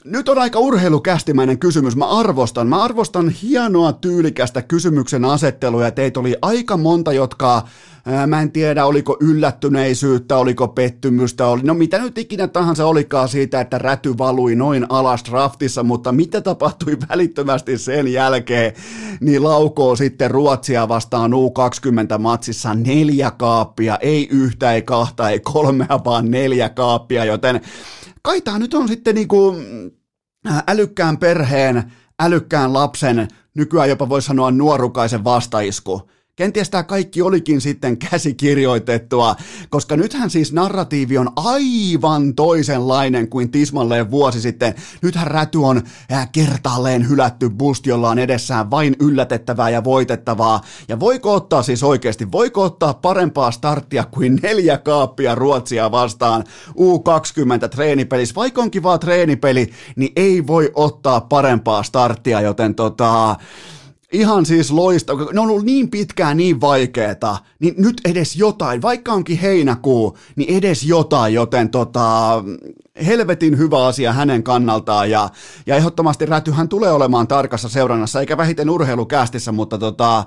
Nyt 0.05 0.29
on 0.29 0.37
aika 0.37 0.59
urheilukästimäinen 0.59 1.59
kysymys. 1.59 1.95
Mä 1.95 2.05
arvostan. 2.05 2.67
Mä 2.67 2.83
arvostan 2.83 3.29
hienoa 3.29 3.93
tyylikästä 3.93 4.61
kysymyksen 4.61 5.25
asettelua 5.25 5.91
teitä 5.91 6.19
oli 6.19 6.35
aika 6.41 6.77
monta, 6.77 7.13
jotka 7.13 7.67
Mä 8.27 8.41
en 8.41 8.51
tiedä, 8.51 8.85
oliko 8.85 9.17
yllättyneisyyttä, 9.19 10.37
oliko 10.37 10.67
pettymystä, 10.67 11.47
oli, 11.47 11.61
no 11.61 11.73
mitä 11.73 11.97
nyt 11.97 12.17
ikinä 12.17 12.47
tahansa 12.47 12.85
olikaan 12.85 13.29
siitä, 13.29 13.61
että 13.61 13.77
räty 13.77 14.17
valui 14.17 14.55
noin 14.55 14.85
alas 14.89 15.23
draftissa, 15.29 15.83
mutta 15.83 16.11
mitä 16.11 16.41
tapahtui 16.41 16.97
välittömästi 17.09 17.77
sen 17.77 18.13
jälkeen, 18.13 18.73
niin 19.19 19.43
laukoo 19.43 19.95
sitten 19.95 20.31
Ruotsia 20.31 20.87
vastaan 20.87 21.31
U20-matsissa 21.33 22.73
neljä 22.73 23.31
kaappia, 23.31 23.97
ei 23.97 24.27
yhtä, 24.31 24.73
ei 24.73 24.81
kahta, 24.81 25.29
ei 25.29 25.39
kolmea, 25.39 25.99
vaan 26.05 26.31
neljä 26.31 26.69
kaappia, 26.69 27.25
joten 27.25 27.61
kai 28.21 28.41
tämä 28.41 28.59
nyt 28.59 28.73
on 28.73 28.87
sitten 28.87 29.15
niinku 29.15 29.55
älykkään 30.67 31.17
perheen, 31.17 31.91
älykkään 32.19 32.73
lapsen, 32.73 33.27
nykyään 33.53 33.89
jopa 33.89 34.09
voi 34.09 34.21
sanoa 34.21 34.51
nuorukaisen 34.51 35.23
vastaisku 35.23 36.09
Kenties 36.35 36.69
tämä 36.69 36.83
kaikki 36.83 37.21
olikin 37.21 37.61
sitten 37.61 37.97
käsikirjoitettua, 37.97 39.35
koska 39.69 39.97
nythän 39.97 40.29
siis 40.29 40.53
narratiivi 40.53 41.17
on 41.17 41.29
aivan 41.35 42.35
toisenlainen 42.35 43.27
kuin 43.27 43.51
tismalleen 43.51 44.11
vuosi 44.11 44.41
sitten. 44.41 44.75
Nythän 45.01 45.27
räty 45.27 45.57
on 45.57 45.81
kertaalleen 46.31 47.09
hylätty 47.09 47.49
boost, 47.49 47.85
jolla 47.85 48.09
on 48.09 48.19
edessään 48.19 48.71
vain 48.71 48.95
yllätettävää 48.99 49.69
ja 49.69 49.83
voitettavaa. 49.83 50.61
Ja 50.87 50.99
voiko 50.99 51.33
ottaa 51.33 51.63
siis 51.63 51.83
oikeasti, 51.83 52.31
voiko 52.31 52.63
ottaa 52.63 52.93
parempaa 52.93 53.51
starttia 53.51 54.03
kuin 54.03 54.39
neljä 54.43 54.77
kaappia 54.77 55.35
Ruotsia 55.35 55.91
vastaan 55.91 56.43
U20 56.69 57.69
treenipelissä, 57.69 58.35
vaikka 58.35 58.61
onkin 58.61 58.83
vaan 58.83 58.99
treenipeli, 58.99 59.71
niin 59.95 60.11
ei 60.15 60.47
voi 60.47 60.71
ottaa 60.73 61.21
parempaa 61.21 61.83
starttia, 61.83 62.41
joten 62.41 62.75
tota, 62.75 63.35
Ihan 64.11 64.45
siis 64.45 64.71
loista, 64.71 65.13
ne 65.15 65.39
on 65.39 65.49
ollut 65.49 65.65
niin 65.65 65.89
pitkään 65.89 66.37
niin 66.37 66.61
vaikeeta, 66.61 67.37
niin 67.59 67.73
nyt 67.77 68.01
edes 68.05 68.35
jotain, 68.35 68.81
vaikka 68.81 69.13
onkin 69.13 69.37
heinäkuu, 69.37 70.17
niin 70.35 70.57
edes 70.57 70.83
jotain, 70.83 71.33
joten 71.33 71.69
tota, 71.69 72.43
helvetin 73.05 73.57
hyvä 73.57 73.85
asia 73.85 74.13
hänen 74.13 74.43
kannaltaan 74.43 75.09
ja, 75.09 75.29
ja 75.65 75.75
ehdottomasti 75.75 76.25
Rätyhän 76.25 76.69
tulee 76.69 76.91
olemaan 76.91 77.27
tarkassa 77.27 77.69
seurannassa, 77.69 78.19
eikä 78.19 78.37
vähiten 78.37 78.69
urheilukästissä, 78.69 79.51
mutta 79.51 79.77
tota, 79.77 80.23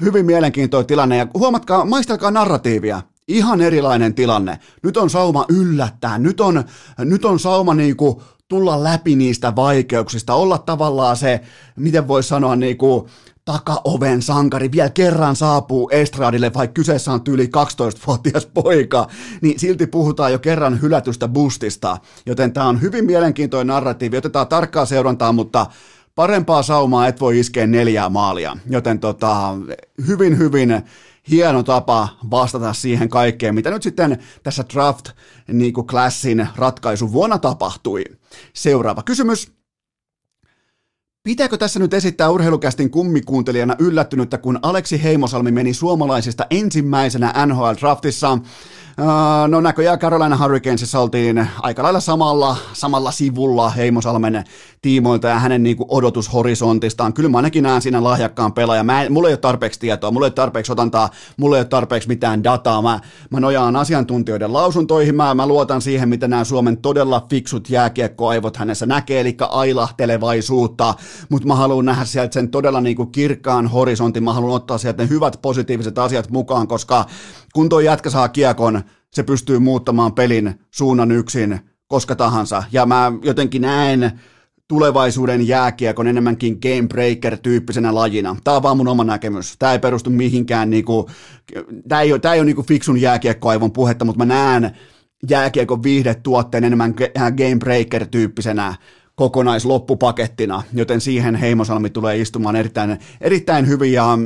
hyvin 0.00 0.26
mielenkiintoinen 0.26 0.86
tilanne. 0.86 1.16
Ja 1.16 1.26
huomatkaa, 1.34 1.84
maistelkaa 1.84 2.30
narratiivia, 2.30 3.02
ihan 3.28 3.60
erilainen 3.60 4.14
tilanne. 4.14 4.58
Nyt 4.82 4.96
on 4.96 5.10
sauma 5.10 5.44
yllättää, 5.48 6.18
nyt 6.18 6.40
on, 6.40 6.64
nyt 6.98 7.24
on 7.24 7.38
sauma 7.38 7.74
niinku 7.74 8.22
tulla 8.50 8.84
läpi 8.84 9.16
niistä 9.16 9.56
vaikeuksista, 9.56 10.34
olla 10.34 10.58
tavallaan 10.58 11.16
se, 11.16 11.40
miten 11.76 12.08
voi 12.08 12.22
sanoa, 12.22 12.56
niin 12.56 12.76
kuin 12.76 13.08
takaoven 13.44 14.22
sankari 14.22 14.72
vielä 14.72 14.90
kerran 14.90 15.36
saapuu 15.36 15.90
estradille, 15.92 16.54
vaikka 16.54 16.74
kyseessä 16.74 17.12
on 17.12 17.22
tyyli 17.22 17.46
12-vuotias 17.46 18.46
poika, 18.46 19.06
niin 19.40 19.58
silti 19.58 19.86
puhutaan 19.86 20.32
jo 20.32 20.38
kerran 20.38 20.82
hylätystä 20.82 21.28
boostista. 21.28 21.98
Joten 22.26 22.52
tämä 22.52 22.68
on 22.68 22.80
hyvin 22.80 23.04
mielenkiintoinen 23.04 23.66
narratiivi, 23.66 24.16
otetaan 24.16 24.48
tarkkaa 24.48 24.86
seurantaa, 24.86 25.32
mutta 25.32 25.66
parempaa 26.14 26.62
saumaa 26.62 27.08
et 27.08 27.20
voi 27.20 27.38
iskeä 27.38 27.66
neljää 27.66 28.08
maalia. 28.08 28.56
Joten 28.70 28.98
tota, 28.98 29.54
hyvin, 30.06 30.38
hyvin 30.38 30.82
hieno 31.30 31.62
tapa 31.62 32.08
vastata 32.30 32.72
siihen 32.72 33.08
kaikkeen, 33.08 33.54
mitä 33.54 33.70
nyt 33.70 33.82
sitten 33.82 34.18
tässä 34.42 34.64
draft 34.74 35.08
niin 35.52 35.72
kuin 35.72 35.86
klassin 35.86 36.48
ratkaisu 36.56 37.12
vuonna 37.12 37.38
tapahtui. 37.38 38.04
Seuraava 38.54 39.02
kysymys. 39.02 39.52
Pitääkö 41.22 41.56
tässä 41.56 41.78
nyt 41.78 41.94
esittää 41.94 42.30
urheilukästin 42.30 42.90
kummikuuntelijana 42.90 43.76
yllättynyttä, 43.78 44.38
kun 44.38 44.58
Aleksi 44.62 45.02
Heimosalmi 45.02 45.50
meni 45.50 45.74
suomalaisista 45.74 46.46
ensimmäisenä 46.50 47.32
NHL-draftissa? 47.46 48.38
No 49.48 49.60
näköjään 49.60 49.98
Carolina 49.98 50.36
Hurricanesissa 50.36 51.00
oltiin 51.00 51.48
aika 51.62 51.82
lailla 51.82 52.00
samalla, 52.00 52.56
samalla 52.72 53.10
sivulla 53.12 53.70
Heimosalmen 53.70 54.44
tiimoilta 54.82 55.28
ja 55.28 55.38
hänen 55.38 55.62
niin 55.62 55.76
kuin 55.76 55.86
odotushorisontistaan. 55.90 57.12
Kyllä 57.12 57.28
mä 57.28 57.38
ainakin 57.38 57.62
näen 57.62 57.82
siinä 57.82 58.04
lahjakkaan 58.04 58.52
pelaajan. 58.52 58.86
Mä 58.86 59.06
mulla 59.10 59.28
ei 59.28 59.32
ole 59.32 59.38
tarpeeksi 59.38 59.80
tietoa, 59.80 60.10
mulla 60.10 60.26
ei 60.26 60.28
ole 60.28 60.34
tarpeeksi 60.34 60.72
otantaa, 60.72 61.10
mulla 61.36 61.56
ei 61.56 61.60
ole 61.60 61.68
tarpeeksi 61.68 62.08
mitään 62.08 62.44
dataa. 62.44 62.82
Mä, 62.82 63.00
mä 63.30 63.40
nojaan 63.40 63.76
asiantuntijoiden 63.76 64.52
lausuntoihin, 64.52 65.14
mä, 65.14 65.34
mä 65.34 65.46
luotan 65.46 65.82
siihen, 65.82 66.08
mitä 66.08 66.28
nämä 66.28 66.44
Suomen 66.44 66.76
todella 66.76 67.26
fiksut 67.30 67.70
jääkiekkoaivot 67.70 68.56
hänessä 68.56 68.86
näkee, 68.86 69.20
eli 69.20 69.36
ailahtelevaisuutta, 69.48 70.94
mutta 71.28 71.48
mä 71.48 71.54
haluan 71.54 71.84
nähdä 71.84 72.04
sieltä 72.04 72.32
sen 72.32 72.50
todella 72.50 72.80
niin 72.80 72.96
kuin 72.96 73.12
kirkkaan 73.12 73.66
horisontin, 73.66 74.24
mä 74.24 74.32
haluan 74.32 74.56
ottaa 74.56 74.78
sieltä 74.78 75.02
ne 75.02 75.08
hyvät 75.08 75.38
positiiviset 75.42 75.98
asiat 75.98 76.30
mukaan, 76.30 76.68
koska 76.68 77.06
kun 77.54 77.68
tuo 77.68 77.80
jätkä 77.80 78.10
saa 78.10 78.28
kiekon, 78.28 78.82
se 79.12 79.22
pystyy 79.22 79.58
muuttamaan 79.58 80.12
pelin 80.12 80.54
suunnan 80.70 81.12
yksin 81.12 81.60
koska 81.90 82.16
tahansa. 82.16 82.62
Ja 82.72 82.86
mä 82.86 83.12
jotenkin 83.22 83.62
näen 83.62 84.20
tulevaisuuden 84.70 85.48
jääkiekon 85.48 86.06
enemmänkin 86.06 86.58
game 86.62 86.88
breaker-tyyppisenä 86.88 87.94
lajina. 87.94 88.36
Tämä 88.44 88.56
on 88.56 88.62
vaan 88.62 88.76
mun 88.76 88.88
oma 88.88 89.04
näkemys. 89.04 89.54
Tämä 89.58 89.72
ei 89.72 89.78
perustu 89.78 90.10
mihinkään, 90.10 90.70
niinku, 90.70 91.10
tämä 91.88 92.00
ei 92.00 92.12
ole, 92.12 92.20
tämä 92.20 92.34
ei 92.34 92.40
ole 92.40 92.46
niinku 92.46 92.62
fiksun 92.62 93.00
jääkiekkoaivon 93.00 93.72
puhetta, 93.72 94.04
mutta 94.04 94.18
mä 94.18 94.34
näen 94.34 94.70
jääkiekon 95.30 95.82
viihdetuotteen 95.82 96.64
enemmän 96.64 96.94
game 97.14 97.56
breaker-tyyppisenä 97.58 98.74
kokonaisloppupakettina, 99.14 100.62
joten 100.72 101.00
siihen 101.00 101.34
Heimosalmi 101.34 101.90
tulee 101.90 102.18
istumaan 102.18 102.56
erittäin, 102.56 102.98
erittäin 103.20 103.68
hyvin 103.68 103.92
ja 103.92 104.18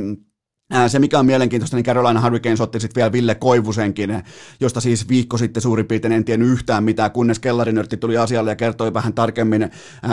Se, 0.87 0.99
mikä 0.99 1.19
on 1.19 1.25
mielenkiintoista, 1.25 1.77
niin 1.77 1.85
Carolina 1.85 2.21
Hurricanes 2.21 2.61
otti 2.61 2.79
sitten 2.79 3.01
vielä 3.01 3.11
Ville 3.11 3.35
Koivusenkin, 3.35 4.23
josta 4.59 4.81
siis 4.81 5.09
viikko 5.09 5.37
sitten 5.37 5.61
suurin 5.61 5.85
piirtein 5.85 6.11
en 6.11 6.25
tiennyt 6.25 6.49
yhtään 6.49 6.83
mitään, 6.83 7.11
kunnes 7.11 7.39
kellarinörtti 7.39 7.97
tuli 7.97 8.17
asialle 8.17 8.51
ja 8.51 8.55
kertoi 8.55 8.93
vähän 8.93 9.13
tarkemmin 9.13 9.71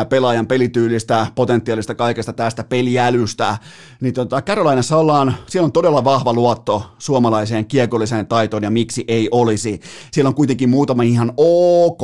pelaajan 0.08 0.46
pelityylistä, 0.46 1.26
potentiaalista 1.34 1.94
kaikesta 1.94 2.32
tästä 2.32 2.64
peliälystä. 2.64 3.58
Niin 4.00 4.14
tota, 4.14 4.42
Carolinassa 4.42 4.96
ollaan, 4.96 5.36
siellä 5.46 5.64
on 5.66 5.72
todella 5.72 6.04
vahva 6.04 6.32
luotto 6.32 6.90
suomalaiseen 6.98 7.66
kiekolliseen 7.66 8.26
taitoon 8.26 8.62
ja 8.62 8.70
miksi 8.70 9.04
ei 9.08 9.28
olisi. 9.30 9.80
Siellä 10.10 10.28
on 10.28 10.34
kuitenkin 10.34 10.70
muutama 10.70 11.02
ihan 11.02 11.32
ok 11.36 12.02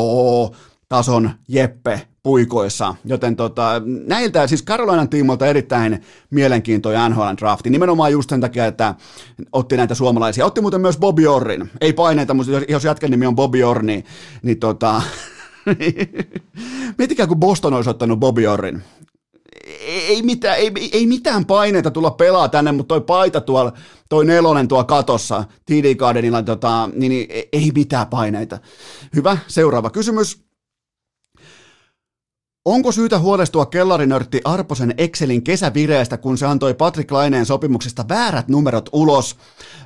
tason 0.88 1.30
Jeppe 1.48 2.08
puikoissa, 2.28 2.94
joten 3.04 3.36
tota, 3.36 3.82
näiltä 4.06 4.46
siis 4.46 4.62
Karolainan 4.62 5.08
tiimoilta 5.08 5.46
erittäin 5.46 6.02
mielenkiintoinen 6.30 7.10
NHL 7.10 7.36
drafti, 7.38 7.70
nimenomaan 7.70 8.12
just 8.12 8.30
sen 8.30 8.40
takia, 8.40 8.66
että 8.66 8.94
otti 9.52 9.76
näitä 9.76 9.94
suomalaisia, 9.94 10.46
otti 10.46 10.60
muuten 10.60 10.80
myös 10.80 10.98
Bobby 10.98 11.26
Orrin, 11.26 11.70
ei 11.80 11.92
paineita, 11.92 12.34
mutta 12.34 12.52
jos, 12.52 12.64
jos 12.68 12.84
jatken 12.84 13.10
nimi 13.10 13.26
on 13.26 13.36
Bobby 13.36 13.62
Orr, 13.62 13.82
niin, 13.82 14.04
niin 14.42 14.58
tota, 14.58 15.02
miettikää 16.98 17.26
kun 17.26 17.40
Boston 17.40 17.74
olisi 17.74 17.90
ottanut 17.90 18.20
Bobby 18.20 18.46
Orrin, 18.46 18.82
ei 19.88 20.22
mitään, 20.22 20.58
ei, 20.58 20.72
ei 20.92 21.06
mitään 21.06 21.44
paineita 21.46 21.90
tulla 21.90 22.10
pelaa 22.10 22.48
tänne, 22.48 22.72
mutta 22.72 22.88
toi 22.88 23.00
paita 23.00 23.40
tuolla, 23.40 23.72
toi 24.08 24.24
nelonen 24.24 24.68
tuolla 24.68 24.84
katossa, 24.84 25.44
TD 25.66 25.94
Gardenilla, 25.94 26.42
tota, 26.42 26.90
niin, 26.94 27.10
niin 27.10 27.26
ei 27.52 27.70
mitään 27.74 28.06
paineita. 28.06 28.58
Hyvä, 29.16 29.38
seuraava 29.46 29.90
kysymys. 29.90 30.47
Onko 32.68 32.92
syytä 32.92 33.18
huolestua 33.18 33.66
kellarinörtti 33.66 34.40
Arposen 34.44 34.94
Excelin 34.98 35.42
kesävireestä, 35.42 36.16
kun 36.16 36.38
se 36.38 36.46
antoi 36.46 36.74
Patrick 36.74 37.10
Laineen 37.10 37.46
sopimuksesta 37.46 38.04
väärät 38.08 38.48
numerot 38.48 38.88
ulos? 38.92 39.36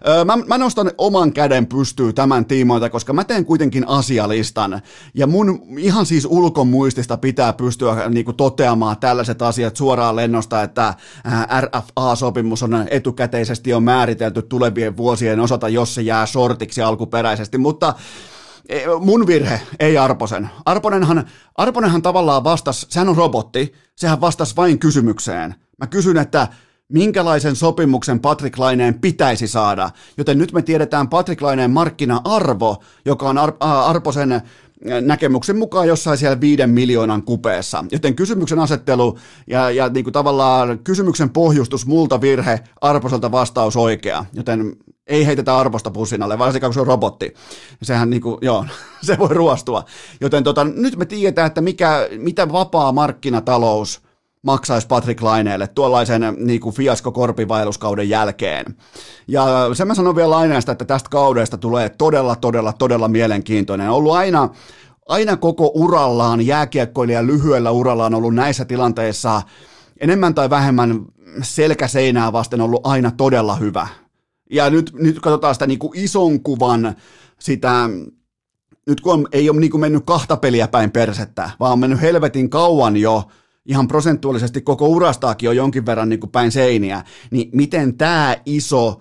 Öö, 0.08 0.24
mä, 0.24 0.36
mä 0.36 0.58
nostan 0.58 0.90
oman 0.98 1.32
käden 1.32 1.66
pystyy 1.66 2.12
tämän 2.12 2.44
tiimoilta, 2.44 2.90
koska 2.90 3.12
mä 3.12 3.24
teen 3.24 3.44
kuitenkin 3.44 3.88
asialistan. 3.88 4.82
Ja 5.14 5.26
mun 5.26 5.62
ihan 5.78 6.06
siis 6.06 6.26
ulkomuistista 6.30 7.16
pitää 7.16 7.52
pystyä 7.52 8.08
niin 8.08 8.24
kuin, 8.24 8.36
toteamaan 8.36 8.96
tällaiset 8.96 9.42
asiat 9.42 9.76
suoraan 9.76 10.16
lennosta, 10.16 10.62
että 10.62 10.94
RFA-sopimus 11.60 12.62
on 12.62 12.86
etukäteisesti 12.90 13.74
on 13.74 13.82
määritelty 13.82 14.42
tulevien 14.42 14.96
vuosien 14.96 15.40
osalta, 15.40 15.68
jos 15.68 15.94
se 15.94 16.02
jää 16.02 16.26
sortiksi 16.26 16.82
alkuperäisesti. 16.82 17.58
Mutta 17.58 17.94
mun 19.00 19.26
virhe, 19.26 19.60
ei 19.80 19.98
Arposen. 19.98 20.50
Arponenhan, 20.64 21.26
Arponenhan 21.54 22.02
tavallaan 22.02 22.44
vastasi, 22.44 22.86
sehän 22.90 23.08
on 23.08 23.16
robotti, 23.16 23.74
sehän 23.96 24.20
vastasi 24.20 24.56
vain 24.56 24.78
kysymykseen. 24.78 25.54
Mä 25.78 25.86
kysyn, 25.86 26.16
että 26.16 26.48
minkälaisen 26.88 27.56
sopimuksen 27.56 28.20
Patrick 28.20 28.58
Laineen 28.58 29.00
pitäisi 29.00 29.48
saada, 29.48 29.90
joten 30.16 30.38
nyt 30.38 30.52
me 30.52 30.62
tiedetään 30.62 31.08
Patrick 31.08 31.42
Laineen 31.42 31.70
markkina-arvo, 31.70 32.82
joka 33.04 33.28
on 33.28 33.38
Ar- 33.38 33.56
Arposen 33.60 34.42
näkemyksen 35.00 35.56
mukaan 35.56 35.88
jossain 35.88 36.18
siellä 36.18 36.40
viiden 36.40 36.70
miljoonan 36.70 37.22
kupeessa. 37.22 37.84
Joten 37.92 38.14
kysymyksen 38.14 38.58
asettelu 38.58 39.18
ja, 39.46 39.70
ja 39.70 39.88
niin 39.88 40.04
kuin 40.04 40.12
tavallaan 40.12 40.78
kysymyksen 40.78 41.30
pohjustus 41.30 41.86
multa 41.86 42.20
virhe, 42.20 42.60
Arposelta 42.80 43.32
vastaus 43.32 43.76
oikea. 43.76 44.24
Joten 44.32 44.76
ei 45.06 45.26
heitetä 45.26 45.56
arvosta 45.56 45.90
pussin 45.90 46.22
alle, 46.22 46.38
varsinkaan 46.38 46.68
kun 46.68 46.74
se 46.74 46.80
on 46.80 46.86
robotti. 46.86 47.34
Sehän 47.82 48.10
niin 48.10 48.22
kuin, 48.22 48.38
joo, 48.42 48.64
se 49.06 49.18
voi 49.18 49.34
ruostua. 49.34 49.84
Joten 50.20 50.44
tota, 50.44 50.64
nyt 50.64 50.96
me 50.96 51.04
tiedetään, 51.04 51.46
että 51.46 51.60
mikä, 51.60 52.08
mitä 52.18 52.52
vapaa 52.52 52.92
markkinatalous 52.92 54.02
maksaisi 54.42 54.86
Patrick 54.86 55.22
Laineelle 55.22 55.66
tuollaisen 55.66 56.36
niin 56.38 56.60
kuin 56.60 56.74
fiasko-korpivailuskauden 56.74 58.08
jälkeen. 58.08 58.76
Ja 59.28 59.70
sen 59.72 59.86
mä 59.86 59.94
sanon 59.94 60.16
vielä 60.16 60.30
Laineesta, 60.30 60.72
että 60.72 60.84
tästä 60.84 61.08
kaudesta 61.10 61.58
tulee 61.58 61.88
todella, 61.88 62.36
todella, 62.36 62.72
todella 62.72 63.08
mielenkiintoinen. 63.08 63.90
On 63.90 63.96
ollut 63.96 64.12
aina, 64.12 64.48
aina 65.08 65.36
koko 65.36 65.70
urallaan, 65.74 66.46
jääkiekkoilija 66.46 67.26
lyhyellä 67.26 67.70
urallaan 67.70 68.14
ollut 68.14 68.34
näissä 68.34 68.64
tilanteissa 68.64 69.42
enemmän 70.00 70.34
tai 70.34 70.50
vähemmän 70.50 71.04
selkäseinää 71.42 72.32
vasten 72.32 72.60
ollut 72.60 72.86
aina 72.86 73.10
todella 73.10 73.56
hyvä. 73.56 73.86
Ja 74.50 74.70
nyt, 74.70 74.92
nyt 74.92 75.20
katsotaan 75.20 75.54
sitä 75.54 75.66
niin 75.66 75.78
kuin 75.78 75.98
ison 75.98 76.42
kuvan, 76.42 76.96
sitä, 77.38 77.90
nyt 78.86 79.00
kun 79.00 79.12
on, 79.12 79.28
ei 79.32 79.50
ole 79.50 79.60
niin 79.60 79.70
kuin 79.70 79.80
mennyt 79.80 80.02
kahta 80.06 80.36
peliä 80.36 80.68
päin 80.68 80.90
persettä, 80.90 81.50
vaan 81.60 81.72
on 81.72 81.78
mennyt 81.78 82.00
helvetin 82.00 82.50
kauan 82.50 82.96
jo, 82.96 83.28
ihan 83.66 83.88
prosentuaalisesti 83.88 84.60
koko 84.60 84.88
urastaakin 84.88 85.48
on 85.48 85.56
jonkin 85.56 85.86
verran 85.86 86.08
niin 86.08 86.20
kuin 86.20 86.30
päin 86.30 86.52
seiniä, 86.52 87.04
niin 87.30 87.50
miten 87.52 87.96
tämä 87.96 88.36
iso 88.46 88.98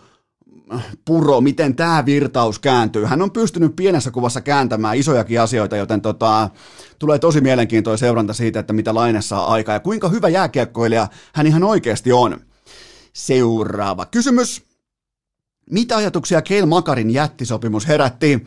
puro, 1.06 1.41
miten 1.41 1.76
tämä 1.76 2.06
virtaus 2.06 2.60
kääntyy. 2.60 3.06
Hän 3.06 3.21
on 3.21 3.32
pystynyt 3.32 3.76
pienessä 3.76 4.12
kuvassa 4.12 4.41
kääntämään 4.41 4.97
isojakin 4.97 5.41
asioita, 5.41 5.78
joten 5.78 6.02
tota, 6.02 6.50
tulee 7.00 7.19
tosi 7.19 7.41
mielenkiintoinen 7.41 7.97
seuranta 7.97 8.34
siitä, 8.34 8.60
että 8.60 8.74
mitä 8.74 8.93
Laine 8.93 9.21
saa 9.21 9.54
aikaa 9.54 9.76
ja 9.76 9.80
kuinka 9.80 10.10
hyvä 10.10 10.30
jääkiekkoilija 10.30 11.08
hän 11.34 11.47
ihan 11.47 11.63
oikeasti 11.63 12.12
on. 12.12 12.39
Seuraava 13.13 14.06
kysymys. 14.06 14.63
Mitä 15.71 15.97
ajatuksia 15.97 16.41
Keil 16.41 16.65
Makarin 16.65 17.12
jättisopimus 17.12 17.88
herätti? 17.88 18.45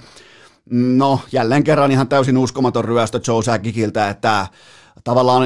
No, 0.70 1.20
jälleen 1.33 1.64
kerran 1.64 1.92
ihan 1.92 2.09
täysin 2.09 2.38
uskomaton 2.38 2.85
ryöstö 2.85 3.20
Joe 3.27 3.42
Sagikiltä, 3.42 4.09
että 4.09 4.46
tavallaan 5.05 5.42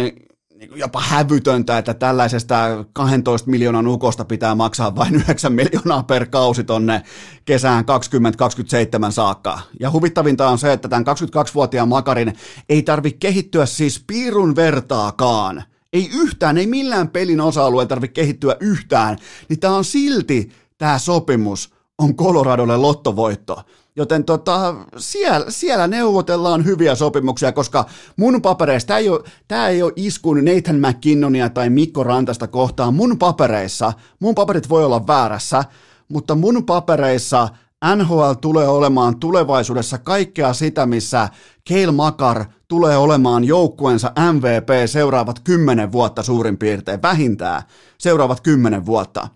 niin 0.58 0.70
jopa 0.74 1.00
hävytöntä, 1.00 1.78
että 1.78 1.94
tällaisesta 1.94 2.84
12 2.92 3.50
miljoonan 3.50 3.86
ukosta 3.86 4.24
pitää 4.24 4.54
maksaa 4.54 4.96
vain 4.96 5.14
9 5.14 5.52
miljoonaa 5.52 6.02
per 6.02 6.26
kausi 6.26 6.64
tonne 6.64 7.02
kesään 7.44 7.84
2027 7.84 9.12
saakka. 9.12 9.60
Ja 9.80 9.90
huvittavinta 9.90 10.48
on 10.48 10.58
se, 10.58 10.72
että 10.72 10.88
tämän 10.88 11.04
22-vuotiaan 11.06 11.88
Makarin 11.88 12.32
ei 12.68 12.82
tarvi 12.82 13.12
kehittyä 13.12 13.66
siis 13.66 14.04
piirun 14.06 14.56
vertaakaan. 14.56 15.62
Ei 15.92 16.10
yhtään, 16.14 16.58
ei 16.58 16.66
millään 16.66 17.08
pelin 17.08 17.40
osa-alueen 17.40 17.88
tarvitse 17.88 18.14
kehittyä 18.14 18.56
yhtään, 18.60 19.18
niin 19.48 19.60
tämä 19.60 19.76
on 19.76 19.84
silti 19.84 20.52
tämä 20.78 20.98
sopimus 20.98 21.72
on 21.98 22.16
Coloradolle 22.16 22.76
lottovoitto. 22.76 23.62
Joten 23.98 24.24
tota, 24.24 24.74
siellä, 24.96 25.46
siellä 25.48 25.86
neuvotellaan 25.86 26.64
hyviä 26.64 26.94
sopimuksia, 26.94 27.52
koska 27.52 27.84
mun 28.16 28.42
papereissa, 28.42 28.86
tämä 28.86 28.98
ei, 28.98 29.08
ole, 29.08 29.20
tämä 29.48 29.68
ei 29.68 29.82
ole 29.82 29.92
iskun 29.96 30.44
Nathan 30.44 30.76
McKinnonia 30.76 31.48
tai 31.48 31.70
Mikko 31.70 32.04
Rantasta 32.04 32.46
kohtaan. 32.46 32.94
Mun 32.94 33.18
papereissa, 33.18 33.92
mun 34.20 34.34
paperit 34.34 34.68
voi 34.68 34.84
olla 34.84 35.06
väärässä, 35.06 35.64
mutta 36.08 36.34
mun 36.34 36.64
papereissa 36.64 37.48
NHL 37.96 38.32
tulee 38.40 38.68
olemaan 38.68 39.20
tulevaisuudessa 39.20 39.98
kaikkea 39.98 40.52
sitä, 40.52 40.86
missä 40.86 41.28
Keil 41.64 41.92
Makar 41.92 42.44
tulee 42.68 42.96
olemaan 42.96 43.44
joukkueensa 43.44 44.12
MVP 44.32 44.68
seuraavat 44.86 45.40
kymmenen 45.40 45.92
vuotta 45.92 46.22
suurin 46.22 46.58
piirtein, 46.58 47.02
vähintään 47.02 47.62
seuraavat 47.98 48.40
kymmenen 48.40 48.86
vuotta 48.86 49.28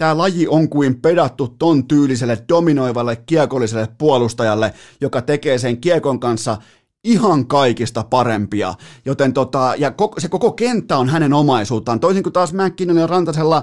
tämä 0.00 0.18
laji 0.18 0.48
on 0.48 0.68
kuin 0.68 1.00
pedattu 1.00 1.48
ton 1.58 1.88
tyyliselle 1.88 2.44
dominoivalle 2.48 3.16
kiekolliselle 3.16 3.88
puolustajalle, 3.98 4.72
joka 5.00 5.22
tekee 5.22 5.58
sen 5.58 5.80
kiekon 5.80 6.20
kanssa 6.20 6.56
ihan 7.04 7.46
kaikista 7.46 8.04
parempia, 8.10 8.74
joten 9.04 9.32
tota, 9.32 9.74
ja 9.78 9.90
koko, 9.90 10.20
se 10.20 10.28
koko 10.28 10.52
kenttä 10.52 10.96
on 10.96 11.08
hänen 11.08 11.32
omaisuuttaan, 11.32 12.00
toisin 12.00 12.22
kuin 12.22 12.32
taas 12.32 12.52
Mäkkinen 12.52 12.96
ja 12.96 13.06
Rantasella, 13.06 13.62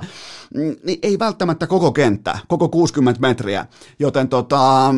mm, 0.53 0.75
niin 0.83 0.99
ei 1.01 1.19
välttämättä 1.19 1.67
koko 1.67 1.91
kenttä, 1.91 2.39
koko 2.47 2.69
60 2.69 3.21
metriä, 3.21 3.65
joten 3.99 4.29
tota, 4.29 4.93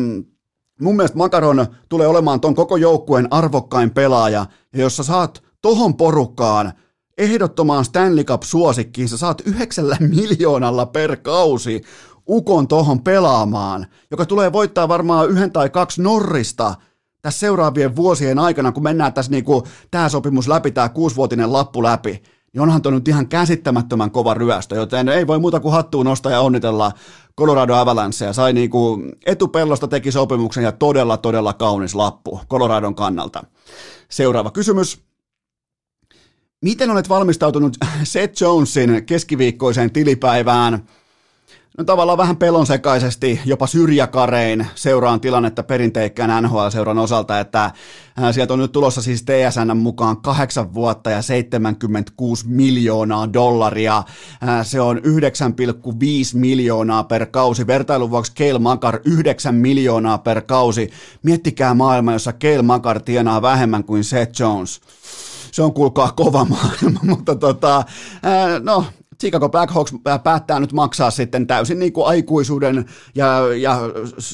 mun 0.80 0.96
mielestä 0.96 1.18
Makaron 1.18 1.66
tulee 1.88 2.06
olemaan 2.06 2.40
ton 2.40 2.54
koko 2.54 2.76
joukkueen 2.76 3.28
arvokkain 3.30 3.90
pelaaja, 3.90 4.46
ja 4.72 4.80
jos 4.80 4.96
sä 4.96 5.02
saat 5.02 5.42
tohon 5.62 5.96
porukkaan 5.96 6.72
ehdottomaan 7.20 7.84
Stanley 7.84 8.24
Cup-suosikkiin, 8.24 9.08
sä 9.08 9.16
saat 9.16 9.42
yhdeksällä 9.44 9.96
miljoonalla 10.16 10.86
per 10.86 11.16
kausi 11.16 11.82
ukon 12.28 12.68
tohon 12.68 13.02
pelaamaan, 13.02 13.86
joka 14.10 14.26
tulee 14.26 14.52
voittaa 14.52 14.88
varmaan 14.88 15.28
yhden 15.28 15.52
tai 15.52 15.70
kaksi 15.70 16.02
Norrista 16.02 16.74
tässä 17.22 17.40
seuraavien 17.40 17.96
vuosien 17.96 18.38
aikana, 18.38 18.72
kun 18.72 18.82
mennään 18.82 19.12
tässä 19.12 19.30
niinku, 19.30 19.62
tämä 19.90 20.08
sopimus 20.08 20.48
läpi, 20.48 20.70
tämä 20.70 20.88
kuusivuotinen 20.88 21.52
lappu 21.52 21.82
läpi, 21.82 22.22
niin 22.52 22.60
onhan 22.60 22.82
tuo 22.82 22.92
nyt 22.92 23.08
ihan 23.08 23.28
käsittämättömän 23.28 24.10
kova 24.10 24.34
ryöstö, 24.34 24.74
joten 24.74 25.08
ei 25.08 25.26
voi 25.26 25.38
muuta 25.38 25.60
kuin 25.60 25.72
hattuun 25.72 26.06
nostaa 26.06 26.32
ja 26.32 26.40
onnitella 26.40 26.92
Colorado 27.38 27.74
Avalanche 27.74 28.24
ja 28.24 28.32
sai 28.32 28.52
niinku 28.52 29.02
etupellosta 29.26 29.88
teki 29.88 30.12
sopimuksen 30.12 30.64
ja 30.64 30.72
todella, 30.72 31.16
todella 31.16 31.52
kaunis 31.52 31.94
lappu 31.94 32.40
Coloradon 32.50 32.94
kannalta. 32.94 33.44
Seuraava 34.08 34.50
kysymys. 34.50 35.09
Miten 36.60 36.90
olet 36.90 37.08
valmistautunut 37.08 37.76
Seth 38.04 38.42
Jonesin 38.42 39.06
keskiviikkoiseen 39.06 39.92
tilipäivään? 39.92 40.86
no 41.78 41.84
tavallaan 41.84 42.18
vähän 42.18 42.36
pelonsekaisesti, 42.36 43.40
jopa 43.44 43.66
syrjäkarein 43.66 44.66
seuraan 44.74 45.20
tilannetta 45.20 45.62
perinteikkään 45.62 46.44
NHL-seuran 46.44 46.98
osalta, 46.98 47.40
että 47.40 47.70
sieltä 48.32 48.52
on 48.52 48.58
nyt 48.58 48.72
tulossa 48.72 49.02
siis 49.02 49.22
TSN 49.22 49.76
mukaan 49.76 50.22
kahdeksan 50.22 50.74
vuotta 50.74 51.10
ja 51.10 51.22
76 51.22 52.48
miljoonaa 52.48 53.32
dollaria. 53.32 54.02
Se 54.62 54.80
on 54.80 54.98
9,5 54.98 55.02
miljoonaa 56.34 57.04
per 57.04 57.26
kausi. 57.26 57.66
Vertailun 57.66 58.10
vuoksi 58.10 58.32
Keil 58.34 58.58
Makar 58.58 59.00
9 59.04 59.54
miljoonaa 59.54 60.18
per 60.18 60.42
kausi. 60.42 60.90
Miettikää 61.22 61.74
maailma, 61.74 62.12
jossa 62.12 62.32
Keil 62.32 62.62
Makar 62.62 63.00
tienaa 63.00 63.42
vähemmän 63.42 63.84
kuin 63.84 64.04
Seth 64.04 64.40
Jones 64.40 64.80
se 65.52 65.62
on 65.62 65.74
kuulkaa 65.74 66.12
kova 66.12 66.44
maailma, 66.44 67.00
mutta 67.10 67.34
tota, 67.34 67.84
ää, 68.22 68.58
no 68.58 68.84
Chicago 69.20 69.48
Blackhawks 69.48 69.94
päättää 70.24 70.60
nyt 70.60 70.72
maksaa 70.72 71.10
sitten 71.10 71.46
täysin 71.46 71.78
niin 71.78 71.92
kuin 71.92 72.06
aikuisuuden 72.06 72.84
ja, 73.14 73.54
ja 73.60 73.80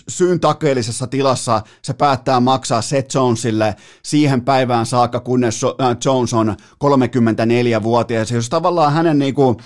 syyn 0.09 0.41
takeellisessa 0.41 1.07
tilassa 1.07 1.63
se 1.83 1.95
päättää 1.95 2.41
maksaa 2.41 2.83
Seth 2.83 3.15
Jonesille 3.15 3.77
siihen 4.03 4.43
päivään 4.43 4.87
saakka, 4.87 5.21
kunnes 5.21 5.61
Jones 6.05 6.35
on 6.35 6.57
34-vuotias. 6.85 8.31
Jos 8.31 8.49
tavallaan 8.49 8.93
hänen, 8.93 9.19
niin 9.19 9.35
kuin, 9.35 9.57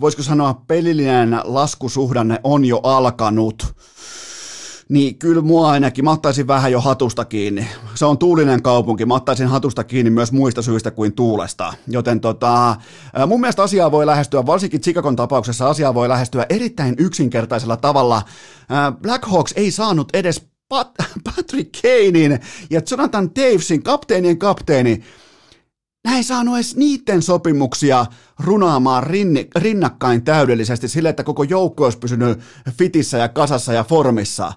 voisiko 0.00 0.22
sanoa, 0.22 0.62
pelillinen 0.66 1.40
laskusuhdanne 1.44 2.40
on 2.44 2.64
jo 2.64 2.80
alkanut, 2.82 3.74
niin 4.88 5.18
kyllä 5.18 5.42
mua 5.42 5.70
ainakin, 5.70 6.04
mä 6.04 6.10
ottaisin 6.10 6.46
vähän 6.46 6.72
jo 6.72 6.80
hatusta 6.80 7.24
kiinni. 7.24 7.66
Se 7.94 8.04
on 8.04 8.18
tuulinen 8.18 8.62
kaupunki, 8.62 9.06
mä 9.06 9.14
ottaisin 9.14 9.46
hatusta 9.46 9.84
kiinni 9.84 10.10
myös 10.10 10.32
muista 10.32 10.62
syistä 10.62 10.90
kuin 10.90 11.12
tuulesta. 11.12 11.74
Joten 11.88 12.20
tota, 12.20 12.76
mun 13.26 13.40
mielestä 13.40 13.62
asiaa 13.62 13.90
voi 13.90 14.06
lähestyä, 14.06 14.46
varsinkin 14.46 14.80
Chicagon 14.80 15.16
tapauksessa 15.16 15.68
asiaa 15.68 15.94
voi 15.94 16.08
lähestyä 16.08 16.46
erittäin 16.48 16.94
yksinkertaisella 16.98 17.76
tavalla. 17.76 18.22
Blackhawks 19.02 19.52
ei 19.56 19.70
saanut 19.70 20.08
edes 20.12 20.46
Pat- 20.74 21.06
Patrick 21.36 21.70
Kanein 21.82 22.40
ja 22.70 22.80
Jonathan 22.90 23.30
Davesin, 23.36 23.82
kapteenien 23.82 24.38
kapteeni, 24.38 25.02
Näin 26.04 26.16
ei 26.16 26.22
saanut 26.22 26.54
edes 26.54 26.76
niiden 26.76 27.22
sopimuksia 27.22 28.06
runaamaan 28.40 29.02
rinni, 29.02 29.48
rinnakkain 29.56 30.24
täydellisesti 30.24 30.88
sille, 30.88 31.08
että 31.08 31.24
koko 31.24 31.42
joukko 31.42 31.84
olisi 31.84 31.98
pysynyt 31.98 32.38
fitissä 32.78 33.18
ja 33.18 33.28
kasassa 33.28 33.72
ja 33.72 33.84
formissa. 33.84 34.52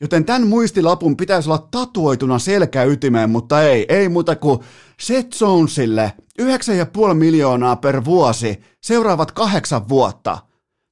Joten 0.00 0.24
tämän 0.24 0.46
muistilapun 0.46 1.16
pitäisi 1.16 1.48
olla 1.48 1.68
tatuoituna 1.70 2.38
selkäytimeen, 2.38 3.30
mutta 3.30 3.62
ei, 3.62 3.86
ei 3.88 4.08
muuta 4.08 4.36
kuin 4.36 4.58
Seth 5.00 5.42
Jonesille 5.42 6.12
9,5 6.42 7.14
miljoonaa 7.14 7.76
per 7.76 8.04
vuosi 8.04 8.60
seuraavat 8.80 9.32
kahdeksan 9.32 9.88
vuotta. 9.88 10.38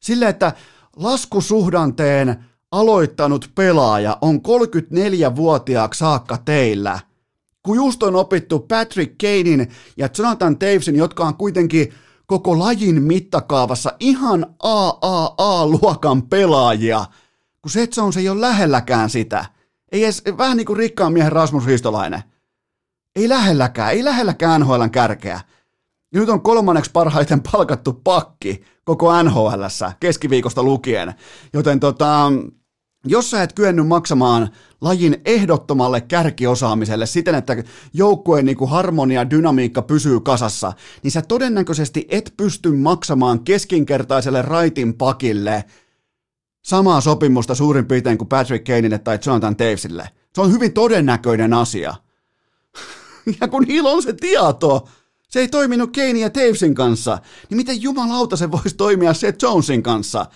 Sille, 0.02 0.28
että 0.28 0.52
laskusuhdanteen 0.96 2.44
aloittanut 2.70 3.50
pelaaja 3.54 4.18
on 4.20 4.36
34-vuotiaaksi 4.36 5.98
saakka 5.98 6.38
teillä. 6.44 7.00
Kun 7.62 7.76
just 7.76 8.02
on 8.02 8.16
opittu 8.16 8.58
Patrick 8.58 9.14
Kanein 9.18 9.68
ja 9.96 10.08
Jonathan 10.18 10.60
Davesin, 10.60 10.96
jotka 10.96 11.24
on 11.24 11.34
kuitenkin 11.34 11.92
koko 12.26 12.58
lajin 12.58 13.02
mittakaavassa 13.02 13.92
ihan 14.00 14.46
AAA-luokan 14.62 16.22
pelaajia– 16.22 17.04
kun 17.62 17.70
Seth 17.70 17.98
Jones 17.98 18.16
ei 18.16 18.28
ole 18.28 18.40
lähelläkään 18.40 19.10
sitä. 19.10 19.44
Ei 19.92 20.04
edes, 20.04 20.22
vähän 20.38 20.56
niin 20.56 20.66
kuin 20.66 20.76
rikkaan 20.76 21.12
miehen 21.12 21.32
Rasmus 21.32 21.66
Ristolainen. 21.66 22.22
Ei 23.16 23.28
lähelläkään, 23.28 23.92
ei 23.92 24.04
lähelläkään 24.04 24.60
NHLn 24.60 24.90
kärkeä. 24.90 25.40
Ja 26.14 26.20
nyt 26.20 26.28
on 26.28 26.42
kolmanneksi 26.42 26.90
parhaiten 26.90 27.42
palkattu 27.52 27.92
pakki 27.92 28.64
koko 28.84 29.22
NHLssä 29.22 29.92
keskiviikosta 30.00 30.62
lukien. 30.62 31.14
Joten 31.52 31.80
tota, 31.80 32.32
jos 33.06 33.30
sä 33.30 33.42
et 33.42 33.52
kyennyt 33.52 33.86
maksamaan 33.86 34.50
lajin 34.80 35.20
ehdottomalle 35.24 36.00
kärkiosaamiselle 36.00 37.06
siten, 37.06 37.34
että 37.34 37.64
joukkueen 37.92 38.44
niin 38.44 38.68
harmonia 38.68 39.20
ja 39.20 39.30
dynamiikka 39.30 39.82
pysyy 39.82 40.20
kasassa, 40.20 40.72
niin 41.02 41.10
sä 41.10 41.22
todennäköisesti 41.22 42.06
et 42.08 42.34
pysty 42.36 42.70
maksamaan 42.70 43.44
keskinkertaiselle 43.44 44.42
raitin 44.42 44.94
pakille– 44.94 45.64
samaa 46.62 47.00
sopimusta 47.00 47.54
suurin 47.54 47.86
piirtein 47.86 48.18
kuin 48.18 48.28
Patrick 48.28 48.64
Kaneille 48.64 48.98
tai 48.98 49.18
Jonathan 49.26 49.56
Tavesille. 49.56 50.08
Se 50.34 50.40
on 50.40 50.52
hyvin 50.52 50.72
todennäköinen 50.72 51.52
asia. 51.52 51.94
ja 53.40 53.48
kun 53.48 53.62
niillä 53.62 53.90
on 53.90 54.02
se 54.02 54.12
tieto, 54.12 54.88
se 55.28 55.40
ei 55.40 55.48
toiminut 55.48 55.90
Kane 55.94 56.18
ja 56.18 56.30
Tavesin 56.30 56.74
kanssa, 56.74 57.18
niin 57.50 57.56
miten 57.56 57.82
jumalauta 57.82 58.36
se 58.36 58.50
voisi 58.50 58.76
toimia 58.76 59.14
se 59.14 59.34
Jonesin 59.42 59.82
kanssa? 59.82 60.26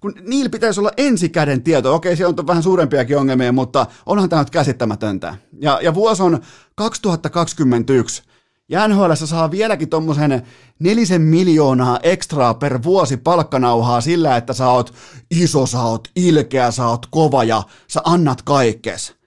Kun 0.00 0.14
niillä 0.20 0.50
pitäisi 0.50 0.80
olla 0.80 0.90
ensikäden 0.96 1.62
tieto. 1.62 1.94
Okei, 1.94 2.16
siellä 2.16 2.34
on 2.38 2.46
vähän 2.46 2.62
suurempiakin 2.62 3.18
ongelmia, 3.18 3.52
mutta 3.52 3.86
onhan 4.06 4.28
tämä 4.28 4.42
nyt 4.42 4.50
käsittämätöntä. 4.50 5.36
Ja, 5.60 5.78
ja 5.82 5.94
vuosi 5.94 6.22
on 6.22 6.40
2021. 6.74 8.22
Ja 8.68 8.88
NHL 8.88 9.12
saa 9.14 9.50
vieläkin 9.50 9.88
tuommoisen 9.88 10.46
nelisen 10.78 11.22
miljoonaa 11.22 11.98
ekstraa 12.02 12.54
per 12.54 12.82
vuosi 12.82 13.16
palkkanauhaa 13.16 14.00
sillä, 14.00 14.36
että 14.36 14.52
sä 14.52 14.68
oot 14.68 14.94
iso, 15.30 15.66
sä 15.66 15.82
oot 15.82 16.08
ilkeä, 16.16 16.70
sä 16.70 16.88
oot 16.88 17.06
kova 17.10 17.44
ja 17.44 17.62
sä 17.88 18.00
annat 18.04 18.42
kaikkes. 18.42 19.23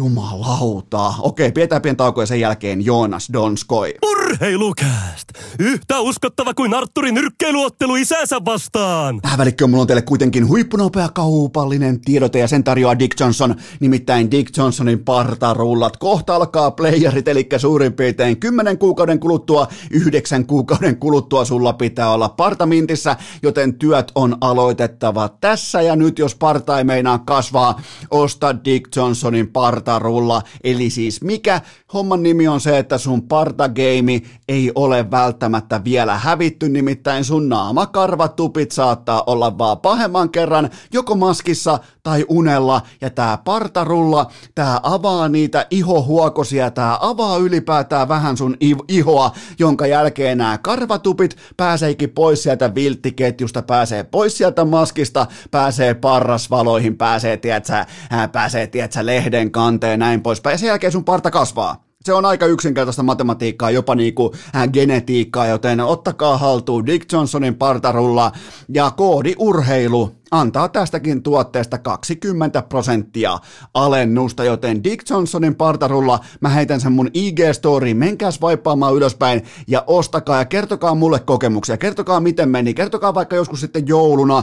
Jumalauta. 0.00 1.14
Okei, 1.18 1.52
pidetään 1.52 1.82
pieni 1.82 1.96
tauko 1.96 2.20
ja 2.20 2.26
sen 2.26 2.40
jälkeen 2.40 2.84
Joonas 2.84 3.28
Donskoi. 3.32 3.94
Urheilukääst! 4.10 5.28
Yhtä 5.58 6.00
uskottava 6.00 6.54
kuin 6.54 6.74
Arturin 6.74 7.14
nyrkkeiluottelu 7.14 7.96
isänsä 7.96 8.36
vastaan! 8.44 9.20
Tähän 9.20 9.38
välikköön 9.38 9.70
mulla 9.70 9.80
on 9.80 9.86
teille 9.86 10.02
kuitenkin 10.02 10.48
huippunopea 10.48 11.08
kaupallinen 11.08 12.00
tiedote 12.00 12.38
ja 12.38 12.48
sen 12.48 12.64
tarjoaa 12.64 12.98
Dick 12.98 13.20
Johnson, 13.20 13.54
nimittäin 13.80 14.30
Dick 14.30 14.56
Johnsonin 14.56 14.98
partarullat. 14.98 15.96
Kohta 15.96 16.36
alkaa 16.36 16.70
playerit, 16.70 17.28
eli 17.28 17.48
suurin 17.56 17.92
piirtein 17.92 18.40
10 18.40 18.78
kuukauden 18.78 19.20
kuluttua, 19.20 19.68
9 19.90 20.46
kuukauden 20.46 20.96
kuluttua 20.96 21.44
sulla 21.44 21.72
pitää 21.72 22.10
olla 22.10 22.28
partamintissä, 22.28 23.16
joten 23.42 23.74
työt 23.74 24.12
on 24.14 24.36
aloitettava 24.40 25.28
tässä 25.28 25.82
ja 25.82 25.96
nyt, 25.96 26.18
jos 26.18 26.34
parta 26.34 26.78
ei 26.78 26.84
meinaa 26.84 27.18
kasvaa, 27.18 27.80
osta 28.10 28.64
Dick 28.64 28.96
Johnsonin 28.96 29.48
partarulla. 29.90 30.42
Eli 30.64 30.90
siis 30.90 31.22
mikä 31.22 31.60
homman 31.94 32.22
nimi 32.22 32.48
on 32.48 32.60
se, 32.60 32.78
että 32.78 32.98
sun 32.98 33.22
partageimi 33.22 34.22
ei 34.48 34.72
ole 34.74 35.10
välttämättä 35.10 35.84
vielä 35.84 36.18
hävitty, 36.18 36.68
nimittäin 36.68 37.24
sun 37.24 37.48
naamakarvatupit 37.48 38.72
saattaa 38.72 39.22
olla 39.26 39.58
vaan 39.58 39.78
pahemman 39.78 40.30
kerran 40.30 40.70
joko 40.92 41.14
maskissa 41.14 41.78
tai 42.02 42.24
unella, 42.28 42.82
ja 43.00 43.10
tää 43.10 43.38
partarulla, 43.44 44.30
tää 44.54 44.80
avaa 44.82 45.28
niitä 45.28 45.66
ihohuokosia, 45.70 46.70
tää 46.70 46.98
avaa 47.00 47.36
ylipäätään 47.36 48.08
vähän 48.08 48.36
sun 48.36 48.56
ihoa, 48.88 49.30
jonka 49.58 49.86
jälkeen 49.86 50.38
nämä 50.38 50.58
karvatupit 50.58 51.36
pääseekin 51.56 52.10
pois 52.10 52.42
sieltä 52.42 52.74
vilttiketjusta, 52.74 53.62
pääsee 53.62 54.04
pois 54.04 54.38
sieltä 54.38 54.64
maskista, 54.64 55.26
pääsee 55.50 55.94
parrasvaloihin, 55.94 56.96
pääsee, 56.96 57.36
tietsä, 57.36 57.86
pääsee, 58.32 58.66
tietsä, 58.66 59.06
lehden 59.06 59.50
kanteen, 59.50 59.98
näin 59.98 60.22
pois, 60.22 60.42
ja 60.44 60.58
sen 60.58 60.66
jälkeen 60.66 60.92
sun 60.92 61.04
parta 61.04 61.30
kasvaa. 61.30 61.84
Se 62.04 62.12
on 62.12 62.24
aika 62.24 62.46
yksinkertaista 62.46 63.02
matematiikkaa, 63.02 63.70
jopa 63.70 63.94
niin 63.94 64.14
kuin 64.14 64.32
genetiikkaa, 64.72 65.46
joten 65.46 65.80
ottakaa 65.80 66.38
haltuun 66.38 66.86
Dick 66.86 67.12
Johnsonin 67.12 67.54
partarulla 67.54 68.32
ja 68.68 68.90
koodi 68.90 69.34
urheilu 69.38 70.12
antaa 70.30 70.68
tästäkin 70.68 71.22
tuotteesta 71.22 71.78
20 71.78 72.62
prosenttia 72.62 73.38
alennusta, 73.74 74.44
joten 74.44 74.84
Dick 74.84 75.10
Johnsonin 75.10 75.54
partarulla 75.54 76.20
mä 76.40 76.48
heitän 76.48 76.80
sen 76.80 76.92
mun 76.92 77.10
IG-storiin, 77.14 77.96
menkääs 77.96 78.40
vaippaamaan 78.40 78.94
ylöspäin 78.94 79.42
ja 79.66 79.84
ostakaa 79.86 80.38
ja 80.38 80.44
kertokaa 80.44 80.94
mulle 80.94 81.20
kokemuksia, 81.20 81.76
kertokaa 81.76 82.20
miten 82.20 82.48
meni, 82.48 82.74
kertokaa 82.74 83.14
vaikka 83.14 83.36
joskus 83.36 83.60
sitten 83.60 83.88
jouluna, 83.88 84.42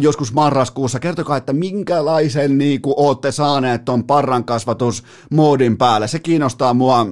joskus 0.00 0.32
marraskuussa, 0.32 1.00
kertokaa, 1.00 1.36
että 1.36 1.52
minkälaisen 1.52 2.58
niin 2.58 2.82
kuin 2.82 2.94
ootte 2.96 3.32
saaneet 3.32 3.84
ton 3.84 4.04
parran 4.04 4.44
kasvatusmoodin 4.44 5.76
päälle, 5.78 6.08
se 6.08 6.18
kiinnostaa 6.18 6.74
mua 6.74 7.06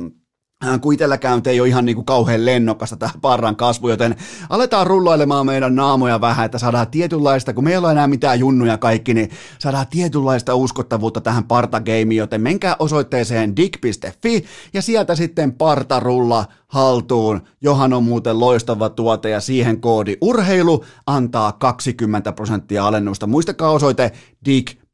kun 0.81 0.93
itselläkään 0.93 1.43
ei 1.47 1.61
ole 1.61 1.69
ihan 1.69 1.85
niin 1.85 1.97
kuin 1.97 2.05
kauhean 2.05 2.45
lennokasta 2.45 2.97
tämä 2.97 3.11
parran 3.21 3.57
kasvu, 3.57 3.89
joten 3.89 4.17
aletaan 4.51 4.87
rullailemaan 4.87 5.47
meidän 5.47 5.75
naamoja 5.75 6.21
vähän, 6.21 6.47
että 6.47 6.59
saadaan 6.59 6.91
tietynlaista, 6.91 7.53
kun 7.53 7.65
meillä 7.65 7.77
ei 7.77 7.85
ole 7.85 7.93
enää 7.93 8.07
mitään 8.07 8.41
junnuja 8.41 8.79
kaikki, 8.79 9.15
niin 9.15 9.31
saadaan 9.59 9.87
tietynlaista 9.91 10.55
uskottavuutta 10.55 11.21
tähän 11.21 11.45
partageimiin, 11.45 12.19
joten 12.19 12.41
menkää 12.41 12.77
osoitteeseen 12.79 13.57
dig.fi 13.57 14.45
ja 14.73 14.83
sieltä 14.83 15.15
sitten 15.15 15.53
partarulla 15.53 16.45
haltuun, 16.69 17.41
johan 17.61 17.93
on 17.93 18.05
muuten 18.05 18.41
loistava 18.41 18.89
tuote 18.89 19.31
ja 19.31 19.41
siihen 19.41 19.81
koodi 19.81 20.17
urheilu 20.21 20.85
antaa 21.07 21.53
20 21.53 22.33
prosenttia 22.33 22.87
alennusta. 22.87 23.27
Muistakaa 23.27 23.71
osoite 23.71 24.13
dig.fi 24.45 24.86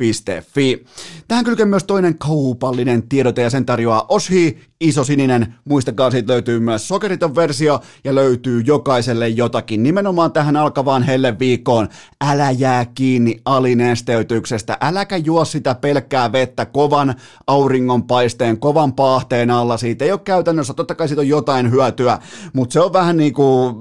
Fi. 0.54 0.84
Tähän 1.28 1.44
kylkee 1.44 1.66
myös 1.66 1.84
toinen 1.84 2.18
kaupallinen 2.18 3.08
tiedote 3.08 3.42
ja 3.42 3.50
sen 3.50 3.66
tarjoaa 3.66 4.06
Oshi, 4.08 4.58
iso 4.80 5.04
sininen. 5.04 5.54
Muistakaa, 5.64 6.10
siitä 6.10 6.32
löytyy 6.32 6.60
myös 6.60 6.88
sokeriton 6.88 7.34
versio 7.34 7.80
ja 8.04 8.14
löytyy 8.14 8.60
jokaiselle 8.60 9.28
jotakin. 9.28 9.82
Nimenomaan 9.82 10.32
tähän 10.32 10.56
alkavaan 10.56 11.02
helle 11.02 11.38
viikkoon. 11.38 11.88
Älä 12.20 12.50
jää 12.50 12.84
kiinni 12.84 13.40
alinesteytyksestä. 13.44 14.78
Äläkä 14.80 15.16
juo 15.16 15.44
sitä 15.44 15.74
pelkkää 15.74 16.32
vettä 16.32 16.66
kovan 16.66 17.14
auringonpaisteen, 17.46 18.58
kovan 18.58 18.92
paahteen 18.92 19.50
alla. 19.50 19.76
Siitä 19.76 20.04
ei 20.04 20.12
ole 20.12 20.20
käytännössä, 20.24 20.74
totta 20.74 20.94
kai 20.94 21.08
siitä 21.08 21.20
on 21.20 21.28
jotain 21.28 21.70
hyötyä, 21.70 22.18
mutta 22.52 22.72
se 22.72 22.80
on 22.80 22.92
vähän 22.92 23.16
niin 23.16 23.32
kuin, 23.32 23.74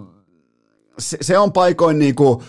se, 1.00 1.18
se 1.22 1.38
on 1.38 1.54
paikoin 1.54 2.00
niin 2.00 2.16
kuin, 2.16 2.44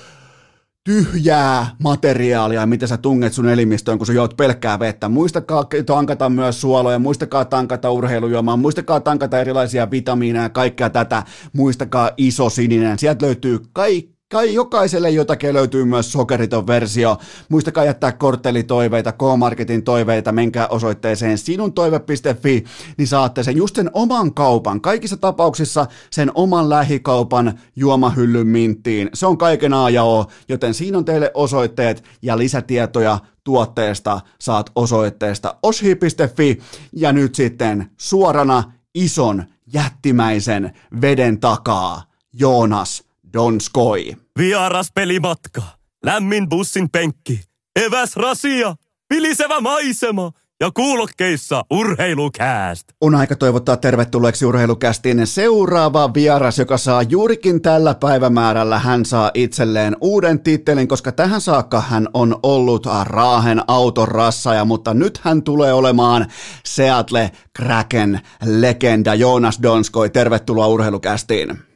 tyhjää 0.85 1.67
materiaalia, 1.79 2.67
mitä 2.67 2.87
sä 2.87 2.97
tunget 2.97 3.33
sun 3.33 3.49
elimistöön, 3.49 3.99
kun 3.99 4.07
sä 4.07 4.13
joot 4.13 4.37
pelkkää 4.37 4.79
vettä. 4.79 5.09
Muistakaa 5.09 5.65
tankata 5.87 6.29
myös 6.29 6.61
suoloja, 6.61 6.99
muistakaa 6.99 7.45
tankata 7.45 7.91
urheilujuomaa, 7.91 8.57
muistakaa 8.57 9.01
tankata 9.01 9.41
erilaisia 9.41 9.91
vitamiineja 9.91 10.43
ja 10.43 10.49
kaikkea 10.49 10.91
tätä. 10.91 11.23
Muistakaa 11.53 12.11
iso 12.17 12.51
sininen. 12.51 12.99
Sieltä 12.99 13.27
löytyy 13.27 13.59
kaikki 13.73 14.22
Kai 14.33 14.55
jokaiselle 14.55 15.11
jotakin 15.11 15.55
löytyy 15.55 15.85
myös 15.85 16.13
sokeriton 16.13 16.67
versio. 16.67 17.19
Muistakaa 17.49 17.85
jättää 17.85 18.13
korttelitoiveita, 18.13 19.13
K-Marketin 19.13 19.83
toiveita, 19.83 20.33
menkää 20.33 20.69
osoitteeseen 20.69 21.39
sinuntoive.fi, 21.39 22.65
niin 22.97 23.09
saatte 23.09 23.43
sen 23.43 23.57
just 23.57 23.77
sen 23.77 23.91
oman 23.93 24.35
kaupan. 24.35 24.81
Kaikissa 24.81 25.17
tapauksissa 25.17 25.87
sen 26.11 26.31
oman 26.35 26.69
lähikaupan 26.69 27.61
juomahyllyn 27.77 28.47
minttiin. 28.47 29.11
Se 29.15 29.27
on 29.27 29.39
kaiken 29.39 29.75
A 29.75 29.91
ja 29.91 30.05
O, 30.05 30.27
joten 30.49 30.75
siinä 30.75 30.99
on 30.99 31.05
teille 31.05 31.31
osoitteet 31.35 32.05
ja 32.23 32.39
lisätietoja 32.39 33.19
tuotteesta 33.45 34.21
saat 34.41 34.71
osoitteesta 34.75 35.55
oshi.fi 35.63 36.59
ja 36.93 37.13
nyt 37.13 37.35
sitten 37.35 37.91
suorana 37.97 38.73
ison 38.95 39.45
jättimäisen 39.73 40.73
veden 41.01 41.41
takaa 41.41 42.03
Joonas 42.33 43.05
Donskoi. 43.33 44.22
Vieras 44.39 44.89
pelimatka, 44.95 45.63
lämmin 46.05 46.49
bussin 46.49 46.91
penkki, 46.91 47.41
eväs 47.77 48.17
rasia, 48.17 48.75
vilisevä 49.15 49.61
maisema 49.61 50.31
ja 50.61 50.71
kuulokkeissa 50.75 51.65
urheilukääst. 51.71 52.89
On 53.01 53.15
aika 53.15 53.37
toivottaa 53.37 53.77
tervetulleeksi 53.77 54.45
urheilukästiin 54.47 55.27
seuraava 55.27 56.15
vieras, 56.15 56.59
joka 56.59 56.79
saa 56.79 57.03
juurikin 57.03 57.63
tällä 57.63 57.95
päivämäärällä. 57.95 58.79
Hän 58.79 59.05
saa 59.05 59.31
itselleen 59.35 59.97
uuden 60.01 60.41
tittelin, 60.41 60.89
koska 60.89 61.13
tähän 61.13 61.41
saakka 61.41 61.81
hän 61.81 62.09
on 62.15 62.37
ollut 62.43 62.87
Raahen 63.05 63.63
autorassaja, 63.67 64.65
mutta 64.65 64.95
nyt 64.95 65.21
hän 65.23 65.43
tulee 65.43 65.73
olemaan 65.73 66.27
Seattle 66.65 67.31
Kraken 67.57 68.21
legenda 68.45 69.15
Joonas 69.15 69.59
Donskoi. 69.63 70.11
Tervetuloa 70.11 70.67
urheilukästiin. 70.67 71.72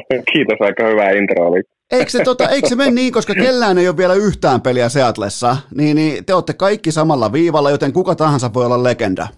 Kiitos, 0.32 0.60
aika 0.60 0.86
hyvä 0.86 1.10
intro 1.10 1.46
oli. 1.46 1.62
Eikö 1.92 2.10
se, 2.10 2.24
tota, 2.24 2.48
eikö 2.48 2.68
se 2.68 2.76
mene 2.76 2.90
niin, 2.90 3.12
koska 3.12 3.34
kellään 3.34 3.78
ei 3.78 3.88
ole 3.88 3.96
vielä 3.96 4.14
yhtään 4.14 4.60
peliä 4.60 4.88
Seatlessa, 4.88 5.56
niin, 5.76 5.96
niin 5.96 6.24
te 6.24 6.34
olette 6.34 6.52
kaikki 6.52 6.92
samalla 6.92 7.32
viivalla, 7.32 7.70
joten 7.70 7.92
kuka 7.92 8.14
tahansa 8.14 8.54
voi 8.54 8.66
olla 8.66 8.82
legenda? 8.82 9.28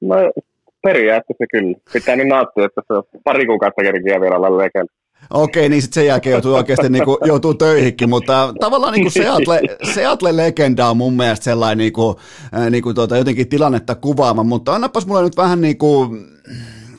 No 0.00 0.16
periaatteessa 0.82 1.44
kyllä. 1.52 1.78
Pitää 1.92 2.16
nyt 2.16 2.28
nauttia, 2.28 2.64
että 2.64 2.82
se 2.86 2.92
on 2.94 3.02
pari 3.24 3.46
kuukautta 3.46 3.82
kerkiä 3.82 4.20
vielä 4.20 4.36
olla 4.36 4.58
legenda. 4.58 4.92
Okei, 5.30 5.68
niin 5.68 5.82
sitten 5.82 5.94
sen 5.94 6.06
jälkeen 6.06 6.32
joutuu 6.32 6.54
oikeasti 6.54 6.88
niin 6.88 7.04
kuin, 7.04 7.18
joutuu 7.24 7.54
töihinkin, 7.54 8.08
mutta 8.08 8.54
tavallaan 8.60 8.92
niin 8.92 9.04
kuin 9.04 9.12
Seattle, 9.12 9.60
Seattle 9.94 10.36
legenda 10.36 10.88
on 10.88 10.96
mun 10.96 11.16
mielestä 11.16 11.44
sellainen 11.44 11.78
niin 11.78 11.92
kuin, 11.92 12.16
niin 12.70 12.82
kuin 12.82 12.94
tuota, 12.94 13.16
jotenkin 13.16 13.48
tilannetta 13.48 13.94
kuvaama, 13.94 14.42
mutta 14.42 14.74
annapas 14.74 15.06
mulle 15.06 15.22
nyt 15.22 15.36
vähän 15.36 15.60
niin 15.60 15.78
kuin, 15.78 16.29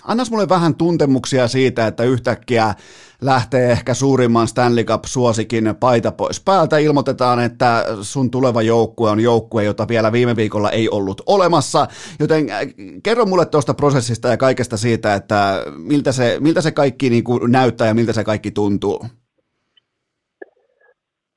annas 0.07 0.31
mulle 0.31 0.49
vähän 0.49 0.75
tuntemuksia 0.75 1.47
siitä, 1.47 1.87
että 1.87 2.03
yhtäkkiä 2.03 2.73
lähtee 3.21 3.71
ehkä 3.71 3.93
suurimman 3.93 4.47
Stanley 4.47 4.83
Cup-suosikin 4.83 5.75
paita 5.79 6.11
pois 6.11 6.43
päältä. 6.45 6.77
Ilmoitetaan, 6.77 7.39
että 7.39 7.85
sun 8.01 8.31
tuleva 8.31 8.61
joukkue 8.61 9.09
on 9.09 9.19
joukkue, 9.19 9.63
jota 9.63 9.87
vielä 9.87 10.11
viime 10.11 10.35
viikolla 10.35 10.69
ei 10.69 10.89
ollut 10.89 11.21
olemassa. 11.25 11.87
Joten 12.19 12.49
äh, 12.49 12.59
kerro 13.03 13.25
mulle 13.25 13.45
tuosta 13.45 13.73
prosessista 13.73 14.27
ja 14.27 14.37
kaikesta 14.37 14.77
siitä, 14.77 15.15
että 15.15 15.63
miltä 15.77 16.11
se, 16.11 16.37
miltä 16.39 16.61
se 16.61 16.71
kaikki 16.71 17.09
niin 17.09 17.23
kuin 17.23 17.51
näyttää 17.51 17.87
ja 17.87 17.93
miltä 17.93 18.13
se 18.13 18.23
kaikki 18.23 18.51
tuntuu. 18.51 19.05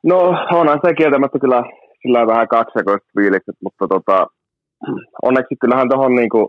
No 0.05 0.19
onhan 0.53 0.81
se 0.87 0.95
kieltämättä 0.95 1.39
kyllä 1.39 1.63
sillä 2.03 2.27
vähän 2.27 2.49
kaksijakoiset 2.49 3.09
fiilikset, 3.17 3.57
mutta 3.65 3.89
tota, 3.89 4.27
onneksi 5.29 5.57
kyllähän 5.61 5.89
tuohon 5.89 6.15
niin 6.15 6.29
kuin 6.29 6.49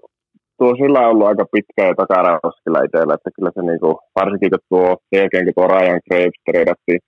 tuo 0.57 0.75
sillä 0.75 0.99
on 0.99 1.11
ollut 1.11 1.27
aika 1.27 1.45
pitkä 1.53 1.81
ja 1.89 1.95
takaraus 1.95 2.55
kyllä 2.63 2.85
itsellä, 2.85 3.13
että 3.13 3.29
kyllä 3.35 3.51
se 3.55 3.61
niinku, 3.61 3.89
varsinkin 4.19 4.51
kun 4.53 4.59
tuo 4.69 4.97
jälkeen, 5.15 5.45
kun 5.45 5.53
tuo 5.57 5.67
Ryan 5.67 6.01
Graves 6.07 6.37
treidattiin 6.45 6.99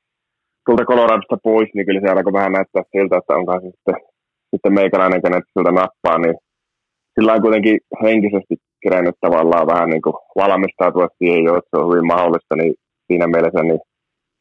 tuolta 0.66 0.90
Coloradosta 0.92 1.38
pois, 1.44 1.70
niin 1.74 1.86
kyllä 1.86 2.02
se 2.02 2.10
alkoi 2.12 2.34
vähän 2.40 2.56
näyttää 2.58 2.84
siltä, 2.92 3.18
että 3.18 3.38
onkaan 3.40 3.62
se 3.62 3.68
sitten, 3.76 3.96
sitten 4.52 4.74
meikäläinen, 4.80 5.22
kenet 5.22 5.46
siltä 5.54 5.72
nappaa, 5.72 6.18
niin 6.24 6.36
sillä 7.14 7.34
on 7.34 7.42
kuitenkin 7.46 7.78
henkisesti 8.04 8.56
kerennyt 8.84 9.16
tavallaan 9.22 9.68
vähän 9.74 9.90
niin 9.90 10.02
kuin 10.06 10.18
valmistautua 10.42 11.08
siihen 11.18 11.44
jo, 11.44 11.52
että 11.58 11.70
se 11.72 11.78
on 11.82 11.90
hyvin 11.92 12.08
mahdollista, 12.14 12.56
niin 12.56 12.74
siinä 13.08 13.28
mielessä 13.28 13.62
niin 13.64 13.82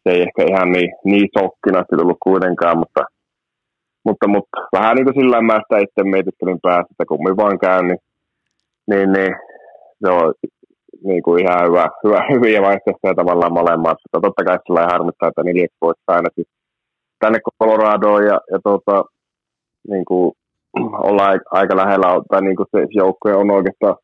se 0.02 0.08
ei 0.14 0.22
ehkä 0.26 0.42
ihan 0.52 0.68
niin, 0.72 0.90
niin 1.04 1.28
sokkina 1.38 1.84
tullut 1.84 2.20
kuitenkaan, 2.28 2.78
mutta, 2.82 3.02
mutta, 4.06 4.26
mutta 4.34 4.56
vähän 4.76 4.94
niin 4.96 5.06
kuin 5.06 5.18
sillä 5.20 5.40
mä 5.42 5.56
sitä 5.62 5.78
itse 5.84 6.02
mietittelin 6.14 6.60
päästä, 6.66 6.90
että 6.92 7.04
kun 7.08 7.24
me 7.24 7.36
vaan 7.36 7.58
käyn, 7.58 7.86
niin 7.88 8.00
niin, 8.90 9.12
niin 9.12 9.34
se 10.04 10.10
on 10.10 10.34
niin 11.04 11.22
kuin 11.22 11.42
ihan 11.42 11.68
hyvä, 11.68 11.88
hyvä, 12.04 12.20
hyviä 12.32 12.62
vaihtoehtoja 12.62 13.14
tavallaan 13.14 13.52
molemmat. 13.52 13.98
Mutta 14.02 14.26
totta 14.26 14.44
kai 14.44 14.58
sillä 14.66 14.86
harmittaa, 14.86 15.28
että 15.28 15.42
Niljex 15.42 15.72
voisi 15.80 16.02
aina 16.06 16.28
tänne 17.18 17.38
Coloradoon 17.62 18.24
ja, 18.24 18.40
ja 18.52 18.58
tuota, 18.64 19.04
niin 19.88 20.04
kuin, 20.04 20.32
olla 21.08 21.24
aika 21.50 21.76
lähellä, 21.76 22.06
tai 22.30 22.42
niin 22.42 22.56
kuin 22.56 22.66
se 22.70 22.86
joukkoja 22.90 23.38
on 23.38 23.50
oikeastaan 23.50 23.96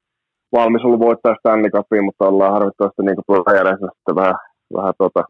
valmis 0.53 0.85
ollut 0.85 1.01
voittaa 1.01 1.37
Stanley 1.39 1.71
Cupia, 1.71 2.03
mutta 2.03 2.29
ollaan 2.29 2.53
harvittavasti 2.53 3.03
niin 3.03 3.17
sitten 3.97 4.15
vähän, 4.15 4.35
vähän 4.77 4.95
tuota, 4.99 5.25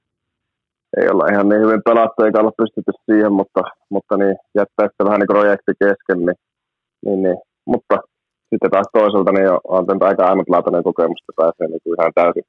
ei 0.97 1.09
olla 1.09 1.27
ihan 1.33 1.49
niin 1.49 1.61
hyvin 1.61 1.83
pelattu 1.85 2.23
eikä 2.23 2.41
olla 2.41 2.61
pystytty 2.63 2.93
siihen, 3.07 3.33
mutta, 3.33 3.63
mutta 3.91 4.17
niin, 4.17 4.37
jättää 4.55 4.89
sitten 4.89 5.07
vähän 5.07 5.21
niin 5.21 5.35
projekti 5.35 5.73
kesken, 5.85 6.19
niin, 6.27 6.39
niin, 7.05 7.23
niin, 7.23 7.39
mutta 7.65 7.99
sitten 8.53 8.71
taas 8.71 8.89
toisaalta 8.93 9.33
niin 9.33 9.51
on 9.77 9.87
tämä 9.87 10.09
aika 10.11 10.25
ainutlaatuinen 10.31 10.89
kokemus, 10.89 11.21
että 11.23 11.41
pääsee 11.41 11.67
niin 11.69 11.83
kuin 11.85 11.95
ihan 11.99 12.13
täysin 12.15 12.47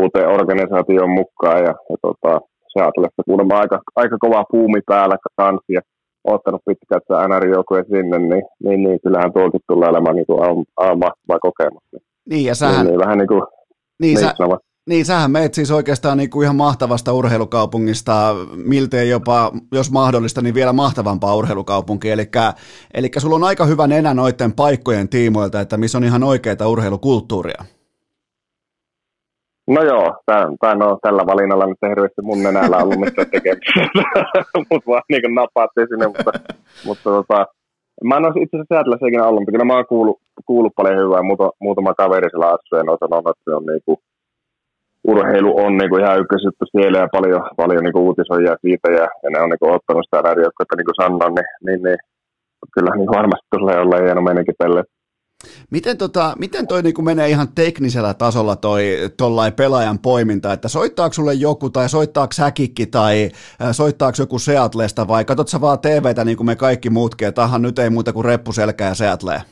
uuteen 0.00 0.28
organisaatioon 0.38 1.10
mukaan 1.20 1.60
ja, 1.66 1.74
ja 1.90 1.96
tota, 2.06 2.32
Seattleissa 2.72 3.22
kuulemma 3.26 3.58
aika, 3.58 3.78
aika 3.96 4.16
kova 4.24 4.44
puumi 4.50 4.80
päällä 4.86 5.16
kanssa 5.36 5.72
ja 5.76 5.80
ottanut 6.24 6.62
pitkään 6.66 7.00
että 7.00 7.28
nr 7.28 7.44
sinne, 7.88 8.18
niin, 8.18 8.44
niin, 8.64 8.82
niin, 8.84 8.98
kyllähän 9.02 9.32
tuokin 9.32 9.60
tulee 9.68 9.88
olemaan 9.88 10.16
niin 10.16 10.26
kuin 10.26 10.40
aivan 10.76 10.98
mahtava 10.98 11.38
kokemus. 11.46 11.82
Niin, 12.30 12.44
ja 12.46 12.54
sähän, 12.54 12.76
niin, 12.76 12.86
niin, 12.86 13.00
vähän 13.00 13.18
niin 13.18 13.28
kuin, 13.28 13.42
niin, 14.00 14.14
niin, 14.14 14.18
sä, 14.18 14.34
niin, 14.88 15.04
sähän 15.04 15.30
meet 15.30 15.54
siis 15.54 15.70
oikeastaan 15.70 16.18
niin 16.18 16.30
kuin 16.30 16.44
ihan 16.44 16.56
mahtavasta 16.56 17.12
urheilukaupungista, 17.12 18.34
miltei 18.64 19.08
jopa, 19.08 19.52
jos 19.72 19.90
mahdollista, 19.90 20.42
niin 20.42 20.54
vielä 20.54 20.72
mahtavampaa 20.72 21.36
urheilukaupunkia. 21.36 22.12
Eli, 22.12 22.30
eli 22.94 23.10
sulla 23.18 23.36
on 23.36 23.44
aika 23.44 23.64
hyvä 23.64 23.86
nenä 23.86 24.14
noiden 24.14 24.52
paikkojen 24.52 25.08
tiimoilta, 25.08 25.60
että 25.60 25.76
missä 25.76 25.98
on 25.98 26.04
ihan 26.04 26.22
oikeaa 26.22 26.68
urheilukulttuuria. 26.68 27.64
No 29.66 29.82
joo, 29.82 30.16
tämä 30.26 30.86
on 30.86 30.98
tällä 31.02 31.26
valinnalla 31.26 31.66
nyt 31.66 31.78
hirveästi 31.88 32.22
mun 32.22 32.42
nenällä 32.42 32.76
ollut 32.76 33.00
mitään 33.00 33.30
tekemistä, 33.30 33.80
mutta 34.70 34.90
vaan 34.90 35.02
niin 35.08 35.34
napaattiin 35.34 35.88
sinne, 35.88 36.06
mutta, 36.06 36.32
mutta 36.86 37.10
tota, 37.10 37.46
mä 38.04 38.16
en 38.16 38.24
ole 38.24 38.42
itse 38.42 38.56
asiassa 38.56 38.74
Seattleissa 38.74 39.06
ikinä 39.06 39.26
ollut, 39.26 39.40
mutta 39.40 39.52
kyllä 39.52 39.64
mä 39.64 39.74
oon 39.74 39.86
kuullut, 39.86 40.18
kuullut 40.46 40.72
paljon 40.76 40.98
hyvää, 41.04 41.22
muutama, 41.22 41.50
muutama 41.60 41.94
kaveri 41.94 42.30
siellä 42.30 42.46
asuu 42.46 42.92
on 42.92 42.98
sanonut, 43.00 43.30
että 43.30 43.44
se 43.44 43.54
on 43.54 43.66
niin 43.66 43.82
kuin, 43.86 43.98
urheilu 45.08 45.52
on 45.64 45.76
niin 45.76 45.90
kuin 45.90 46.02
ihan 46.02 46.20
ykkösjuttu 46.20 46.64
siellä 46.70 46.98
ja 46.98 47.08
paljon, 47.12 47.42
paljon 47.56 47.82
niin 47.84 47.92
kuin 47.92 48.06
uutisoijia 48.06 48.56
siitä 48.60 48.88
ja, 48.90 49.06
ja 49.22 49.28
ne 49.30 49.40
on 49.40 49.50
niin 49.50 49.62
kuin 49.62 49.74
ottanut 49.76 50.04
sitä 50.04 50.18
että 50.18 50.76
niin 50.76 50.88
kuin 50.88 51.00
sanoin, 51.02 51.34
niin, 51.34 51.50
niin, 51.66 51.82
niin 51.82 51.98
kyllä 52.74 52.90
niin 52.96 53.16
varmasti 53.18 53.46
tulee 53.56 53.78
olla 53.80 53.96
hieno 53.96 54.22
meininki 54.22 54.52
tälle. 54.58 54.82
Miten, 55.70 55.98
tota, 55.98 56.34
miten 56.38 56.66
toi 56.66 56.82
niin 56.82 57.04
menee 57.04 57.28
ihan 57.28 57.48
teknisellä 57.54 58.14
tasolla 58.14 58.56
toi 58.56 58.84
tollai 59.16 59.52
pelaajan 59.52 59.98
poiminta, 59.98 60.52
että 60.52 60.68
soittaako 60.68 61.12
sulle 61.12 61.34
joku 61.34 61.70
tai 61.70 61.88
soittaako 61.88 62.32
säkikki 62.32 62.86
tai 62.86 63.30
soittaako 63.72 64.16
joku 64.18 64.38
Seatlesta 64.38 65.08
vai 65.08 65.24
katsot 65.24 65.48
sä 65.48 65.60
vaan 65.60 65.78
TVtä 65.78 66.24
niin 66.24 66.36
kuin 66.36 66.46
me 66.46 66.56
kaikki 66.56 66.90
muutkin, 66.90 67.28
että 67.28 67.48
nyt 67.58 67.78
ei 67.78 67.90
muuta 67.90 68.12
kuin 68.12 68.24
reppuselkä 68.24 68.84
ja 68.84 68.94
Seattle? 68.94 69.42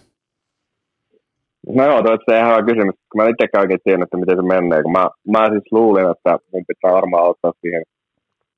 No 1.76 1.84
joo, 1.84 2.02
toi 2.02 2.12
on 2.12 2.36
ihan 2.36 2.50
hyvä 2.50 2.66
kysymys. 2.68 2.94
Kun 3.10 3.18
mä 3.18 3.28
itsekään 3.28 3.62
oikein 3.62 3.80
tiedän, 3.84 4.02
että 4.02 4.16
miten 4.16 4.36
se 4.36 4.42
menee. 4.42 4.82
Kun 4.82 4.92
mä, 4.92 5.04
mä 5.32 5.50
siis 5.50 5.72
luulin, 5.72 6.10
että 6.10 6.32
mun 6.52 6.64
pitää 6.68 6.92
varmaan 6.92 7.30
ottaa 7.30 7.52
siihen 7.60 7.82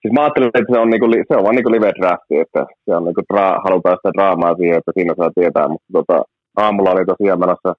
siis 0.00 0.12
mä 0.14 0.20
ajattelin, 0.22 0.48
että 0.48 0.72
se 0.74 0.80
on, 0.80 0.90
niinku, 0.90 1.06
se 1.28 1.36
on 1.36 1.44
vaan 1.44 1.54
niinku 1.54 1.72
live 1.72 1.92
drafti, 1.98 2.34
että 2.44 2.66
se 2.84 2.96
on 2.96 3.04
niinku 3.04 3.22
dra, 3.32 3.60
halutaan 3.64 3.96
sitä 3.96 4.10
draamaa 4.16 4.54
siihen, 4.56 4.78
että 4.78 4.92
siinä 4.94 5.14
saa 5.16 5.30
tietää, 5.34 5.68
mutta 5.68 5.90
tota, 5.92 6.16
aamulla 6.56 6.90
oli 6.90 7.04
tosiaan 7.06 7.40
menossa, 7.44 7.70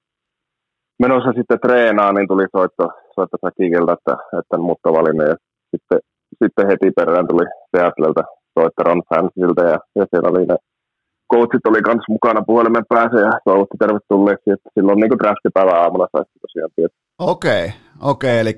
menossa 1.04 1.32
sitten 1.38 1.60
treenaa, 1.66 2.12
niin 2.14 2.28
tuli 2.28 2.46
soitto, 2.58 2.86
soitto 3.16 3.38
Sakikilta, 3.42 3.94
että, 3.98 4.14
että 4.40 4.58
muuttovalinne 4.58 5.26
ja 5.32 5.36
sitten, 5.72 6.00
sitten 6.44 6.68
heti 6.68 6.92
perään 6.98 7.28
tuli 7.28 7.46
Seattleilta 7.72 8.24
soitto 8.56 8.84
Ron 8.84 9.02
Fansilta 9.10 9.64
ja, 9.72 9.78
ja 10.00 10.06
siellä 10.10 10.30
oli 10.32 10.46
ne 10.46 10.58
coachit 11.32 11.66
oli 11.68 11.82
kans 11.82 12.06
mukana 12.10 12.42
puhelimen 12.42 12.86
päässä 12.90 13.20
ja 13.20 13.32
toivotti 13.46 13.78
tervetulleeksi, 13.80 14.52
että 14.52 14.70
silloin 14.74 15.00
niin 15.00 15.20
draftipäivä 15.20 15.82
aamulla 15.82 16.08
saisi 16.12 16.32
tosiaan 16.42 16.72
tietää. 16.76 16.98
Okei, 17.20 17.66
okay, 17.66 17.78
okei, 18.02 18.32
okay, 18.32 18.40
eli 18.40 18.54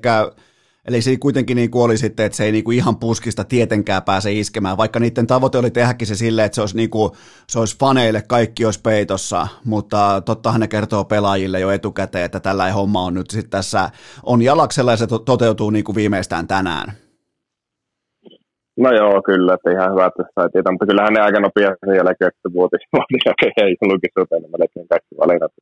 Eli 0.88 1.02
se 1.02 1.16
kuitenkin 1.16 1.56
niin 1.56 1.70
kuin 1.70 1.84
oli 1.84 1.96
sitten, 1.96 2.26
että 2.26 2.36
se 2.36 2.44
ei 2.44 2.52
niin 2.52 2.64
kuin 2.64 2.76
ihan 2.76 2.96
puskista 2.96 3.44
tietenkään 3.44 4.02
pääse 4.02 4.32
iskemään, 4.32 4.76
vaikka 4.76 5.00
niiden 5.00 5.26
tavoite 5.26 5.58
oli 5.58 5.70
tehdäkin 5.70 6.08
se 6.08 6.14
silleen, 6.14 6.46
että 6.46 6.54
se 6.54 6.60
olisi, 6.60 6.76
niin 6.76 6.90
kuin, 6.90 7.12
se 7.48 7.58
olisi 7.58 7.78
faneille 7.78 8.22
kaikki 8.22 8.64
olisi 8.64 8.80
peitossa, 8.80 9.48
mutta 9.64 10.22
tottahan 10.24 10.60
ne 10.60 10.68
kertoo 10.68 11.04
pelaajille 11.04 11.60
jo 11.60 11.70
etukäteen, 11.70 12.24
että 12.24 12.40
tällä 12.40 12.72
homma 12.72 13.02
on 13.02 13.14
nyt 13.14 13.30
sitten 13.30 13.50
tässä, 13.50 13.90
on 14.22 14.42
jalaksella 14.42 14.90
ja 14.90 14.96
se 14.96 15.06
to- 15.06 15.18
toteutuu 15.18 15.70
niin 15.70 15.84
kuin 15.84 15.96
viimeistään 15.96 16.46
tänään. 16.46 16.92
No 18.76 18.90
joo, 18.92 19.22
kyllä, 19.22 19.54
että 19.54 19.70
ihan 19.70 19.92
hyvä, 19.92 20.06
että 20.06 20.22
sai 20.34 20.50
tietää, 20.52 20.72
mutta 20.72 20.86
kyllähän 20.86 21.12
ne 21.12 21.20
aika 21.20 21.40
nopeasti 21.40 21.86
sen 21.86 21.96
jälkeen, 21.96 22.28
että 22.28 22.52
vuotis, 22.52 22.80
vuotis 22.92 23.24
ei 23.62 23.76
julkisuuteen 23.88 24.42
melkein 24.58 24.88
kaikki 24.88 25.14
valinnat. 25.18 25.52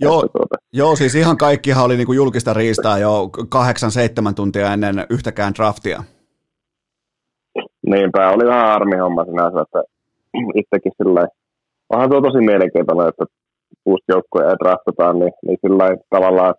Joo, 0.00 0.20
tuota. 0.20 0.56
joo, 0.72 0.96
siis 0.96 1.14
ihan 1.14 1.36
kaikkihan 1.36 1.84
oli 1.84 1.96
niin 1.96 2.06
kuin 2.06 2.16
julkista 2.16 2.54
riistaa 2.54 2.98
jo 2.98 3.30
kahdeksan, 3.48 3.90
seitsemän 3.90 4.34
tuntia 4.34 4.72
ennen 4.72 5.06
yhtäkään 5.10 5.54
draftia. 5.54 6.02
Niinpä, 7.86 8.30
oli 8.30 8.46
vähän 8.46 8.66
armi 8.66 8.96
homma 8.96 9.24
sinänsä, 9.24 9.60
että 9.60 9.82
itsekin 10.54 10.92
sillä 11.02 11.28
onhan 11.88 12.10
tuo 12.10 12.20
tosi 12.20 12.38
mielenkiintoinen, 12.40 13.08
että 13.08 13.24
uusi 13.86 14.04
joukkoja 14.08 14.56
draftataan, 14.64 15.18
niin, 15.18 15.32
niin 15.46 15.58
sillä 15.66 15.96
tavallaan 16.10 16.54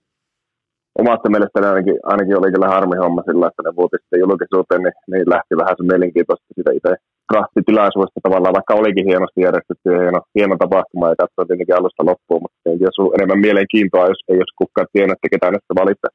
omasta 1.02 1.32
mielestäni 1.34 1.66
ainakin, 1.68 1.98
ainakin 2.12 2.40
oli 2.40 2.54
kyllä 2.54 2.74
harmi 2.76 2.96
homma 3.04 3.22
sillä, 3.30 3.48
että 3.48 3.64
ne 3.64 3.72
vuoti 3.80 3.98
sitten 4.00 4.24
julkisuuteen, 4.24 4.82
niin, 4.86 4.96
niin 5.12 5.26
lähti 5.34 5.54
vähän 5.62 5.78
se 5.78 5.84
mielenkiintoista 5.92 6.54
sitä 6.58 6.72
itse 6.78 6.92
draftitilaisuudesta 7.30 8.26
tavallaan, 8.26 8.58
vaikka 8.58 8.80
olikin 8.82 9.10
hienosti 9.12 9.40
järjestetty 9.48 9.88
ja 9.94 10.00
hieno, 10.04 10.20
hieno 10.38 10.56
tapahtuma 10.64 11.12
ja 11.12 11.22
katsoin 11.22 11.48
tietenkin 11.48 11.78
alusta 11.78 12.08
loppuun, 12.10 12.42
mutta 12.44 12.58
ei 12.66 12.78
ollut 13.00 13.16
enemmän 13.16 13.46
mielenkiintoa, 13.46 14.12
jos 14.12 14.22
ei 14.30 14.40
olisi 14.42 14.60
kukaan 14.62 14.94
tiennyt, 14.94 15.16
että 15.16 15.32
ketään 15.34 15.54
näistä 15.56 15.74
valittaa. 15.82 16.12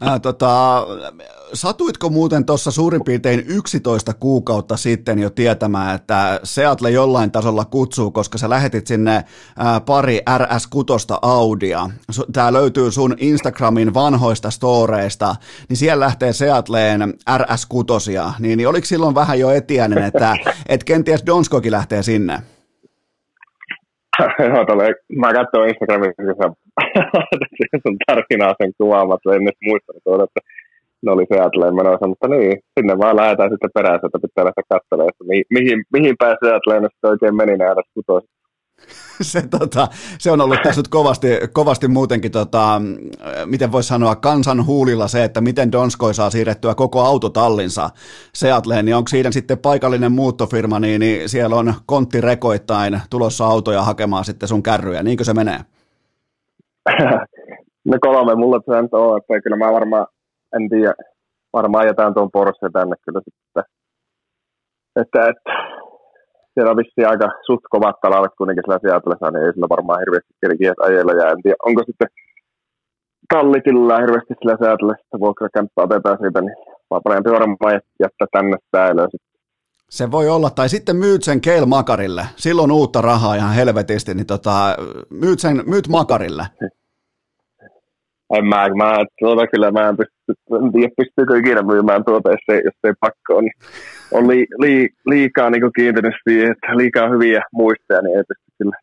Ää, 0.00 0.18
tota, 0.18 0.86
satuitko 1.54 2.10
muuten 2.10 2.44
tuossa 2.44 2.70
suurin 2.70 3.04
piirtein 3.04 3.44
11 3.46 4.14
kuukautta 4.14 4.76
sitten 4.76 5.18
jo 5.18 5.30
tietämään, 5.30 5.94
että 5.94 6.40
Seattle 6.44 6.90
jollain 6.90 7.30
tasolla 7.30 7.64
kutsuu, 7.64 8.10
koska 8.10 8.38
sä 8.38 8.50
lähetit 8.50 8.86
sinne 8.86 9.24
ää, 9.56 9.80
pari 9.80 10.20
RS6 10.30 11.18
Audia. 11.22 11.90
Tämä 12.32 12.52
löytyy 12.52 12.92
sun 12.92 13.14
Instagramin 13.18 13.94
vanhoista 13.94 14.50
storeista, 14.50 15.36
niin 15.68 15.76
siellä 15.76 16.04
lähtee 16.04 16.32
Seattleen 16.32 17.14
RS6, 17.30 18.32
niin, 18.38 18.56
niin 18.56 18.68
oliko 18.68 18.86
silloin 18.86 19.14
vähän 19.14 19.38
jo 19.38 19.50
etiäinen, 19.50 20.02
että 20.02 20.36
et 20.68 20.84
kenties 20.84 21.22
Donskokin 21.26 21.72
lähtee 21.72 22.02
sinne? 22.02 22.42
Joo, 24.48 24.64
tolle, 24.66 24.94
mä 25.22 25.32
katsoin 25.32 25.68
Instagramissa, 25.68 26.22
kun 26.22 26.36
sä 26.40 26.46
sun 27.84 27.96
tarinaa 28.06 28.54
sen 28.62 28.72
kuvaamat, 28.80 29.20
en 29.34 29.42
muistanut 29.68 30.04
tuoda, 30.04 30.24
että 30.24 30.40
ne 31.02 31.12
oli 31.12 31.26
Seattleen 31.32 31.74
menossa, 31.74 32.06
mutta 32.06 32.28
niin, 32.28 32.52
sinne 32.74 32.94
vaan 32.98 33.16
lähdetään 33.16 33.50
sitten 33.50 33.74
perässä, 33.74 34.06
että 34.06 34.24
pitää 34.24 34.44
lähteä 34.44 34.70
katselemaan, 34.74 35.12
että 35.12 35.24
mihin, 35.30 35.44
mihin, 35.56 35.78
mihin 35.96 36.14
päin 36.18 36.36
Seattleen 36.44 36.82
sitten 36.82 37.10
oikein 37.10 37.36
meni 37.36 37.56
ne 37.56 37.64
edes 37.64 37.90
putoiset. 37.94 38.30
se, 39.32 39.42
tota, 39.58 39.88
se 40.18 40.30
on 40.30 40.40
ollut 40.40 40.58
tässä 40.62 40.78
nyt 40.78 40.88
kovasti, 40.88 41.28
kovasti 41.52 41.88
muutenkin, 41.88 42.32
tota, 42.32 42.82
miten 43.46 43.72
voisi 43.72 43.88
sanoa, 43.88 44.16
kansan 44.16 44.66
huulilla 44.66 45.08
se, 45.08 45.24
että 45.24 45.40
miten 45.40 45.72
Donskoi 45.72 46.14
saa 46.14 46.30
siirrettyä 46.30 46.74
koko 46.74 47.00
autotallinsa 47.00 47.90
Seatleen, 48.34 48.84
niin 48.84 48.96
onko 48.96 49.08
siinä 49.08 49.30
sitten 49.30 49.58
paikallinen 49.58 50.12
muuttofirma, 50.12 50.80
niin, 50.80 51.00
niin 51.00 51.28
siellä 51.28 51.56
on 51.56 51.74
kontti 51.86 52.20
rekoittain 52.20 53.00
tulossa 53.10 53.46
autoja 53.46 53.82
hakemaan 53.82 54.24
sitten 54.24 54.48
sun 54.48 54.62
kärryjä, 54.62 55.02
niinkö 55.02 55.24
se 55.24 55.34
menee? 55.34 55.58
no 57.84 57.98
kolme 58.00 58.34
mulla 58.34 58.60
se 58.64 58.96
on, 58.96 59.18
että 59.18 59.40
kyllä 59.42 59.56
mä 59.56 59.72
varmaan, 59.72 60.06
en 60.56 60.68
tiedä, 60.68 60.94
varmaan 61.52 61.86
jätän 61.86 62.14
tuon 62.14 62.30
Porsche 62.30 62.70
tänne 62.72 62.96
kyllä 63.04 63.20
sitten. 63.24 63.64
Että, 64.96 65.28
että 65.28 65.69
siellä 66.60 66.74
on 66.74 66.82
vissiin 66.82 67.08
aika 67.08 67.28
suht 67.46 67.64
kovat 67.70 67.96
talavet 68.02 68.32
kuitenkin 68.38 68.64
sillä 68.64 68.78
Seattleissa, 68.82 69.30
niin 69.30 69.44
ei 69.44 69.52
sillä 69.52 69.74
varmaan 69.74 70.00
hirveästi 70.02 70.32
kerkiä 70.42 70.72
ajella. 70.86 71.12
Ja 71.12 71.30
en 71.30 71.42
tiedä, 71.42 71.56
onko 71.68 71.82
sitten 71.86 72.08
tallitilla 73.32 74.00
hirveästi 74.04 74.34
sillä 74.38 74.56
Seattlessa 74.62 75.20
vuokrakämppä 75.24 75.82
otetaan 75.82 76.18
siitä, 76.22 76.40
niin 76.40 76.56
vaan 76.90 77.02
parempi 77.04 77.30
varmaan 77.30 77.80
jättää 78.02 78.28
tänne 78.32 78.56
säilöön 78.76 79.08
sitten. 79.10 79.30
Se 79.90 80.10
voi 80.10 80.28
olla, 80.28 80.50
tai 80.50 80.68
sitten 80.68 80.96
myyt 80.96 81.22
sen 81.22 81.40
Keil 81.40 81.66
Makarille. 81.66 82.24
Silloin 82.36 82.72
uutta 82.72 83.00
rahaa 83.00 83.34
ihan 83.34 83.54
helvetisti, 83.54 84.14
niin 84.14 84.26
tota, 84.26 84.76
myyt, 85.10 85.38
sen, 85.38 85.62
myyt 85.66 85.88
Makarille. 85.88 86.44
En 88.36 88.46
mä, 88.46 88.68
mä 88.76 89.04
tuota, 89.18 89.46
kyllä 89.46 89.70
mä 89.70 89.88
en, 89.88 89.96
pysty, 89.96 90.42
en 90.64 90.72
tiedä 90.72 90.92
pystyykö 90.96 91.38
ikinä 91.38 91.62
myymään 91.62 92.04
tuota, 92.04 92.30
jos 92.30 92.44
ei, 92.48 92.60
jos 92.64 92.74
ei 92.84 92.92
pakko 93.00 93.36
on. 93.36 93.44
On 94.12 94.28
li, 94.28 94.46
li, 94.58 94.88
liikaa 95.06 95.50
niin 95.50 95.72
kiintynyt 95.76 96.14
siihen, 96.28 96.50
että 96.50 96.76
liikaa 96.76 97.08
hyviä 97.08 97.42
muistoja, 97.52 98.02
niin 98.02 98.16
ei 98.16 98.24
pysty 98.28 98.44
kyllä 98.58 98.76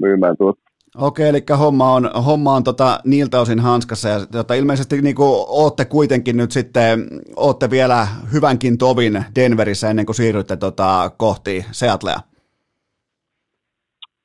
myymään 0.00 0.36
tuota. 0.36 0.60
Okei, 0.96 1.28
eli 1.28 1.44
homma 1.58 1.92
on, 1.92 2.10
homma 2.26 2.54
on 2.54 2.64
tota, 2.64 3.00
niiltä 3.04 3.40
osin 3.40 3.60
hanskassa 3.60 4.08
ja 4.08 4.26
tota, 4.32 4.54
ilmeisesti 4.54 5.02
niin 5.02 5.14
kuin, 5.14 5.44
ootte 5.48 5.84
kuitenkin 5.84 6.36
nyt 6.36 6.50
sitten, 6.50 7.06
ootte 7.36 7.70
vielä 7.70 8.06
hyvänkin 8.32 8.78
tovin 8.78 9.24
Denverissä 9.34 9.90
ennen 9.90 10.06
kuin 10.06 10.16
siirrytte 10.16 10.56
tota, 10.56 11.10
kohti 11.16 11.64
Seattlea. 11.70 12.16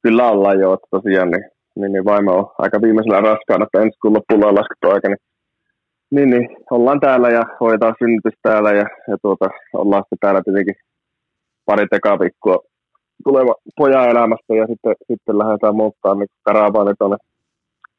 Kyllä 0.04 0.30
ollaan 0.30 0.60
jo, 0.60 0.78
tosiaan 0.92 1.32
niin 1.32 1.46
niin, 1.76 1.92
niin 1.92 2.06
vaimo 2.06 2.32
on 2.38 2.52
aika 2.58 2.82
viimeisellä 2.82 3.22
raskaana, 3.22 3.66
että 3.66 3.82
ensi 3.82 4.00
kuun 4.00 4.14
loppuun 4.14 4.46
on 4.46 4.56
laskettu 4.56 4.90
aika, 4.90 5.08
niin, 5.08 5.18
niin, 6.12 6.30
niin, 6.30 6.50
ollaan 6.72 7.00
täällä 7.00 7.30
ja 7.30 7.44
hoidetaan 7.60 7.96
synnytys 8.00 8.40
täällä 8.42 8.72
ja, 8.72 8.86
ja 9.08 9.18
tuota, 9.22 9.46
ollaan 9.74 10.04
sitten 10.04 10.18
täällä 10.22 10.42
tietenkin 10.46 10.76
pari 11.66 11.88
tekaviikkoa 11.88 12.58
tuleva 13.24 13.56
pojan 13.78 14.10
elämästä 14.10 14.54
ja 14.56 14.68
sitten, 14.68 14.96
sitten 15.08 15.38
lähdetään 15.38 15.76
muuttaa 15.76 16.16
niin 16.16 16.28
karavaani 16.44 16.94
tuonne 17.00 17.18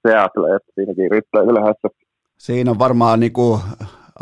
Seattle, 0.09 0.57
että 0.57 0.73
siinäkin 0.75 1.11
riittää 1.11 1.47
kyllä 1.47 1.61
hässä. 1.61 1.89
Siinä 2.39 2.71
on 2.71 2.79
varmaan 2.79 3.21
niin 3.21 3.33
kuin, 3.33 3.61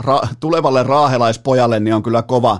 ra- 0.07 0.28
tulevalle 0.41 0.82
raahelaispojalle 0.82 1.80
niin 1.80 1.95
on 1.95 2.03
kyllä 2.03 2.22
kova, 2.22 2.59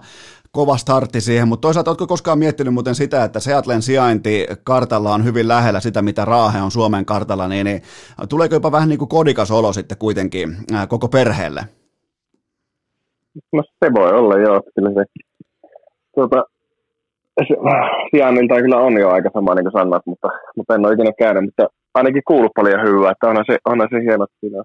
kova 0.53 0.76
startti 0.76 1.20
siihen, 1.20 1.48
mutta 1.48 1.66
toisaalta 1.66 1.90
oletko 1.90 2.07
koskaan 2.07 2.38
miettinyt 2.38 2.74
muuten 2.74 2.94
sitä, 2.94 3.24
että 3.24 3.40
Seattlen 3.40 3.82
sijainti 3.82 4.46
kartalla 4.64 5.14
on 5.14 5.24
hyvin 5.24 5.48
lähellä 5.48 5.80
sitä, 5.80 6.03
mitä 6.03 6.24
Raahe 6.24 6.62
on 6.62 6.70
Suomen 6.70 7.05
kartalla, 7.05 7.48
niin, 7.48 7.64
niin 7.64 7.82
tuleeko 8.28 8.55
jopa 8.55 8.72
vähän 8.72 8.88
niin 8.88 8.98
kuin 8.98 9.09
kodikas 9.09 9.51
olo 9.51 9.72
sitten 9.72 9.98
kuitenkin 9.98 10.48
ää, 10.74 10.86
koko 10.86 11.09
perheelle? 11.09 11.61
No 13.53 13.62
se 13.84 13.92
voi 13.94 14.12
olla, 14.12 14.38
joo. 14.38 14.62
Kyllä 14.74 14.90
se, 14.90 15.05
tuota, 16.14 16.44
se, 17.48 17.55
sijainnilta 18.11 18.61
kyllä 18.61 18.76
on 18.76 19.01
jo 19.01 19.11
aika 19.11 19.30
sama, 19.32 19.55
niin 19.55 19.64
kuin 19.64 19.72
sanat, 19.72 20.03
mutta, 20.07 20.28
mutta 20.57 20.74
en 20.74 20.86
ole 20.86 20.94
ikinä 20.94 21.12
käynyt, 21.18 21.44
mutta 21.44 21.66
ainakin 21.94 22.22
kuullut 22.26 22.53
paljon 22.57 22.82
hyvää, 22.88 23.11
että 23.11 23.28
onhan 23.28 23.44
se, 23.51 23.59
onhan 23.64 23.88
se 23.90 24.01
hieno, 24.01 24.24
että 24.24 24.36
siinä 24.40 24.59
on 24.59 24.64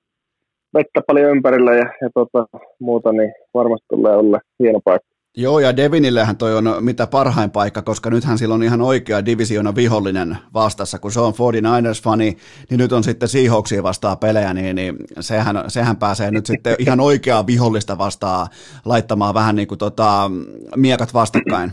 vettä 0.74 1.02
paljon 1.08 1.32
ympärillä 1.32 1.72
ja, 1.76 1.86
ja 2.02 2.10
tuota, 2.14 2.48
muuta, 2.80 3.12
niin 3.12 3.34
varmasti 3.54 3.86
tulee 3.90 4.16
olla 4.16 4.40
hieno 4.60 4.80
paikka. 4.84 5.14
Joo, 5.38 5.60
ja 5.60 5.78
Devinillehän 5.78 6.38
toi 6.38 6.56
on 6.56 6.64
mitä 6.82 7.08
parhain 7.08 7.52
paikka, 7.52 7.82
koska 7.82 8.10
nythän 8.10 8.38
sillä 8.38 8.56
on 8.56 8.64
ihan 8.64 8.82
oikea 8.82 9.26
divisiona 9.26 9.76
vihollinen 9.76 10.38
vastassa, 10.54 11.00
kun 11.00 11.12
se 11.12 11.20
on 11.20 11.34
49ers-fani, 11.34 12.38
niin 12.70 12.78
nyt 12.78 12.92
on 12.92 13.04
sitten 13.04 13.30
Seahawksia 13.30 13.84
vastaa 13.84 14.16
pelejä, 14.16 14.54
niin, 14.54 14.76
niin 14.76 14.96
sehän, 15.20 15.64
sehän 15.68 15.98
pääsee 15.98 16.32
nyt 16.32 16.46
sitten 16.46 16.76
ihan 16.86 17.00
oikeaa 17.00 17.48
vihollista 17.48 17.98
vastaan 17.98 18.48
laittamaan 18.86 19.34
vähän 19.34 19.56
niin 19.56 19.68
kuin 19.68 19.78
tota, 19.78 20.32
miekat 20.76 21.14
vastakkain. 21.14 21.72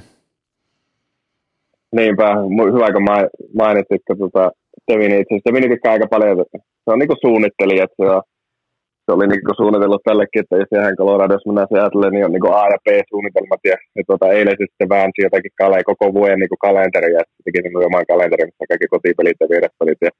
Niinpä, 1.92 2.34
hyvä 2.72 2.92
kun 2.92 3.04
mainitsit, 3.54 4.00
että 4.00 4.14
tota, 4.18 4.50
Devin 4.92 5.12
itse 5.12 5.34
asiassa, 5.34 5.54
Devin 5.54 5.78
aika 5.90 6.06
paljon, 6.10 6.44
se 6.52 6.90
on 6.90 6.98
niin 6.98 7.08
kuin 7.08 7.18
suunnittelija, 7.20 7.84
että 7.84 7.96
se 7.96 8.10
on 8.10 8.22
se 9.12 9.16
oli 9.16 9.26
niin 9.28 9.60
suunnitellut 9.60 10.06
tällekin, 10.08 10.42
että 10.42 10.56
jos 10.60 10.72
ihan 10.72 10.98
Colorado, 11.00 11.34
jos 11.34 11.46
mennään 11.46 11.72
Seattle, 11.72 12.10
niin 12.10 12.26
on 12.26 12.32
niin 12.34 12.56
A 12.62 12.64
ja 12.74 12.78
B-suunnitelmat. 12.86 13.62
Ja, 13.70 13.76
ja 13.96 14.02
tuota, 14.08 14.26
eilen 14.36 14.60
sitten 14.62 14.88
väänsi 14.94 15.18
jotakin 15.26 15.58
kale, 15.60 15.78
koko 15.90 16.06
vuoden 16.16 16.38
niin 16.40 16.64
kalenteria, 16.66 17.18
ja 17.18 17.24
teki 17.44 17.60
niin 17.62 17.88
oman 17.90 18.10
kalenterin, 18.12 18.48
missä 18.48 18.70
kaikki 18.70 18.92
kotipelit 18.94 19.38
ja 19.42 19.46
vieraspelit 19.52 20.00
ja 20.06 20.10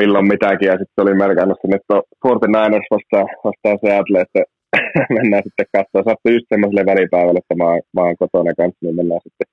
milloin 0.00 0.28
mitäkin. 0.32 0.70
Ja 0.70 0.76
sitten 0.80 1.02
oli 1.04 1.14
merkannut 1.24 1.58
sinne, 1.60 1.76
että 1.80 1.96
49ers 2.26 2.88
vastaa, 2.94 3.26
vastaa 3.46 3.76
Seattle, 3.82 4.18
että 4.24 4.40
mennään 5.16 5.44
sitten 5.46 5.72
katsoa. 5.76 6.06
Sattuu 6.08 6.34
just 6.36 6.48
semmoiselle 6.52 6.84
välipäivälle, 6.92 7.40
että 7.42 7.56
mä, 7.62 7.68
mä 7.96 8.02
oon 8.04 8.20
kotona 8.22 8.52
kanssa, 8.60 8.82
niin 8.82 8.96
mennään 9.00 9.24
sitten 9.26 9.48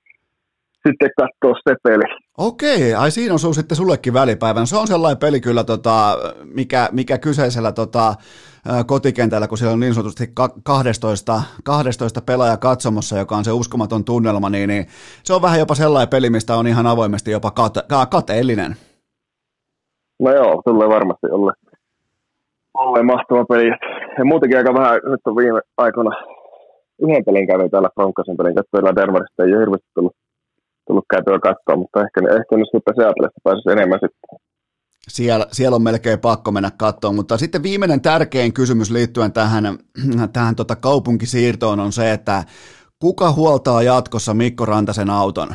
sitten 0.88 1.10
katsoa 1.16 1.60
se 1.68 1.74
peli. 1.82 2.04
Okei, 2.38 2.94
ai 2.94 3.10
siinä 3.10 3.34
on 3.34 3.54
sitten 3.54 3.76
sullekin 3.76 4.14
välipäivän. 4.14 4.66
Se 4.66 4.76
on 4.76 4.86
sellainen 4.86 5.18
peli 5.18 5.40
kyllä, 5.40 5.64
tota, 5.64 6.18
mikä, 6.54 6.88
mikä 6.92 7.18
kyseisellä 7.18 7.72
tota, 7.72 8.14
kotikentällä, 8.86 9.48
kun 9.48 9.58
siellä 9.58 9.72
on 9.72 9.80
niin 9.80 9.94
sanotusti 9.94 10.24
12, 10.64 11.42
12 11.64 12.20
pelaaja 12.26 12.56
katsomossa, 12.56 13.18
joka 13.18 13.36
on 13.36 13.44
se 13.44 13.52
uskomaton 13.52 14.04
tunnelma, 14.04 14.50
niin, 14.50 14.68
niin 14.68 14.86
se 15.24 15.34
on 15.34 15.42
vähän 15.42 15.58
jopa 15.58 15.74
sellainen 15.74 16.08
peli, 16.08 16.30
mistä 16.30 16.56
on 16.56 16.66
ihan 16.66 16.86
avoimesti 16.86 17.30
jopa 17.30 17.50
kate, 17.50 17.80
kateellinen. 18.10 18.76
No 20.20 20.30
joo, 20.30 20.62
tulee 20.64 20.88
varmasti 20.88 21.26
olla, 21.30 21.52
olla 22.74 23.02
mahtava 23.02 23.44
peli. 23.44 23.68
Ja 24.18 24.24
muutenkin 24.24 24.58
aika 24.58 24.74
vähän, 24.74 25.00
nyt 25.04 25.20
on 25.24 25.36
viime 25.36 25.60
aikoina 25.76 26.10
yhden 27.02 27.24
pelin 27.24 27.46
kävin 27.46 27.70
täällä 27.70 27.90
Broncosin 27.94 28.36
pelin 28.36 28.54
katsoilla 28.54 28.96
Dermarista, 28.96 29.44
ei 29.44 29.52
ole 29.52 29.60
hirveästi 29.60 29.88
tullut 29.94 30.16
tullut 30.88 31.04
käytyä 31.10 31.38
katsoa, 31.38 31.76
mutta 31.76 32.00
ehkä, 32.04 32.20
ehkä 32.20 32.56
nyt 32.56 32.68
sitten 32.72 32.94
Seattleista 32.96 33.40
pääsisi 33.44 33.70
enemmän 33.70 33.98
sitten. 34.02 34.38
Siellä, 35.08 35.46
siellä 35.52 35.74
on 35.74 35.82
melkein 35.82 36.20
pakko 36.20 36.50
mennä 36.50 36.70
katsomaan, 36.78 37.16
mutta 37.16 37.36
sitten 37.36 37.62
viimeinen 37.62 38.00
tärkein 38.00 38.52
kysymys 38.52 38.90
liittyen 38.90 39.32
tähän, 39.32 39.64
tähän 40.36 40.56
tota 40.56 40.76
kaupunkisiirtoon 40.76 41.80
on 41.80 41.92
se, 41.92 42.12
että 42.12 42.44
kuka 42.98 43.32
huoltaa 43.32 43.82
jatkossa 43.82 44.34
Mikko 44.34 44.64
Rantasen 44.64 45.10
auton? 45.10 45.48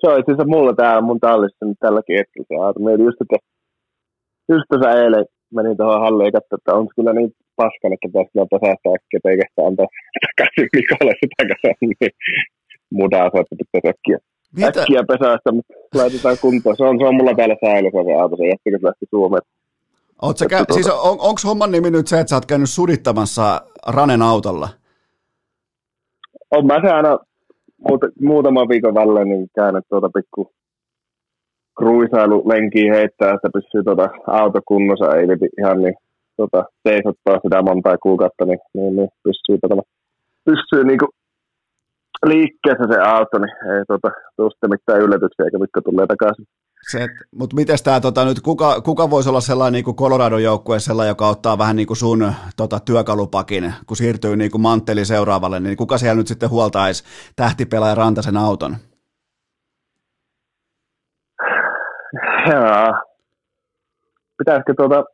se 0.00 0.08
on 0.08 0.20
itse 0.20 0.32
asiassa 0.32 0.44
mulla 0.44 0.74
täällä 0.74 1.00
mun 1.00 1.20
tallissa 1.20 1.66
nyt 1.66 1.78
tälläkin 1.80 2.16
hetkellä 2.18 2.46
se 2.48 2.64
auto. 2.64 2.80
Mietin 2.80 3.04
just, 3.04 3.20
että 3.20 3.36
just 4.48 4.64
tuossa 4.68 4.90
eilen 4.90 5.26
menin 5.54 5.76
tuohon 5.76 6.00
halliin 6.00 6.26
ja 6.26 6.32
katsoin, 6.32 6.60
että 6.60 6.74
on 6.74 6.88
kyllä 6.96 7.12
niin 7.12 7.32
paskan, 7.62 7.92
että 7.94 8.06
pitäisi 8.08 8.30
kyllä 8.32 8.52
pesästä 8.54 8.86
äkkiä, 8.96 9.16
että 9.18 9.30
eikä 9.30 9.44
sitä 9.48 9.62
antaa 9.68 9.88
takaisin 10.26 10.68
Mikolle 10.76 11.14
sitä 11.22 11.42
kanssa, 11.48 11.70
niin 11.80 12.12
mudaa 12.98 13.28
se, 13.30 13.38
että 13.40 13.56
pitäisi 13.60 13.88
äkkiä, 13.92 14.18
Mitä? 14.56 14.80
äkkiä 14.80 15.02
pesästä, 15.12 15.48
mutta 15.56 15.72
laitetaan 16.00 16.36
kuntoon. 16.44 16.76
Se 16.76 16.84
on, 16.88 16.98
se 16.98 17.04
on 17.08 17.16
mulla 17.18 17.34
täällä 17.34 17.56
säilyssä 17.64 18.02
se 18.06 18.12
auto, 18.20 18.34
se 18.36 18.50
jättikö 18.52 18.76
se 18.78 18.86
lähti 18.86 19.06
Suomeen. 19.14 19.46
Ootko 20.22 20.44
kä- 20.44 20.56
tuota... 20.56 20.74
siis 20.74 20.90
on, 21.08 21.16
onko 21.28 21.40
homman 21.48 21.72
nimi 21.72 21.90
nyt 21.90 22.08
se, 22.08 22.20
että 22.20 22.30
sä 22.30 22.36
oot 22.36 22.50
käynyt 22.52 22.70
sudittamassa 22.70 23.44
Ranen 23.96 24.22
autolla? 24.22 24.68
On 26.50 26.66
mä 26.66 26.80
se 26.84 26.90
aina 26.98 27.18
muut, 27.88 28.00
muutaman 28.20 28.68
viikon 28.68 28.94
välein 28.94 29.28
niin 29.28 29.46
käynyt 29.54 29.84
tuota 29.88 30.10
pikku 30.14 30.52
kruisailulenkiä 31.78 32.94
heittää, 32.94 33.34
että 33.34 33.48
pysyy 33.52 33.82
tuota 33.84 34.08
auto 34.26 34.60
kunnossa, 34.68 35.16
ei 35.16 35.26
ihan 35.58 35.82
niin 35.82 35.94
tota, 36.36 36.64
seisottaa 36.88 37.38
sitä 37.42 37.62
monta 37.62 37.98
kuukautta, 37.98 38.44
niin, 38.44 38.58
niin, 38.74 38.96
niin 38.96 39.08
pystyy, 39.24 39.58
tota, 39.58 39.82
pystyy 40.44 40.84
niin 40.84 40.98
kuin 40.98 41.10
liikkeessä 42.26 42.84
se 42.92 42.98
auto, 43.00 43.38
niin 43.38 43.56
ei 43.76 43.84
tota, 43.88 44.10
tule 44.36 44.50
sitten 44.50 44.70
mitään 44.70 45.00
yllätyksiä, 45.00 45.44
eikä 45.44 45.58
mitkä 45.58 45.80
tulee 45.84 46.06
takaisin. 46.06 46.46
Se, 46.90 47.08
mutta 47.34 47.56
miten 47.56 47.76
tämä, 47.84 48.00
tota, 48.00 48.24
nyt, 48.24 48.40
kuka, 48.40 48.80
kuka 48.80 49.10
voisi 49.10 49.28
olla 49.28 49.40
sellainen 49.40 49.72
niin 49.72 49.84
kuin 49.84 49.96
Colorado 49.96 50.38
joukkue, 50.38 50.78
sellainen, 50.78 51.10
joka 51.10 51.28
ottaa 51.28 51.58
vähän 51.58 51.76
niin 51.76 51.86
kuin 51.86 51.96
sun 51.96 52.32
tota, 52.56 52.80
työkalupakin, 52.80 53.74
kun 53.86 53.96
siirtyy 53.96 54.36
niin 54.36 54.50
kuin 54.50 54.62
mantteli 54.62 55.04
seuraavalle, 55.04 55.60
niin 55.60 55.76
kuka 55.76 55.98
siellä 55.98 56.16
nyt 56.16 56.26
sitten 56.26 56.50
huoltaisi 56.50 57.04
tähtipelaaja 57.36 57.94
Rantasen 57.94 58.36
auton? 58.36 58.76
Jaa. 62.50 63.02
Pitäisikö 64.38 64.74
tuota, 64.76 65.04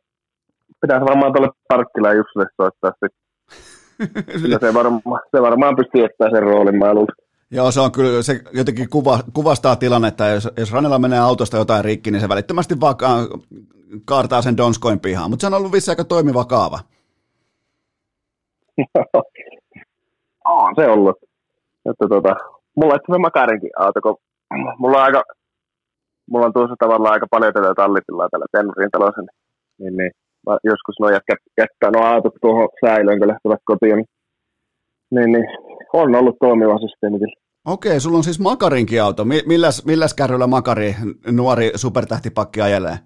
pitäisi 0.81 1.05
varmaan 1.05 1.33
tuolle 1.33 1.49
Parkkilaan 1.67 2.17
Jussulle 2.17 2.45
soittaa 2.61 2.91
sitten. 2.91 3.09
Se, 4.61 4.73
varma, 4.73 5.19
se 5.31 5.41
varmaan 5.41 5.75
pystyy 5.75 6.03
ottaa 6.03 6.29
sen 6.29 6.43
roolin, 6.43 6.77
mä 6.77 6.93
luulen. 6.93 7.15
Joo, 7.51 7.71
se 7.71 7.81
on 7.81 7.91
kyllä, 7.91 8.21
se 8.21 8.41
jotenkin 8.53 8.89
kuva, 8.89 9.19
kuvastaa 9.33 9.75
tilannetta, 9.75 10.27
jos, 10.27 10.49
jos 10.57 10.73
Ranella 10.73 10.99
menee 10.99 11.19
autosta 11.19 11.57
jotain 11.57 11.85
rikki, 11.85 12.11
niin 12.11 12.21
se 12.21 12.29
välittömästi 12.29 12.79
vaan 12.81 12.95
kaartaa 14.05 14.41
sen 14.41 14.57
Donskoin 14.57 14.99
pihaan, 14.99 15.29
mutta 15.29 15.41
se 15.41 15.47
on 15.47 15.53
ollut 15.53 15.71
vissi 15.71 15.91
aika 15.91 16.03
toimiva 16.03 16.45
kaava. 16.45 16.79
on 20.45 20.75
se 20.75 20.87
ollut. 20.87 21.17
Että 21.89 22.07
tota, 22.09 22.35
mulla 22.75 22.93
on 22.93 22.99
se 23.11 23.17
makarinkin 23.17 23.69
auto, 23.79 24.01
kun 24.01 24.17
mulla 24.77 24.97
on 24.97 25.03
aika, 25.03 25.23
mulla 26.31 26.45
on 26.45 26.53
tuossa 26.53 26.75
tavallaan 26.79 27.13
aika 27.13 27.27
paljon 27.31 27.53
tätä 27.53 27.73
tallitilaa 27.75 28.29
tällä 28.29 28.45
Tennurin 28.51 28.91
talossa, 28.91 29.21
niin, 29.21 29.29
niin, 29.79 29.97
niin 29.97 30.11
joskus 30.63 30.95
nuo 30.99 31.09
jätkät 31.09 31.39
jättää 31.57 31.91
nuo 31.91 32.03
autot 32.03 32.33
tuohon 32.41 32.69
säilöön, 32.85 33.19
kun 33.19 33.27
lähtevät 33.27 33.59
kotiin, 33.65 33.95
niin, 33.95 34.07
niin, 35.11 35.31
niin 35.31 35.45
on 35.93 36.15
ollut 36.15 36.35
toimiva 36.39 36.79
systeemi 36.79 37.19
kyllä. 37.19 37.35
Okei, 37.65 37.99
sulla 37.99 38.17
on 38.17 38.23
siis 38.23 38.39
Makarinkin 38.39 39.03
auto. 39.03 39.25
Milläs, 39.25 39.85
milläs 39.85 40.13
kärryllä 40.13 40.47
Makari, 40.47 40.95
nuori 41.31 41.71
supertähtipakki 41.75 42.61
ajelee? 42.61 42.97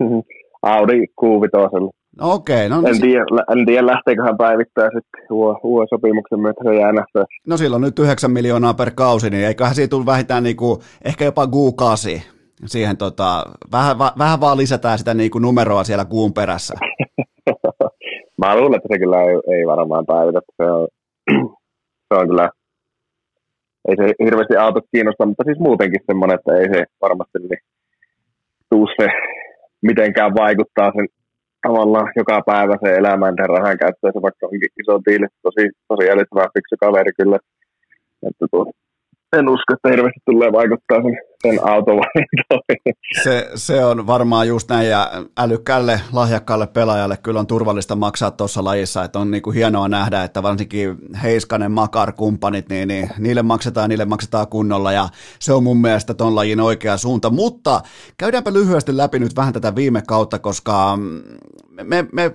Audi 0.62 1.00
Q5. 1.20 1.90
No 2.20 2.32
okei. 2.32 2.68
No, 2.68 2.76
en, 2.76 3.00
tiedä, 3.00 3.24
en 3.52 3.66
tiedä, 3.66 3.86
lähteekö 3.86 4.22
hän 4.22 4.36
päivittää 4.36 4.84
sitten 4.84 5.26
uuden 5.62 5.88
sopimuksen 5.90 6.40
myötä 6.40 6.60
se 6.64 6.74
jää 6.74 6.92
No 7.46 7.56
silloin 7.56 7.82
nyt 7.82 7.98
9 7.98 8.30
miljoonaa 8.30 8.74
per 8.74 8.90
kausi, 8.94 9.30
niin 9.30 9.46
eiköhän 9.46 9.74
siitä 9.74 9.90
tule 9.90 10.06
vähintään 10.06 10.42
niinku, 10.42 10.82
ehkä 11.04 11.24
jopa 11.24 11.44
Q8 11.44 12.33
siihen 12.66 12.96
tota, 12.96 13.44
vähän, 13.72 13.98
va, 13.98 14.12
vähän 14.18 14.40
vaan 14.40 14.58
lisätään 14.58 14.98
sitä 14.98 15.14
niin 15.14 15.30
kuin 15.30 15.42
numeroa 15.42 15.84
siellä 15.84 16.04
kuun 16.04 16.32
perässä. 16.32 16.74
Mä 18.40 18.56
luulen, 18.56 18.76
että 18.76 18.88
se 18.92 18.98
kyllä 18.98 19.22
ei, 19.22 19.58
ei 19.58 19.66
varmaan 19.66 20.06
päivitä. 20.06 20.40
Se 20.56 20.70
on, 20.70 20.88
se 22.08 22.14
on 22.20 22.28
kyllä, 22.28 22.50
ei 23.88 23.96
se 23.96 24.14
hirveästi 24.24 24.56
autot 24.56 24.84
kiinnosta, 24.92 25.26
mutta 25.26 25.44
siis 25.46 25.58
muutenkin 25.58 26.00
semmoinen, 26.06 26.38
että 26.38 26.56
ei 26.56 26.68
se 26.74 26.84
varmasti 27.00 27.38
niin, 27.38 27.58
tuu 28.70 28.86
se 29.00 29.08
mitenkään 29.82 30.34
vaikuttaa 30.34 30.92
sen 30.96 31.08
tavallaan 31.66 32.12
joka 32.16 32.42
päivä 32.46 32.74
se 32.84 32.94
elämään 32.94 33.34
ja 33.38 33.46
rahan 33.46 33.78
käyttöön, 33.78 34.12
se 34.12 34.22
vaikka 34.22 34.46
onkin 34.46 34.74
iso 34.80 34.94
tiili, 35.04 35.26
tosi, 35.42 35.64
tosi 35.88 36.10
älyttävän 36.10 36.54
fiksu 36.54 36.76
kaveri 36.80 37.12
kyllä. 37.18 37.38
Että 38.28 38.46
tuo, 38.50 38.72
en 39.38 39.48
usko, 39.48 39.72
että 39.72 39.88
hirveästi 39.88 40.20
tulee 40.24 40.52
vaikuttaa 40.52 41.02
sen, 41.02 41.16
sen. 41.42 41.58
Se, 43.24 43.50
se 43.54 43.84
on 43.84 44.06
varmaan 44.06 44.48
just 44.48 44.68
näin, 44.70 44.88
ja 44.88 45.10
älykkäälle, 45.38 46.00
lahjakkaalle 46.12 46.66
pelaajalle 46.66 47.16
kyllä 47.16 47.40
on 47.40 47.46
turvallista 47.46 47.96
maksaa 47.96 48.30
tuossa 48.30 48.64
lajissa, 48.64 49.04
että 49.04 49.18
on 49.18 49.30
niinku 49.30 49.50
hienoa 49.50 49.88
nähdä, 49.88 50.24
että 50.24 50.42
varsinkin 50.42 50.96
Heiskanen, 51.22 51.72
Makar, 51.72 52.12
kumppanit, 52.12 52.68
niin, 52.68 52.88
niin 52.88 53.08
niille 53.18 53.42
maksetaan, 53.42 53.90
niille 53.90 54.04
maksetaan 54.04 54.48
kunnolla, 54.48 54.92
ja 54.92 55.08
se 55.38 55.52
on 55.52 55.62
mun 55.62 55.80
mielestä 55.80 56.14
ton 56.14 56.34
lajin 56.34 56.60
oikea 56.60 56.96
suunta, 56.96 57.30
mutta 57.30 57.80
käydäänpä 58.18 58.52
lyhyesti 58.52 58.96
läpi 58.96 59.18
nyt 59.18 59.36
vähän 59.36 59.52
tätä 59.52 59.74
viime 59.74 60.02
kautta, 60.08 60.38
koska 60.38 60.98
me, 61.82 62.04
me 62.12 62.32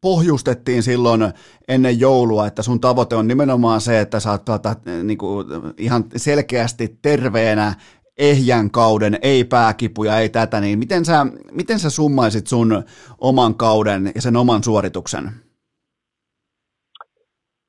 pohjustettiin 0.00 0.82
silloin 0.82 1.20
ennen 1.68 2.00
joulua, 2.00 2.46
että 2.46 2.62
sun 2.62 2.80
tavoite 2.80 3.14
on 3.14 3.28
nimenomaan 3.28 3.80
se, 3.80 4.00
että 4.00 4.20
sä 4.20 4.30
oot 4.30 4.44
tuota, 4.44 4.76
niin 5.02 5.18
kuin 5.18 5.46
ihan 5.78 6.04
selkeästi 6.16 6.98
terveenä 7.02 7.74
ehjän 8.18 8.70
kauden, 8.70 9.18
ei 9.22 9.44
pääkipuja, 9.44 10.18
ei 10.18 10.28
tätä, 10.28 10.60
niin 10.60 10.78
miten 10.78 11.04
sä, 11.04 11.26
miten 11.52 11.78
sä 11.78 11.90
summaisit 11.90 12.46
sun 12.46 12.82
oman 13.20 13.54
kauden 13.54 14.12
ja 14.14 14.22
sen 14.22 14.36
oman 14.36 14.62
suorituksen? 14.62 15.24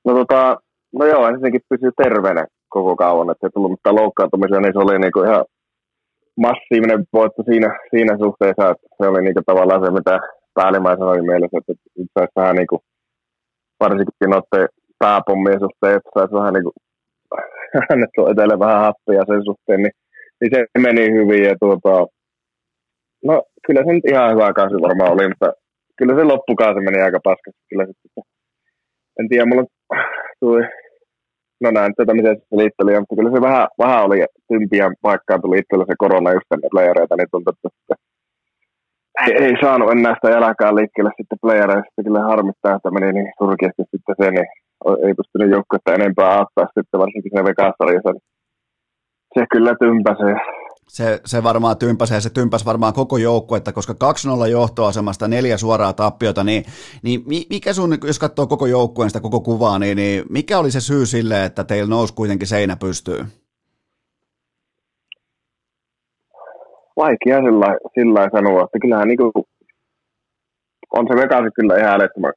No, 0.05 0.13
tota, 0.13 0.57
no 0.93 1.05
joo, 1.05 1.27
ensinnäkin 1.27 1.61
pysyy 1.69 1.91
terveenä 2.03 2.45
koko 2.69 2.95
kauan, 2.95 3.31
että 3.31 3.47
ei 3.47 3.51
tullut 3.51 3.71
mitään 3.71 3.95
loukkaantumisia, 3.95 4.59
niin 4.59 4.73
se 4.73 4.79
oli 4.79 4.99
niinku 4.99 5.23
ihan 5.23 5.45
massiivinen 6.37 7.05
voitto 7.13 7.43
siinä, 7.43 7.79
siinä 7.89 8.17
suhteessa, 8.17 8.69
että 8.71 8.87
se 8.97 9.07
oli 9.07 9.21
niinku 9.21 9.41
tavallaan 9.45 9.85
se, 9.85 9.91
mitä 9.91 10.19
päällimmäisenä 10.59 11.05
oli 11.11 11.21
mielessä, 11.21 11.57
että 11.57 11.73
itse 12.03 12.15
asiassa 12.17 12.41
vähän 12.41 12.55
niin 12.55 12.67
kuin, 12.67 12.81
varsinkin 13.79 14.29
noiden 14.33 14.67
pääpommien 14.99 15.59
suhteen, 15.59 15.97
että 15.97 16.09
saisi 16.13 16.33
vähän 16.39 16.53
niin 16.55 16.67
kuin 16.67 16.77
annettu 17.91 18.27
etelleen 18.31 18.65
vähän 18.67 18.81
happia 18.85 19.29
sen 19.29 19.43
suhteen, 19.49 19.79
niin, 19.83 19.95
niin 20.39 20.51
se 20.53 20.59
meni 20.87 21.03
hyvin 21.17 21.43
ja 21.43 21.55
tuota, 21.59 21.93
no 23.29 23.43
kyllä 23.65 23.81
se 23.85 23.91
nyt 23.93 24.05
ihan 24.11 24.31
hyvä 24.33 24.53
kausi 24.53 24.75
varmaan 24.87 25.13
oli, 25.13 25.27
mutta 25.27 25.49
kyllä 25.97 26.13
se 26.15 26.23
loppukausi 26.23 26.79
meni 26.79 27.01
aika 27.01 27.19
paskasti 27.23 27.61
kyllä 27.69 27.85
sitten. 27.85 28.23
En 29.19 29.29
tiedä, 29.29 29.45
mulla 29.45 29.65
tuli, 30.39 30.61
no 31.63 31.71
näin 31.71 31.93
tätä 31.97 32.13
miten 32.13 32.35
se 32.37 32.57
liitteli, 32.57 32.99
mutta 32.99 33.15
kyllä 33.15 33.31
se 33.31 33.41
vähän, 33.41 33.67
vähän 33.83 34.03
oli 34.05 34.17
tympiä 34.47 34.91
paikkaan 35.01 35.41
tuli 35.41 35.59
itsellä 35.59 35.85
se 35.87 35.95
korona 35.97 36.33
just 36.33 36.51
ennen 36.53 36.73
playereita, 36.73 37.15
niin 37.15 37.31
tuntui, 37.31 37.53
että 37.55 37.95
ei, 39.23 39.33
ei 39.43 39.55
saanut 39.61 39.91
enää 39.91 40.15
sitä 40.15 40.29
jalkaa 40.29 40.75
liikkeelle 40.75 41.11
sitten 41.17 41.41
playereista. 41.41 42.03
Kyllä 42.03 42.19
harmittaa, 42.29 42.75
että 42.75 42.91
meni 42.91 43.13
niin 43.13 43.31
surkeasti 43.39 43.83
sitten 43.91 44.15
se, 44.21 44.31
niin 44.31 44.47
ei 45.07 45.13
pystynyt 45.19 45.51
joukkuetta 45.51 45.93
enempää 45.93 46.37
auttaa 46.37 46.65
sitten 46.65 46.99
varsinkin 46.99 47.31
se 47.35 47.43
Vegas-sarjassa. 47.43 48.11
Se 49.33 49.45
kyllä 49.51 49.75
tympäsee, 49.79 50.35
Se, 50.87 51.21
se 51.25 51.43
varmaan 51.43 51.77
tympäsee, 51.77 52.21
se 52.21 52.29
tympäs 52.29 52.65
varmaan 52.65 52.93
koko 52.93 53.17
joukkuetta, 53.17 53.73
koska 53.73 53.93
2-0 54.45 54.47
johtoasemasta 54.47 55.27
neljä 55.27 55.57
suoraa 55.57 55.93
tappiota, 55.93 56.43
niin, 56.43 56.63
niin 57.03 57.23
mikä 57.49 57.73
sun, 57.73 57.97
jos 58.03 58.19
katsoo 58.19 58.47
koko 58.47 58.65
joukkueen 58.65 59.09
sitä 59.09 59.19
koko 59.19 59.39
kuvaa, 59.39 59.79
niin, 59.79 59.97
niin 59.97 60.23
mikä 60.29 60.59
oli 60.59 60.71
se 60.71 60.81
syy 60.81 61.05
sille, 61.05 61.45
että 61.45 61.63
teillä 61.63 61.89
nousi 61.89 62.13
kuitenkin 62.13 62.47
seinä 62.47 62.75
pystyy? 62.75 63.25
Vaikea 66.97 67.37
sillä, 67.45 67.69
sillä 67.95 68.29
sanoa, 68.35 68.63
että 68.63 68.79
kyllähän 68.81 69.07
niin 69.07 69.17
kuin, 69.17 69.31
on 70.97 71.07
se 71.07 71.13
Vegas 71.15 71.45
kyllä 71.55 71.77
ihan 71.77 71.95
älyttömän 71.95 72.33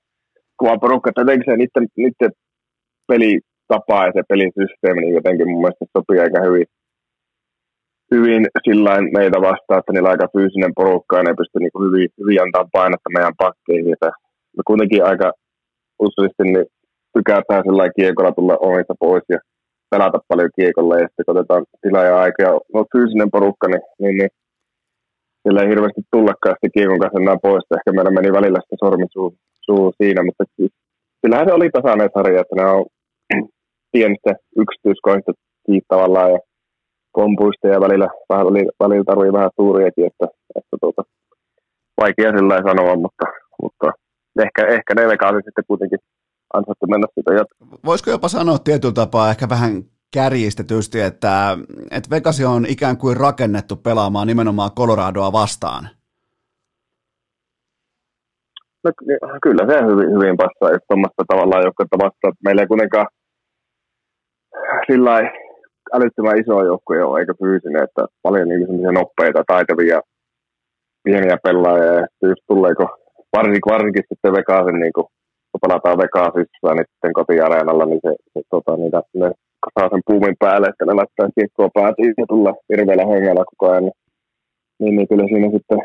kova 0.56 0.78
porukka, 0.78 1.10
että 1.10 1.20
jotenkin 1.20 1.46
se 1.50 1.56
niiden, 1.56 1.86
niiden 1.96 2.32
pelitapa 3.08 4.06
ja 4.06 4.12
se 4.14 4.22
pelisysteemi 4.28 5.00
niin 5.00 5.14
jotenkin 5.14 5.48
mun 5.50 5.60
mielestä 5.62 5.84
sopii 5.96 6.20
aika 6.20 6.40
hyvin, 6.46 6.66
hyvin 8.14 8.42
sillä 8.64 8.92
meitä 9.18 9.38
vastaan, 9.48 9.78
että 9.78 9.92
niillä 9.92 10.08
on 10.08 10.16
aika 10.16 10.32
fyysinen 10.34 10.72
porukka 10.78 11.16
ja 11.16 11.22
ne 11.22 11.34
pystyy 11.40 11.60
niin 11.60 11.84
hyvin, 11.84 12.08
hyvin 12.20 12.42
antaa 12.42 12.72
painetta 12.72 13.14
meidän 13.16 13.38
pakkeihin. 13.42 13.92
Että 13.92 14.10
me 14.56 14.62
kuitenkin 14.66 15.04
aika 15.10 15.28
useasti 16.06 16.44
niin 16.44 16.66
tykätään 17.14 17.64
sillä 17.66 17.96
kiekolla 17.96 18.32
tulla 18.32 18.56
omista 18.68 18.94
pois 19.04 19.24
ja 19.28 19.38
pelata 19.90 20.18
paljon 20.28 20.50
kiekolla 20.56 20.98
ja 20.98 21.06
sitten 21.08 21.32
otetaan 21.34 21.64
tilaa 21.82 22.04
ja 22.10 22.16
aika 22.24 22.42
ja 22.42 22.52
no, 22.74 22.80
fyysinen 22.92 23.30
porukka, 23.30 23.66
niin, 23.68 23.84
niin, 24.00 24.16
niin 24.18 24.30
sillä 25.42 25.60
ei 25.62 25.68
hirveästi 25.68 26.02
tullakaan 26.14 26.54
sitten 26.54 26.74
kiekon 26.74 26.98
kanssa 26.98 27.20
enää 27.20 27.44
pois. 27.46 27.64
Ehkä 27.76 27.92
meillä 27.92 28.10
meni 28.10 28.32
välillä 28.38 28.60
sitä 28.60 28.76
sormi 28.84 29.06
suu, 29.12 29.34
suu 29.66 29.92
siinä, 29.98 30.20
mutta 30.24 30.44
kyllähän 31.22 31.46
se 31.46 31.52
oli 31.52 31.70
tasainen 31.70 32.10
sarja, 32.14 32.40
että 32.40 32.56
ne 32.56 32.64
on 32.74 32.84
pienistä 33.92 34.30
yksityiskohdista 34.62 35.32
tavallaan 35.88 36.32
ja 36.32 36.38
kompuista 37.12 37.68
ja 37.68 37.80
välillä, 37.80 38.08
vähän, 38.28 38.46
välillä, 38.46 39.04
tarvii 39.04 39.32
vähän 39.32 39.50
tuuriakin, 39.56 40.06
että, 40.06 40.26
että 40.56 40.76
tuota, 40.80 41.02
vaikea 42.00 42.30
sillä 42.36 42.62
sanoa, 42.68 42.96
mutta, 42.96 43.24
mutta 43.62 43.86
ehkä, 44.44 44.62
ehkä 44.66 44.94
ne 44.94 45.02
sitten 45.44 45.64
kuitenkin 45.68 45.98
ansaittu 46.54 46.86
mennä 46.86 47.06
sitä 47.14 47.34
jatkamaan. 47.34 47.78
Voisiko 47.84 48.10
jopa 48.10 48.28
sanoa 48.28 48.58
tietyllä 48.58 48.94
tapaa 48.94 49.30
ehkä 49.30 49.48
vähän 49.48 49.84
kärjistetysti, 50.14 51.00
että, 51.00 51.58
että 51.90 52.10
Vegas 52.10 52.40
on 52.40 52.66
ikään 52.68 52.96
kuin 52.96 53.16
rakennettu 53.16 53.76
pelaamaan 53.76 54.26
nimenomaan 54.26 54.70
Coloradoa 54.70 55.32
vastaan? 55.32 55.88
No, 58.84 58.90
kyllä 59.42 59.64
se 59.66 59.86
hyvin, 59.86 60.08
hyvin 60.14 60.36
passaa 60.36 60.72
just 60.72 60.84
tuommoista 60.88 61.24
tavallaan 61.28 61.64
joukkuetta 61.64 61.98
vastaan. 62.04 62.34
Meillä 62.44 62.62
ei 62.62 62.68
kuitenkaan 62.68 63.06
sillä 64.86 65.14
älyttömän 65.94 66.38
iso 66.38 66.64
joukkue 66.64 67.04
ole, 67.04 67.20
eikä 67.20 67.34
fyysinen, 67.38 67.84
että 67.84 68.02
paljon 68.22 68.48
niin 68.48 68.94
nopeita, 68.98 69.42
taitavia, 69.46 70.00
pieniä 71.04 71.36
pelaajia, 71.42 71.94
ja 71.94 72.06
just 72.22 72.42
tuleeko 72.46 72.84
varsinkin, 73.36 73.72
varsinkin 73.74 74.04
sitten 74.08 74.32
Vegasin, 74.32 74.80
niin 74.80 74.92
kun 74.92 75.06
pelataan 75.62 75.98
Vegasissa 75.98 76.74
niin 76.74 76.90
sitten 76.92 77.12
kotiareenalla, 77.12 77.84
niin 77.84 78.00
se, 78.06 78.12
se 78.32 78.40
tota, 78.50 78.76
niitä, 78.76 79.02
ne 79.14 79.30
saa 79.78 79.88
sen 79.92 80.02
puumin 80.06 80.36
päälle, 80.44 80.66
että 80.68 80.84
ne 80.84 80.92
laittaa 80.92 81.34
kiekkoa 81.36 81.76
päätiin 81.78 82.14
ja 82.20 82.26
tulla 82.28 82.52
hirveällä 82.70 83.06
hengellä 83.12 83.44
koko 83.50 83.64
ajan. 83.70 83.84
Niin, 83.84 83.96
niin, 84.80 84.94
niin 84.96 85.08
kyllä 85.08 85.24
siinä 85.28 85.48
sitten 85.56 85.78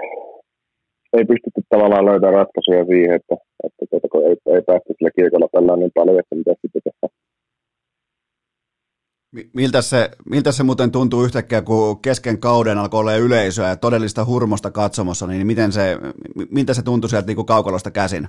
ei 1.18 1.26
pystytty 1.26 1.62
tavallaan 1.70 2.06
löytämään 2.06 2.40
ratkaisuja 2.42 2.86
siihen, 2.86 3.16
että, 3.20 3.36
että, 3.66 3.82
että 3.96 4.08
kun 4.12 4.24
ei, 4.28 4.36
ei 4.56 4.62
päästy 4.68 4.94
sillä 4.94 5.12
kiekolla 5.16 5.54
pelaa 5.54 5.78
niin 5.78 5.92
paljon, 6.00 6.20
että 6.20 6.36
mitä 6.36 6.52
sitten 6.62 6.82
tehdään. 6.86 7.14
Miltä 9.54 9.82
se, 9.82 10.10
miltä 10.30 10.52
se 10.52 10.64
muuten 10.64 10.92
tuntuu 10.92 11.24
yhtäkkiä, 11.24 11.62
kun 11.62 12.02
kesken 12.02 12.40
kauden 12.40 12.78
alkoi 12.78 13.00
olla 13.00 13.16
yleisöä 13.16 13.68
ja 13.68 13.76
todellista 13.76 14.26
hurmosta 14.26 14.72
katsomossa, 14.72 15.28
niin 15.28 15.48
miten 15.48 15.72
se, 15.72 15.98
miltä 16.52 16.74
se 16.74 16.84
tuntui 16.84 17.10
sieltä 17.10 17.28
niin 17.28 17.36
kuin 17.36 17.46
kaukalosta 17.46 17.92
käsin? 17.92 18.28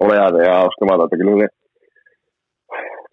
Oli 0.00 0.14
ihan 0.14 0.66
uskomaton, 0.66 1.10
kyllä 1.10 1.46
se 1.46 1.65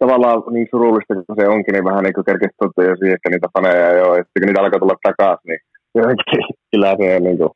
tavallaan 0.04 0.42
niin 0.54 0.68
surullista 0.70 1.14
kun 1.14 1.36
se 1.38 1.48
onkin, 1.54 1.72
niin 1.72 1.88
vähän 1.90 2.04
niin 2.04 2.16
kuin 2.16 2.28
kerkesi 2.28 2.54
jo 2.88 2.96
siihen, 2.96 3.16
että 3.16 3.30
niitä 3.30 3.48
faneja 3.54 3.90
ei 3.90 4.02
ole. 4.06 4.16
Sitten 4.16 4.40
kun 4.40 4.46
niitä 4.46 4.60
alkaa 4.60 4.80
tulla 4.80 5.04
takaisin, 5.08 5.48
niin 5.50 5.62
jotenkin 5.98 6.42
kyllä 6.70 6.90
se 7.00 7.20
niin 7.26 7.38
kuin, 7.40 7.52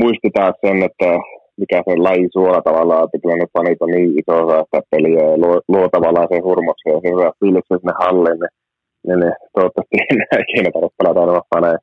muistetaan 0.00 0.54
sen, 0.62 0.78
että 0.88 1.10
mikä 1.60 1.78
se 1.86 1.92
laji 2.06 2.28
suola 2.36 2.60
tavallaan, 2.68 3.04
että 3.04 3.18
kyllä 3.22 3.36
ne 3.36 3.46
fanit 3.54 3.82
on 3.84 3.90
niin 3.94 4.10
iso 4.20 4.34
osa 4.42 4.56
sitä 4.64 4.80
peliä 4.90 5.22
ja 5.30 5.36
luo, 5.42 5.56
luo 5.74 5.86
tavallaan 5.96 6.28
sen 6.30 6.44
hurmoksen 6.46 6.92
ja 6.94 7.00
se 7.02 7.08
hyvä 7.14 7.30
fiilis 7.40 7.68
sinne 7.68 7.94
hallin, 8.02 8.38
niin, 8.42 8.54
niin, 9.06 9.18
niin 9.20 9.34
toivottavasti 9.54 9.96
enää 10.12 10.36
ikinä 10.44 10.70
tarvitse 10.70 10.98
pelata 10.98 11.22
enemmän 11.24 11.50
faneja. 11.54 11.78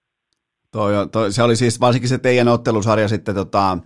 Toi, 0.72 0.94
toi, 1.12 1.32
se 1.32 1.44
oli 1.44 1.56
siis 1.56 1.82
varsinkin 1.82 2.10
se 2.10 2.18
teidän 2.18 2.48
ottelusarja 2.48 3.08
sitten 3.08 3.36
tota, 3.36 3.72
äh, 3.72 3.78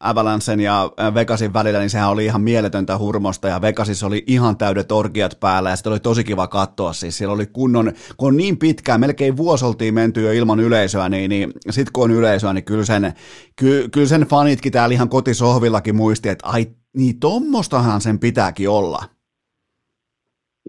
Avalancen 0.00 0.60
ja 0.60 0.90
Vegasin 1.14 1.52
välillä, 1.52 1.78
niin 1.78 1.90
sehän 1.90 2.10
oli 2.10 2.24
ihan 2.24 2.40
mieletöntä 2.40 2.98
hurmosta 2.98 3.48
ja 3.48 3.60
Vegasissa 3.60 4.06
oli 4.06 4.24
ihan 4.26 4.56
täydet 4.56 4.92
orgiat 4.92 5.36
päällä 5.40 5.70
ja 5.70 5.76
sitten 5.76 5.92
oli 5.92 6.00
tosi 6.00 6.24
kiva 6.24 6.46
katsoa 6.46 6.92
siis. 6.92 7.18
Siellä 7.18 7.34
oli 7.34 7.46
kunnon, 7.46 7.92
kun 8.16 8.28
on 8.28 8.36
niin 8.36 8.58
pitkään, 8.58 9.00
melkein 9.00 9.36
vuosi 9.36 9.64
oltiin 9.64 9.94
menty 9.94 10.22
jo 10.22 10.32
ilman 10.32 10.60
yleisöä, 10.60 11.08
niin, 11.08 11.28
niin 11.28 11.52
sitten 11.70 11.92
kun 11.92 12.04
on 12.04 12.10
yleisöä, 12.10 12.52
niin 12.52 12.64
kyllä 12.64 12.84
sen, 12.84 13.12
ky, 13.56 13.88
kyllä 13.92 14.06
sen 14.06 14.22
fanitkin 14.22 14.72
täällä 14.72 14.94
ihan 14.94 15.08
kotisohvillakin 15.08 15.96
muisti, 15.96 16.28
että 16.28 16.48
ai 16.48 16.66
niin 16.96 17.20
tommostahan 17.20 18.00
sen 18.00 18.18
pitääkin 18.18 18.68
olla. 18.68 18.98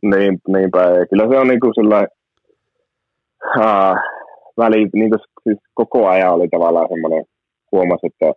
Niin, 0.03 0.37
niinpä, 0.47 0.79
kyllä 1.09 1.27
se 1.29 1.39
on 1.39 1.47
niin 1.47 1.59
kuin 1.59 1.73
sellainen, 1.75 2.09
uh, 3.57 4.14
väli, 4.57 4.89
niin 4.93 5.09
kuin, 5.09 5.19
siis 5.43 5.57
koko 5.73 6.07
ajan 6.07 6.33
oli 6.33 6.47
tavallaan 6.47 6.89
semmoinen, 6.89 7.23
huomas, 7.71 7.99
että 8.03 8.31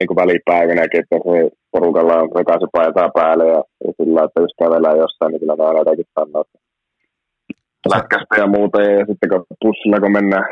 niin 0.00 0.16
välipäivinäkin, 0.16 1.00
että 1.00 1.16
se 1.16 1.50
porukalla 1.72 2.20
on 2.20 2.28
rekaisin 2.36 2.68
paitaa 2.72 3.10
päälle 3.14 3.46
ja, 3.48 3.62
ja 3.84 3.92
sillä, 3.96 4.24
että 4.24 4.40
jos 4.40 4.54
kävellään 4.62 4.98
jossain, 4.98 5.30
niin 5.30 5.40
kyllä 5.40 5.56
aina 5.58 5.78
jotakin 5.78 6.06
että 6.18 6.58
lätkästä 7.94 8.34
ja 8.42 8.46
muuta. 8.46 8.82
Ja 8.82 9.06
sitten 9.06 9.28
kun 9.30 9.44
bussilla, 9.64 10.00
kun 10.00 10.12
mennään, 10.12 10.46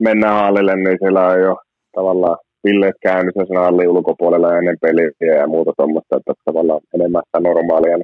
mennään 0.00 0.40
hallille, 0.44 0.76
niin 0.76 0.98
siellä 1.00 1.26
on 1.26 1.40
jo 1.40 1.56
tavallaan 1.96 2.38
pilleet 2.62 2.96
käynnissä 3.02 3.44
sen 3.48 3.62
hallin 3.64 3.88
ulkopuolella 3.88 4.58
ennen 4.58 4.78
peliä 4.80 5.36
ja 5.40 5.46
muuta 5.46 5.72
tuommoista, 5.76 6.16
että 6.16 6.32
tavallaan 6.44 6.80
enemmän 6.94 7.22
sitä 7.26 7.40
normaalia. 7.48 7.96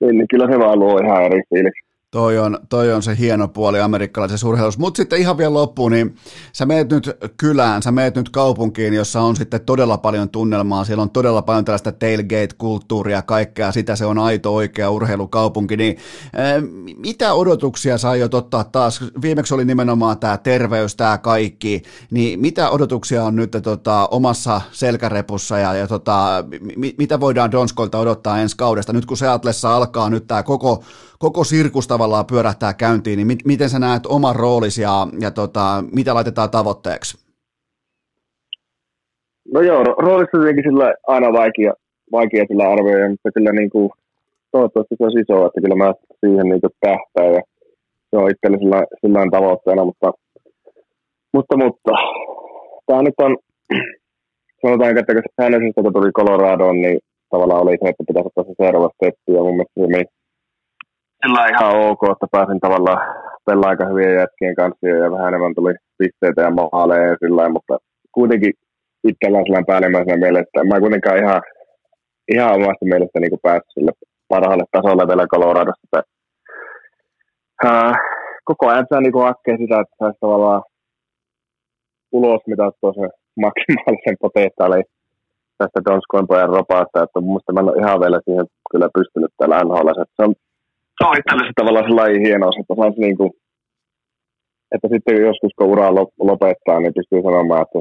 Niin, 0.00 0.14
niin 0.18 0.28
kyllä 0.30 0.46
se 0.50 0.58
vaan 0.58 0.78
luo 0.78 0.98
ihan 0.98 1.24
eri 1.24 1.42
fiiliksi. 1.48 1.83
Toi 2.14 2.38
on, 2.38 2.58
toi 2.68 2.92
on 2.92 3.02
se 3.02 3.16
hieno 3.18 3.48
puoli 3.48 3.80
amerikkalaisessa 3.80 4.48
urheilussa. 4.48 4.80
Mutta 4.80 4.96
sitten 4.96 5.18
ihan 5.18 5.38
vielä 5.38 5.54
loppuun, 5.54 5.92
niin 5.92 6.16
sä 6.52 6.66
meet 6.66 6.90
nyt 6.90 7.10
kylään, 7.36 7.82
sä 7.82 7.92
meet 7.92 8.14
nyt 8.14 8.28
kaupunkiin, 8.28 8.94
jossa 8.94 9.20
on 9.20 9.36
sitten 9.36 9.60
todella 9.60 9.98
paljon 9.98 10.30
tunnelmaa. 10.30 10.84
Siellä 10.84 11.02
on 11.02 11.10
todella 11.10 11.42
paljon 11.42 11.64
tällaista 11.64 11.92
tailgate-kulttuuria, 11.92 13.22
kaikkea 13.22 13.72
sitä. 13.72 13.96
Se 13.96 14.06
on 14.06 14.18
aito 14.18 14.54
oikea 14.54 14.90
urheilukaupunki. 14.90 15.76
Niin, 15.76 15.96
ää, 16.36 16.54
mitä 16.96 17.34
odotuksia 17.34 17.98
sä 17.98 18.10
aiot 18.10 18.34
ottaa 18.34 18.64
taas? 18.64 19.04
Viimeksi 19.22 19.54
oli 19.54 19.64
nimenomaan 19.64 20.18
tämä 20.18 20.36
terveys, 20.36 20.96
tämä 20.96 21.18
kaikki. 21.18 21.82
Niin 22.10 22.40
mitä 22.40 22.70
odotuksia 22.70 23.24
on 23.24 23.36
nyt 23.36 23.56
tota, 23.62 24.08
omassa 24.10 24.60
selkärepussa 24.72 25.58
ja, 25.58 25.74
ja 25.74 25.86
tota, 25.86 26.44
mi, 26.76 26.94
mitä 26.98 27.20
voidaan 27.20 27.52
Donskolta 27.52 27.98
odottaa 27.98 28.38
ensi 28.38 28.56
kaudesta? 28.56 28.92
Nyt 28.92 29.06
kun 29.06 29.16
Seatlessa 29.16 29.76
alkaa 29.76 30.10
nyt 30.10 30.26
tämä 30.26 30.42
koko 30.42 30.84
koko 31.26 31.44
sirkus 31.44 31.86
tavallaan 31.88 32.30
pyörähtää 32.32 32.74
käyntiin, 32.74 33.16
niin 33.16 33.26
mit, 33.26 33.38
miten 33.44 33.68
sä 33.68 33.78
näet 33.78 34.06
oman 34.06 34.36
roolisi 34.36 34.82
ja, 34.82 34.96
ja 35.20 35.30
tota, 35.30 35.84
mitä 35.98 36.14
laitetaan 36.14 36.50
tavoitteeksi? 36.50 37.12
No 39.54 39.60
joo, 39.60 39.84
roolissa 39.84 40.38
tietenkin 40.38 40.64
sillä 40.68 40.94
aina 41.06 41.28
vaikea, 41.32 41.72
vaikea 42.12 42.44
sillä 42.48 42.64
arvioida, 42.72 43.08
mutta 43.08 43.30
kyllä 43.34 43.52
niin 43.52 43.70
kuin, 43.70 43.90
toivottavasti 44.52 44.94
se 44.98 45.04
on 45.04 45.20
iso, 45.22 45.46
että 45.46 45.60
kyllä 45.60 45.76
mä 45.82 45.88
siihen 46.20 46.46
niin 46.48 46.60
tähtää 46.80 47.26
ja 47.36 47.42
se 48.10 48.16
on 48.20 48.30
itselle 48.30 48.58
sillä, 48.58 48.80
sillä 49.00 49.18
tavoitteena, 49.36 49.84
mutta, 49.84 50.08
mutta, 51.34 51.56
mutta 51.56 51.92
tämä 52.86 53.02
nyt 53.02 53.18
on, 53.26 53.32
sanotaan, 54.62 54.98
että 54.98 55.14
kun 55.14 55.22
säännöllisestä 55.36 55.82
kun 55.82 55.92
tuli 55.92 56.18
Coloradoon, 56.18 56.80
niin 56.84 56.98
tavallaan 57.30 57.62
oli 57.62 57.76
se, 57.82 57.88
että 57.88 58.04
pitäisi 58.08 58.26
ottaa 58.28 58.44
se 58.44 58.54
seuraava 58.62 58.90
steppi 58.94 59.30
ja 59.36 59.42
mun 59.42 59.56
mielestä 59.56 59.80
se 59.80 59.86
meni 59.94 60.13
sillä 61.24 61.48
ihan 61.48 61.76
ok, 61.88 62.02
että 62.12 62.26
pääsin 62.30 62.60
tavallaan 62.60 63.00
pelaa 63.46 63.70
aika 63.70 63.86
hyvien 63.86 64.14
jätkien 64.20 64.54
kanssa 64.54 64.86
ja 64.86 65.10
vähän 65.10 65.28
enemmän 65.28 65.54
tuli 65.54 65.74
pisteitä 65.98 66.42
ja 66.42 66.50
maaleja 66.50 67.06
ja 67.10 67.16
sillä 67.22 67.48
mutta 67.48 67.78
kuitenkin 68.12 68.52
itsellä 69.08 69.38
on 69.38 69.44
sellainen 69.46 69.66
päällimmäisenä 69.66 70.16
mielessä, 70.16 70.48
että 70.48 70.64
mä 70.64 70.80
kuitenkaan 70.80 71.18
ihan, 71.18 71.42
ihan 72.34 72.54
omasta 72.54 72.84
mielestä 72.90 73.20
niin 73.20 73.42
päässyt 73.42 73.74
sille 73.74 73.92
parhaalle 74.28 74.64
tasolle 74.72 75.08
vielä 75.08 75.26
Coloradossa. 75.26 75.86
Että, 75.86 76.02
koko 78.44 78.68
ajan 78.68 78.86
saa 78.88 79.00
niin 79.00 79.26
hakkeen 79.28 79.58
sitä, 79.58 79.80
että 79.80 79.96
saisi 79.98 80.18
tavallaan 80.20 80.62
ulos 82.12 82.42
mitattua 82.46 82.92
se 82.92 83.06
maksimaalisen 83.44 84.16
potentiaalin 84.20 84.84
tästä 85.58 85.80
Donskoin 85.84 86.26
pojan 86.26 86.54
ropaasta, 86.58 87.02
että 87.02 87.20
mun 87.20 87.30
mielestä 87.32 87.52
mä 87.52 87.60
en 87.60 87.68
ole 87.68 87.80
ihan 87.82 88.00
vielä 88.00 88.20
siihen 88.24 88.46
kyllä 88.70 88.88
pystynyt 88.98 89.32
täällä 89.38 89.64
NHL. 89.64 89.88
Se 90.16 90.22
on, 90.26 90.34
se 90.96 91.02
on 91.08 91.18
itsellesi 91.18 91.58
tavallaan 91.60 91.86
sellainen 91.88 92.24
hienous, 92.26 92.56
että 92.60 92.74
saisi 92.80 93.00
niin 93.00 93.16
kuin 93.20 93.30
että 94.74 94.88
sitten 94.92 95.22
joskus 95.28 95.52
kun 95.56 95.72
uraa 95.72 95.94
lopettaa, 96.30 96.78
niin 96.80 96.96
pystyy 96.98 97.20
sanomaan, 97.22 97.64
että, 97.66 97.80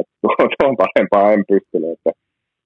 että 0.00 0.14
on 0.70 0.76
parempaa, 0.84 1.32
en 1.32 1.44
pystynyt. 1.52 1.92
Että, 1.94 2.10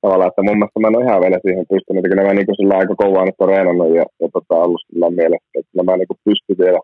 tavallaan, 0.02 0.30
että 0.30 0.42
mun 0.46 0.58
mielestä 0.58 0.80
mä 0.80 0.88
en 0.88 0.98
ole 0.98 1.06
ihan 1.06 1.22
vielä 1.24 1.38
siihen 1.44 1.70
pystynyt, 1.72 1.98
että 2.00 2.10
kyllä 2.10 2.26
mä 2.26 2.34
niin 2.34 2.58
sillä 2.60 2.74
aika 2.80 2.94
kovaa 3.02 3.24
nyt 3.26 3.42
on 3.42 3.48
reenannut 3.52 3.90
ja, 3.98 4.04
ja 4.20 4.28
tota, 4.36 4.62
ollut 4.64 4.84
sillä 4.86 5.08
mielessä, 5.20 5.52
että 5.56 5.70
kyllä 5.70 5.86
mä 5.88 5.96
niin 5.96 6.20
pystyn 6.26 6.58
vielä 6.64 6.80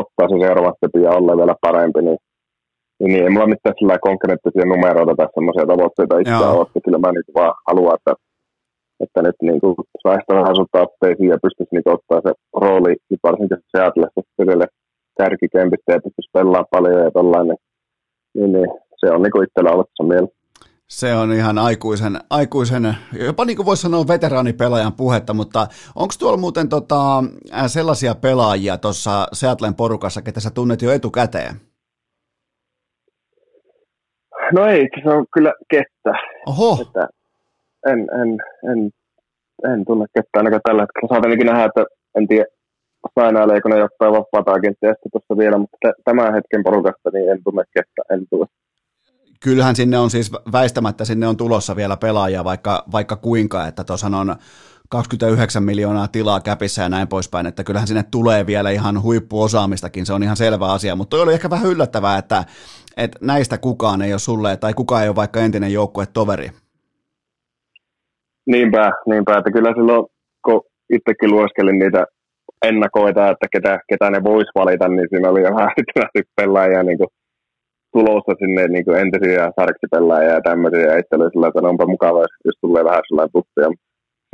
ottaa 0.00 0.28
se 0.28 0.36
seuraava 0.44 0.76
stepi 0.76 1.00
ja 1.06 1.10
olla 1.18 1.40
vielä 1.40 1.54
parempi, 1.66 2.00
niin, 2.08 2.20
niin, 2.98 3.10
niin 3.12 3.24
ei 3.24 3.32
mulla 3.32 3.52
mitään 3.54 3.78
sillä 3.78 4.06
konkreettisia 4.08 4.70
numeroita 4.72 5.14
tai 5.18 5.28
semmoisia 5.36 5.70
tavoitteita 5.72 6.20
itse 6.22 6.46
ole, 6.52 6.62
että 6.66 6.84
kyllä 6.84 7.00
mä 7.04 7.10
niin 7.12 7.36
vaan 7.38 7.54
haluan, 7.68 7.96
että, 7.98 8.12
että 9.02 9.22
nyt 9.22 9.38
niin 9.42 9.60
kuin 9.60 9.74
saisi 10.02 10.24
vähän 10.28 10.56
sun 10.56 10.66
tappeisiin 10.72 11.28
ja 11.28 11.38
pystyisi 11.42 11.74
niin 11.74 11.94
ottaa 11.96 12.20
se 12.26 12.32
rooli, 12.62 12.96
varsinkin 13.22 13.58
se 13.76 13.78
sitten 14.14 14.68
kärkikempistä 15.18 15.92
ja 15.92 16.00
pystyisi 16.04 16.30
pelaamaan 16.32 16.64
paljon 16.70 17.04
ja 17.04 17.10
tollainen, 17.10 17.56
niin, 18.34 18.52
niin, 18.52 18.68
se 18.96 19.06
on 19.14 19.22
niin 19.22 19.44
itsellä 19.44 19.70
ollut 19.70 19.90
se 19.96 20.04
mielessä. 20.04 20.42
Se 20.88 21.14
on 21.14 21.32
ihan 21.32 21.58
aikuisen, 21.58 22.12
aikuisen 22.30 22.94
jopa 23.26 23.44
niin 23.44 23.56
kuin 23.56 23.66
voisi 23.66 23.82
sanoa 23.82 24.08
veteraanipelaajan 24.08 24.92
puhetta, 24.92 25.34
mutta 25.34 25.66
onko 25.94 26.14
tuolla 26.18 26.36
muuten 26.36 26.68
tota, 26.68 27.24
sellaisia 27.66 28.14
pelaajia 28.14 28.78
tuossa 28.78 29.26
Seattlen 29.32 29.74
porukassa, 29.74 30.22
ketä 30.22 30.40
sä 30.40 30.50
tunnet 30.54 30.82
jo 30.82 30.92
etukäteen? 30.92 31.54
No 34.52 34.66
ei, 34.66 34.88
se 35.02 35.08
on 35.08 35.26
kyllä 35.34 35.52
kettä. 35.70 36.12
Oho. 36.46 36.78
Että 36.82 37.08
en, 37.86 37.98
en, 38.20 38.28
en, 38.70 38.90
en 39.72 39.84
tunne 39.84 40.06
kettä 40.14 40.38
ainakaan 40.38 40.60
tällä 40.64 40.82
hetkellä. 40.82 41.08
Saatan 41.08 41.30
ainakin 41.30 41.46
nähdä, 41.46 41.64
että 41.64 41.84
en 42.18 42.28
tiedä, 42.28 42.44
sainaileeko 43.20 43.68
ne 43.68 43.78
jotain 43.78 44.12
vapaata 44.12 44.52
agenttia 44.52 44.94
tuossa 45.12 45.38
vielä, 45.38 45.58
mutta 45.58 45.76
tämän 46.04 46.34
hetken 46.34 46.62
porukasta 46.62 47.10
niin 47.12 47.30
en 47.32 47.44
tunne 47.44 47.64
kettä, 47.74 48.02
en 48.14 48.22
tunne 48.30 48.46
kyllähän 49.42 49.76
sinne 49.76 49.98
on 49.98 50.10
siis 50.10 50.32
väistämättä 50.52 51.04
sinne 51.04 51.26
on 51.26 51.36
tulossa 51.36 51.76
vielä 51.76 51.96
pelaajia 51.96 52.44
vaikka, 52.44 52.84
vaikka 52.92 53.16
kuinka, 53.16 53.66
että 53.66 53.84
tuossa 53.84 54.06
on 54.06 54.36
29 54.88 55.62
miljoonaa 55.62 56.08
tilaa 56.08 56.40
käpissä 56.40 56.82
ja 56.82 56.88
näin 56.88 57.08
poispäin, 57.08 57.46
että 57.46 57.64
kyllähän 57.64 57.88
sinne 57.88 58.02
tulee 58.02 58.46
vielä 58.46 58.70
ihan 58.70 59.02
huippuosaamistakin, 59.02 60.06
se 60.06 60.12
on 60.12 60.22
ihan 60.22 60.36
selvä 60.36 60.72
asia, 60.72 60.96
mutta 60.96 61.10
toi 61.10 61.22
oli 61.22 61.34
ehkä 61.34 61.50
vähän 61.50 61.70
yllättävää, 61.70 62.18
että, 62.18 62.44
että 62.96 63.18
näistä 63.20 63.58
kukaan 63.58 64.02
ei 64.02 64.12
ole 64.12 64.18
sulle, 64.18 64.56
tai 64.56 64.74
kukaan 64.74 65.02
ei 65.02 65.08
ole 65.08 65.16
vaikka 65.16 65.40
entinen 65.40 65.72
toveri. 66.12 66.50
Niinpä, 68.46 68.92
niinpä, 69.06 69.38
että 69.38 69.50
kyllä 69.50 69.72
silloin, 69.74 70.06
kun 70.44 70.60
itsekin 70.90 71.30
lueskelin 71.30 71.78
niitä 71.78 72.06
ennakoita, 72.62 73.30
että 73.30 73.46
ketä, 73.52 73.78
ketä 73.88 74.10
ne 74.10 74.24
vois 74.24 74.48
valita, 74.54 74.88
niin 74.88 75.06
siinä 75.10 75.30
oli 75.30 75.42
jo 75.42 75.54
vähän 75.54 75.70
pelaajia 76.40 76.82
niin 76.82 76.98
kuin 76.98 77.08
tulossa 77.92 78.32
sinne 78.38 78.68
niin 78.68 78.84
kuin 78.84 78.98
entisiä 78.98 79.52
sarksipelaajia 79.60 80.32
ja 80.32 80.40
tämmöisiä, 80.40 80.80
ja 80.80 80.98
itse 80.98 81.16
oli 81.16 81.30
sillä 81.30 81.48
että 81.48 81.68
onpa 81.68 81.86
mukava, 81.86 82.20
jos 82.20 82.56
tulee 82.60 82.84
vähän 82.84 83.02
sellainen 83.08 83.32
tuttuja. 83.32 83.68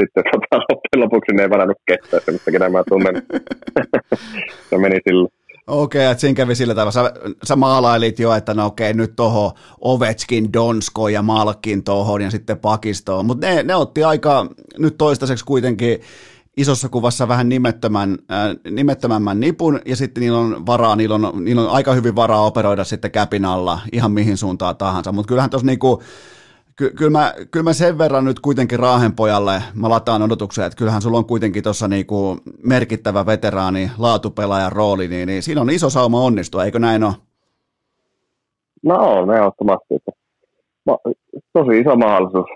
Sitten 0.02 0.24
tota, 0.32 0.56
loppujen 0.70 1.04
lopuksi 1.04 1.32
ne 1.34 1.42
ei 1.42 1.50
varannut 1.50 1.78
kestää 1.86 2.20
se, 2.20 2.32
mistä 2.32 2.50
ketä 2.50 2.68
mä 2.68 2.82
tunnen. 2.88 3.14
se 4.70 4.78
meni 4.78 4.98
sillä. 5.08 5.28
Okei, 5.68 6.00
okay, 6.00 6.12
että 6.12 6.20
siinä 6.20 6.34
kävi 6.34 6.54
sillä 6.54 6.74
tavalla. 6.74 6.92
Sä, 6.92 7.12
sä 7.44 7.56
maalailit 7.56 8.18
jo, 8.18 8.34
että 8.34 8.54
no 8.54 8.66
okei, 8.66 8.94
nyt 8.94 9.16
toho 9.16 9.52
Ovechkin, 9.80 10.52
Donsko 10.52 11.08
ja 11.08 11.22
Malkin 11.22 11.84
tohon 11.84 12.22
ja 12.22 12.30
sitten 12.30 12.58
pakistoon. 12.58 13.26
Mutta 13.26 13.46
ne, 13.46 13.62
ne 13.62 13.74
otti 13.74 14.04
aika 14.04 14.46
nyt 14.78 14.98
toistaiseksi 14.98 15.44
kuitenkin 15.44 16.00
isossa 16.56 16.88
kuvassa 16.88 17.28
vähän 17.28 17.48
nimettömän, 17.48 18.18
äh, 18.32 18.56
nimettömämmän 18.70 19.40
nipun, 19.40 19.80
ja 19.86 19.96
sitten 19.96 20.20
niillä 20.20 20.38
on 20.38 20.66
varaa, 20.66 20.96
niillä 20.96 21.14
on, 21.14 21.44
niillä 21.44 21.62
on 21.62 21.70
aika 21.70 21.92
hyvin 21.92 22.16
varaa 22.16 22.46
operoida 22.46 22.84
sitten 22.84 23.10
käpin 23.10 23.44
alla 23.44 23.80
ihan 23.92 24.12
mihin 24.12 24.36
suuntaan 24.36 24.76
tahansa, 24.76 25.12
mutta 25.12 25.28
kyllähän 25.28 25.50
tuossa 25.50 25.66
niinku, 25.66 26.02
ky- 26.78 26.90
kyllä, 26.90 27.10
mä, 27.10 27.34
kyllä 27.50 27.64
mä 27.64 27.72
sen 27.72 27.98
verran 27.98 28.24
nyt 28.24 28.40
kuitenkin 28.40 28.78
Raahenpojalle, 28.78 29.62
mä 29.74 29.88
lataan 29.88 30.22
odotuksia, 30.22 30.66
että 30.66 30.76
kyllähän 30.76 31.02
sulla 31.02 31.18
on 31.18 31.24
kuitenkin 31.24 31.62
tuossa 31.62 31.88
niinku 31.88 32.36
merkittävä 32.64 33.26
veteraani, 33.26 33.90
laatupelaajan 33.98 34.72
rooli, 34.72 35.08
niin, 35.08 35.26
niin 35.26 35.42
siinä 35.42 35.60
on 35.60 35.70
iso 35.70 35.90
sauma 35.90 36.20
onnistua, 36.20 36.64
eikö 36.64 36.78
näin 36.78 37.04
ole? 37.04 37.14
No 38.82 38.94
on, 38.94 39.34
ehdottomasti. 39.34 39.94
Tosi 41.52 41.80
iso 41.80 41.96
mahdollisuus, 41.96 42.46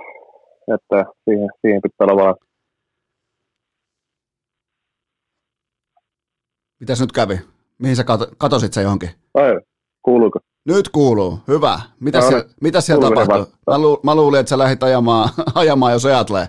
että 0.74 1.12
siihen, 1.24 1.48
siihen 1.60 1.82
pitää 1.82 2.06
olla 2.06 2.22
vaan 2.22 2.34
Mitäs 6.80 7.00
nyt 7.00 7.12
kävi? 7.12 7.40
Mihin 7.78 7.96
sä 7.96 8.04
katosit 8.38 8.72
se 8.72 8.82
johonkin? 8.82 9.10
Ai, 9.34 9.60
kuuluuko? 10.02 10.38
Nyt 10.64 10.88
kuuluu, 10.88 11.38
hyvä. 11.48 11.80
Mitä 12.00 12.18
no, 12.18 12.28
siellä, 12.28 12.44
mitä 12.60 12.80
siellä 12.80 13.08
tapahtui? 13.08 13.46
Mä, 13.70 13.78
lu, 13.78 14.00
mä 14.02 14.14
luulin, 14.14 14.40
että 14.40 14.50
sä 14.50 14.58
lähdit 14.58 14.82
ajamaan, 14.82 15.28
ajamaan 15.54 15.92
jos 15.92 16.06
ajattelee. 16.06 16.46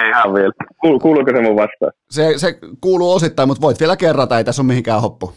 ei 0.00 0.08
ihan 0.08 0.34
vielä. 0.34 0.52
Kuuluuko 0.80 1.30
se 1.34 1.42
mun 1.42 1.56
vastaan? 1.56 1.92
Se, 2.10 2.32
se 2.36 2.58
kuuluu 2.80 3.12
osittain, 3.12 3.48
mutta 3.48 3.62
voit 3.62 3.80
vielä 3.80 3.96
kerrata, 3.96 4.38
ei 4.38 4.44
tässä 4.44 4.62
ole 4.62 4.66
mihinkään 4.66 5.00
hoppu 5.00 5.32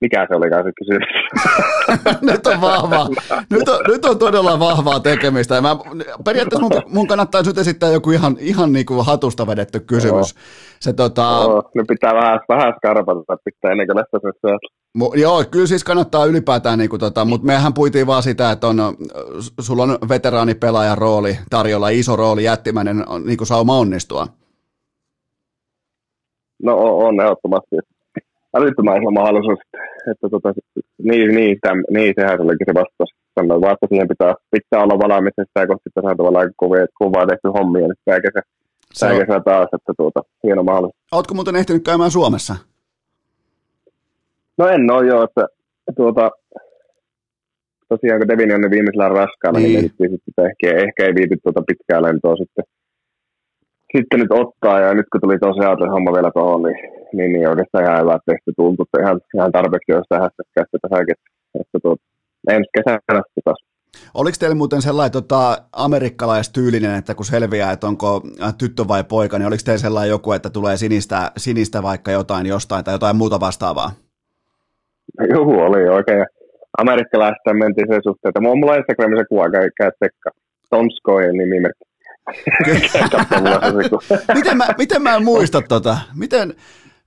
mikä 0.00 0.26
se 0.28 0.34
olikaan 0.34 0.64
se 0.64 0.72
kysymys? 0.78 1.08
nyt 2.30 2.46
on 2.46 2.60
vahvaa. 2.60 3.08
Nyt 3.50 3.68
on, 3.68 3.80
nyt 3.88 4.04
on 4.04 4.18
todella 4.18 4.58
vahvaa 4.58 5.00
tekemistä. 5.00 5.54
Ja 5.54 5.62
mä, 5.62 5.76
periaatteessa 6.24 6.68
mun, 6.68 6.82
mun 6.92 7.06
kannattaa 7.06 7.42
nyt 7.42 7.58
esittää 7.58 7.90
joku 7.90 8.10
ihan, 8.10 8.36
ihan 8.40 8.72
niin 8.72 8.86
kuin 8.86 9.06
hatusta 9.06 9.46
vedetty 9.46 9.80
kysymys. 9.80 10.34
Se, 10.80 10.92
tota... 10.92 11.22
Joo, 11.22 11.70
nyt 11.74 11.86
pitää 11.86 12.14
vähän, 12.14 12.40
vähän 12.48 12.74
skarpata 12.76 13.36
pitää 13.44 13.70
ennen 13.70 13.86
kuin 13.86 13.96
lähtee 13.96 14.58
Mu, 14.94 15.12
joo, 15.14 15.44
kyllä 15.50 15.66
siis 15.66 15.84
kannattaa 15.84 16.24
ylipäätään, 16.24 16.78
niin 16.78 16.90
kuin 16.90 17.00
tota, 17.00 17.24
mutta 17.24 17.46
mehän 17.46 17.74
puitiin 17.74 18.06
vaan 18.06 18.22
sitä, 18.22 18.50
että 18.50 18.66
on, 18.66 18.78
sulla 19.60 19.82
on 19.82 19.98
veteraanipelaajan 20.08 20.98
rooli 20.98 21.38
tarjolla, 21.50 21.88
iso 21.88 22.16
rooli, 22.16 22.44
jättimäinen 22.44 23.04
niin 23.24 23.38
kuin 23.38 23.46
sauma 23.46 23.78
onnistua. 23.78 24.26
No 26.62 26.76
on, 26.76 27.06
on 27.06 27.20
ehdottomasti 27.20 27.76
älyttömän 28.56 29.02
iso 29.02 29.10
mahdollisuus, 29.10 29.60
että 30.10 30.26
tota, 30.30 30.48
niin, 31.10 31.28
niin, 31.34 31.58
täm, 31.60 31.78
niin, 31.90 32.14
sehän 32.18 32.36
se 32.38 32.42
olikin 32.42 32.68
se 32.70 32.74
vastaus. 32.80 33.10
Sanoin 33.34 33.60
vaan, 33.60 33.74
että 33.76 33.86
siihen 33.90 34.08
pitää, 34.08 34.34
pitää 34.50 34.82
olla 34.84 34.98
valmis, 34.98 35.34
että 35.38 35.50
sitä 35.50 35.66
kohti 35.66 35.90
tässä 35.94 36.10
on 36.10 36.16
tavallaan 36.16 36.50
kovaa, 36.56 36.86
kovaa 36.94 37.26
tehty 37.26 37.48
hommia, 37.58 37.86
niin 37.86 38.02
tämä 38.04 38.20
kesä, 38.20 38.40
tämä 39.00 39.12
kesä 39.20 39.40
taas, 39.44 39.68
että 39.76 39.92
tuota, 39.96 40.20
hieno 40.44 40.62
mahdollisuus. 40.62 41.02
Oletko 41.12 41.34
muuten 41.34 41.56
ehtinyt 41.56 41.84
käymään 41.84 42.10
Suomessa? 42.10 42.54
No 44.58 44.68
en 44.68 44.90
ole 44.90 45.06
joo, 45.06 45.22
että 45.24 45.44
tuota, 45.96 46.30
tosiaan 47.88 48.20
kun 48.20 48.28
Devin 48.28 48.54
on 48.54 48.60
ne 48.60 48.70
viimeisellä 48.70 49.08
raskaana, 49.08 49.58
niin, 49.58 49.92
niin 49.98 50.10
sitten 50.24 50.46
ehkä, 50.50 50.66
ehkä 50.84 51.00
ei 51.06 51.14
viity 51.14 51.36
tuota 51.42 51.62
pitkää 51.68 52.02
lentoa 52.02 52.36
sitten 52.36 52.64
sitten 53.96 54.20
nyt 54.20 54.32
ottaa, 54.42 54.80
ja 54.80 54.94
nyt 54.94 55.06
kun 55.12 55.20
tuli 55.20 55.38
tosiaan 55.38 55.76
se 55.80 55.88
homma 55.94 56.12
vielä 56.12 56.30
tuohon, 56.34 56.62
niin, 56.62 56.78
niin, 57.16 57.32
niin 57.32 57.48
oikeastaan 57.48 57.84
ihan 57.84 58.00
hyvä 58.02 58.18
tehty 58.26 58.50
tuntuu, 58.56 58.84
että 58.86 59.02
ihan, 59.02 59.20
ihan 59.34 59.52
tarpeeksi 59.52 59.92
olisi 59.92 60.08
tähän 60.08 60.30
että 60.36 60.78
tässäkin, 60.82 61.16
että 61.60 61.78
tuot, 61.82 62.00
ensi 62.54 62.70
kesänä 62.76 62.98
sitten 63.06 63.44
taas. 63.44 63.60
Oliko 64.14 64.36
teillä 64.40 64.54
muuten 64.54 64.82
sellainen 64.82 65.12
tota, 65.12 65.58
amerikkalaistyylinen, 65.72 66.98
että 66.98 67.14
kun 67.14 67.24
selviää, 67.24 67.72
että 67.72 67.86
onko 67.86 68.22
äh, 68.42 68.54
tyttö 68.58 68.82
vai 68.88 69.04
poika, 69.04 69.38
niin 69.38 69.46
oliko 69.46 69.62
teillä 69.64 69.86
sellainen 69.86 70.10
joku, 70.10 70.32
että 70.32 70.50
tulee 70.50 70.76
sinistä, 70.76 71.30
sinistä 71.36 71.82
vaikka 71.82 72.10
jotain 72.10 72.46
jostain 72.46 72.84
tai 72.84 72.94
jotain 72.94 73.16
muuta 73.16 73.40
vastaavaa? 73.40 73.90
Joo, 75.30 75.66
oli 75.66 75.88
oikein. 75.88 76.26
Amerikkalaista 76.78 77.54
mentiin 77.54 77.86
sen 77.90 78.00
suhteen, 78.04 78.30
että 78.30 78.40
mulla 78.40 78.72
on 78.72 78.78
Instagramissa 78.78 79.24
kuva, 79.28 79.50
käy, 79.50 79.70
käy 79.78 79.90
tsekka. 79.90 80.30
Tomskojen 80.70 81.36
nimimerkki. 81.36 81.85
Miten, 84.34 84.56
mä, 84.56 84.64
miten 84.78 85.02
mä 85.02 85.16
en 85.16 85.24
muista 85.24 85.62
tota? 85.68 85.98
Miten, 86.18 86.54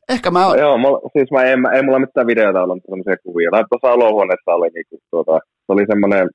ehkä 0.10 0.32
mä... 0.32 0.40
Joo, 0.58 0.78
mulla, 0.78 1.00
siis 1.14 1.32
mä 1.32 1.44
en, 1.44 1.60
ei 1.74 1.82
mulla 1.84 2.00
mitään 2.00 2.28
videota 2.28 2.64
ollut, 2.64 2.84
sellaisia 2.86 3.24
kuvia. 3.24 3.52
Tai 3.52 3.64
tuossa 3.70 3.96
olohuoneessa 3.96 4.52
oli, 4.58 4.70
niinku, 4.76 5.00
tuota, 5.12 5.40
se 5.44 5.70
oli 5.74 5.86
semmoinen, 5.92 6.30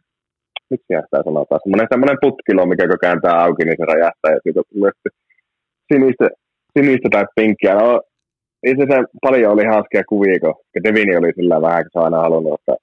miksi 0.70 0.86
sitä 0.86 1.22
sanotaan, 1.24 1.60
semmoinen, 1.62 1.86
semmoinen 1.90 2.18
putkilo, 2.20 2.66
mikä 2.66 2.88
kun 2.88 3.04
kääntää 3.06 3.42
auki, 3.44 3.64
niin 3.64 3.76
se 3.78 3.84
räjähtää, 3.92 4.32
ja 4.34 4.40
siitä 4.42 4.62
tulee 4.72 4.92
sinistä, 5.92 6.26
sinistä 6.76 7.08
tai 7.12 7.24
pinkkiä. 7.36 7.74
No, 7.74 8.02
itse 8.66 8.82
asiassa 8.84 9.18
paljon 9.26 9.52
oli 9.52 9.64
hauskia 9.64 10.02
kuvia, 10.08 10.40
kun 10.40 10.54
Devini 10.84 11.16
oli 11.16 11.32
sillä 11.36 11.62
vähän, 11.62 11.82
kun 11.84 11.90
se 11.92 12.04
aina 12.04 12.24
halunnut, 12.26 12.60
että 12.60 12.74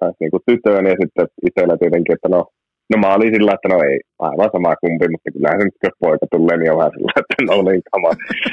saisi 0.00 0.16
niinku 0.20 0.40
tytön, 0.46 0.86
ja 0.86 0.96
sitten 1.00 1.26
itsellä 1.46 1.76
tietenkin, 1.76 2.14
että 2.14 2.28
no, 2.28 2.40
No 2.92 2.98
mä 2.98 3.14
olin 3.14 3.34
sillä, 3.34 3.52
että 3.54 3.68
no 3.68 3.76
ei, 3.88 3.98
aivan 4.18 4.50
sama 4.52 4.76
kumpi, 4.82 5.08
mutta 5.08 5.30
kyllähän 5.34 5.60
se 5.60 5.64
nyt 5.64 5.78
kun 5.80 5.90
poika 6.00 6.26
tulee, 6.34 6.56
niin 6.56 6.72
on 6.72 6.78
vähän 6.78 6.94
sillä, 6.96 7.12
että 7.20 7.34
no 7.48 7.62
niin 7.62 7.82
kama. 7.92 8.10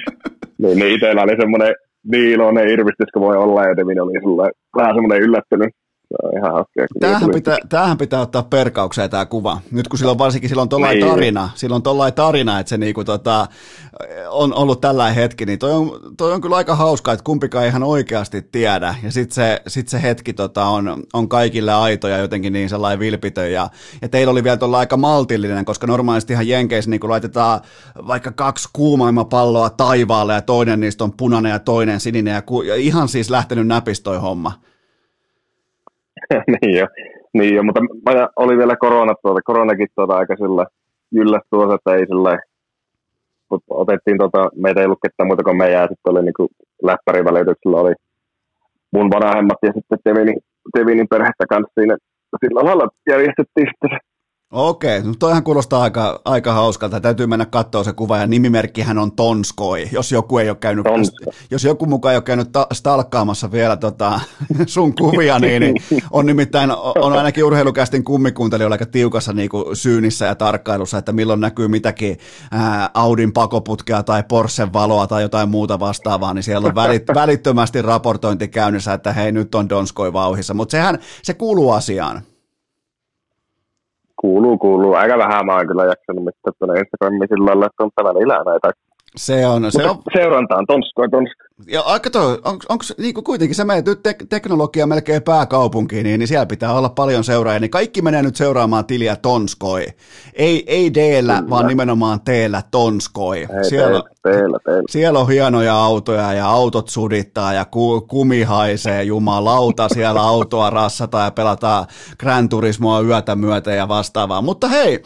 niin, 0.61 0.79
niin 0.79 0.93
itsellä 0.95 1.23
oli 1.23 1.35
semmoinen 1.39 1.73
niin 2.11 2.29
iloinen 2.35 2.69
irvistys, 2.69 3.11
kun 3.13 3.27
voi 3.27 3.37
olla, 3.37 3.65
ja 3.65 3.77
Devin 3.77 4.01
oli 4.01 4.21
sulle 4.23 4.51
vähän 4.77 4.95
semmoinen 4.95 5.21
yllättynyt. 5.25 5.71
Se 6.09 6.15
on 6.23 6.31
ihan. 6.37 6.65
Tämähän 6.99 7.29
pitää, 7.33 7.57
tämähän 7.69 7.97
pitää 7.97 8.21
ottaa 8.21 8.43
perkaukseen 8.43 9.09
tämä 9.09 9.25
kuva. 9.25 9.61
Nyt 9.71 9.87
kun 9.87 9.99
silloin 9.99 10.17
varsinkin 10.17 10.49
silloin 10.49 10.69
tollain 10.69 10.99
niin. 10.99 11.09
tarina, 11.09 11.49
silloin 11.55 11.83
tollain 11.83 12.13
tarina, 12.13 12.59
että 12.59 12.69
se 12.69 12.77
niinku 12.77 13.03
tota, 13.03 13.47
on 14.29 14.53
ollut 14.53 14.81
tällä 14.81 15.11
hetki, 15.11 15.45
niin 15.45 15.59
toi 15.59 15.71
on, 15.71 15.99
toi 16.17 16.33
on 16.33 16.41
kyllä 16.41 16.55
aika 16.55 16.75
hauskaa, 16.75 17.13
että 17.13 17.23
kumpikaan 17.23 17.65
ihan 17.65 17.83
oikeasti 17.83 18.41
tiedä. 18.41 18.95
Ja 19.03 19.11
sitten 19.11 19.35
se, 19.35 19.61
sit 19.67 19.87
se 19.87 20.01
hetki 20.01 20.33
tota, 20.33 20.65
on, 20.65 21.03
on 21.13 21.29
kaikille 21.29 21.73
aito 21.73 22.07
ja 22.07 22.17
jotenkin 22.17 22.53
niin 22.53 22.69
sellainen 22.69 22.99
vilpitön. 22.99 23.51
Ja, 23.51 23.69
ja 24.01 24.09
teillä 24.09 24.31
oli 24.31 24.43
vielä 24.43 24.57
tuolla 24.57 24.79
aika 24.79 24.97
maltillinen, 24.97 25.65
koska 25.65 25.87
normaalisti 25.87 26.33
ihan 26.33 26.47
Jenkeissä 26.47 26.91
niin 26.91 27.01
laitetaan 27.03 27.61
vaikka 28.07 28.31
kaksi 28.31 28.69
kuumaimapalloa 28.73 29.69
taivaalle 29.69 30.33
ja 30.33 30.41
toinen 30.41 30.79
niistä 30.79 31.03
on 31.03 31.13
punainen 31.17 31.49
ja 31.49 31.59
toinen 31.59 31.99
sininen 31.99 32.33
ja, 32.33 32.41
ku, 32.41 32.61
ja 32.61 32.75
ihan 32.75 33.07
siis 33.07 33.29
lähtenyt 33.29 33.67
näpistoi 33.67 34.17
homma. 34.17 34.68
niin 36.61 36.77
jo, 36.77 36.87
niin 37.33 37.55
jo, 37.55 37.63
mutta 37.63 37.79
oli 38.35 38.57
vielä 38.57 38.75
korona 38.75 39.13
tuota, 39.21 39.41
koronakin 39.41 39.87
tuota 39.95 40.17
aika 40.17 40.35
sillä 40.35 40.65
jylläs 41.11 41.41
tuossa, 41.49 41.75
että 41.75 41.95
ei 41.95 42.07
sillä 42.07 42.39
otettiin 43.69 44.17
tuota, 44.17 44.49
meitä 44.55 44.79
ei 44.79 44.85
ollut 44.85 45.03
ketään 45.05 45.27
muuta 45.27 45.43
kuin 45.43 45.57
meidän, 45.57 45.81
ja 45.81 45.87
sitten 45.87 46.11
oli 46.11 46.21
niin 46.21 46.49
läppärivälityksellä 46.83 47.77
oli 47.77 47.93
mun 48.91 49.11
vanhemmat 49.11 49.57
ja 49.61 49.71
sitten 49.73 49.99
Tevinin, 50.03 50.39
Tevinin 50.77 51.07
perhettä 51.07 51.45
kanssa 51.49 51.73
siinä 51.79 51.97
sillä 52.45 52.61
lailla 52.63 52.87
järjestettiin 53.09 53.67
sitten 53.71 53.99
Okei, 54.51 55.03
no 55.03 55.13
toihan 55.19 55.43
kuulostaa 55.43 55.81
aika, 55.81 56.21
aika 56.25 56.53
hauskalta. 56.53 57.01
Täytyy 57.01 57.27
mennä 57.27 57.45
katsoa 57.45 57.83
se 57.83 57.93
kuva 57.93 58.17
ja 58.17 58.27
nimimerkkihän 58.27 58.97
on 58.97 59.11
Tonskoi. 59.11 59.89
Jos 59.91 60.11
joku 60.11 60.37
ei 60.37 60.49
ole 60.49 60.57
käynyt, 60.57 60.83
Tonsko. 60.83 61.31
jos 61.51 61.63
joku 61.63 61.85
mukaan 61.85 62.13
ei 62.13 62.17
ole 62.17 62.23
käynyt 62.23 62.51
ta- 62.51 62.67
stalkkaamassa 62.73 63.51
vielä 63.51 63.77
tota, 63.77 64.19
sun 64.65 64.95
kuvia, 64.95 65.39
niin, 65.39 65.61
niin, 65.61 66.03
on 66.11 66.25
nimittäin, 66.25 66.71
on 66.95 67.13
ainakin 67.13 67.43
urheilukästin 67.43 68.03
kummikuuntelijoilla 68.03 68.73
aika 68.73 68.85
tiukassa 68.85 69.33
niin 69.33 69.49
kuin 69.49 69.75
syynissä 69.75 70.25
ja 70.25 70.35
tarkkailussa, 70.35 70.97
että 70.97 71.11
milloin 71.11 71.39
näkyy 71.39 71.67
mitäkin 71.67 72.17
ää, 72.51 72.89
Audin 72.93 73.33
pakoputkea 73.33 74.03
tai 74.03 74.23
Porschen 74.23 74.73
valoa 74.73 75.07
tai 75.07 75.21
jotain 75.21 75.49
muuta 75.49 75.79
vastaavaa, 75.79 76.33
niin 76.33 76.43
siellä 76.43 76.67
on 76.67 76.75
välit, 76.75 77.03
välittömästi 77.15 77.81
raportointi 77.81 78.47
käynnissä, 78.47 78.93
että 78.93 79.13
hei 79.13 79.31
nyt 79.31 79.55
on 79.55 79.69
Donskoi 79.69 80.13
vauhissa, 80.13 80.53
mutta 80.53 80.71
sehän, 80.71 80.99
se 81.23 81.33
kuuluu 81.33 81.71
asiaan. 81.71 82.21
Kuuluu, 84.21 84.57
kuuluu. 84.57 84.93
Aika 84.93 85.17
vähän 85.17 85.45
mä 85.45 85.55
oon 85.55 85.67
kyllä 85.67 85.85
jaksanut 85.85 86.23
mitään 86.25 86.53
tuonne 86.59 86.79
Instagramiin 86.79 87.29
sillä 87.29 87.45
lailla, 87.45 87.65
että 87.65 87.83
on 87.83 88.13
välillä 88.13 88.43
näitä 88.51 88.69
se 89.15 89.47
on, 89.47 89.71
se 89.71 89.89
on... 89.89 89.97
Seurantaan, 90.13 90.65
tonsko, 90.65 91.07
tonsko. 91.07 91.43
Ja 91.67 91.81
aika 91.81 92.09
toi, 92.09 92.31
onko, 92.33 92.65
onko 92.69 92.85
niin 92.97 93.13
kuin 93.13 93.23
kuitenkin 93.23 93.55
se 93.55 93.63
menee 93.63 93.83
nyt 93.85 94.03
te- 94.03 94.15
teknologia 94.29 94.87
melkein 94.87 95.23
pääkaupunkiin, 95.23 96.03
niin, 96.03 96.19
niin 96.19 96.27
siellä 96.27 96.45
pitää 96.45 96.73
olla 96.73 96.89
paljon 96.89 97.23
seuraajia, 97.23 97.59
niin 97.59 97.71
kaikki 97.71 98.01
menee 98.01 98.21
nyt 98.21 98.35
seuraamaan 98.35 98.85
tiliä 98.85 99.15
Tonskoi. 99.15 99.85
Ei, 100.33 100.63
ei 100.67 100.93
d 100.93 100.97
vaan 101.49 101.67
nimenomaan 101.67 102.21
teellä 102.21 102.63
Tonskoi. 102.71 103.37
Ei, 103.37 103.69
siellä, 103.69 104.03
teillä, 104.23 104.59
teillä. 104.65 104.83
siellä 104.89 105.19
on 105.19 105.27
hienoja 105.27 105.83
autoja 105.83 106.33
ja 106.33 106.49
autot 106.49 106.89
sudittaa 106.89 107.53
ja 107.53 107.65
ku, 107.65 108.01
kumi 108.01 108.43
haisee 108.43 109.03
jumalauta, 109.03 109.89
siellä 109.89 110.21
autoa 110.21 110.69
rassata 110.69 111.19
ja 111.19 111.31
pelataan 111.31 111.85
Gran 112.19 112.49
Turismoa 112.49 113.01
yötä 113.01 113.35
myötä 113.35 113.71
ja 113.71 113.87
vastaavaa. 113.87 114.41
Mutta 114.41 114.67
hei, 114.67 115.03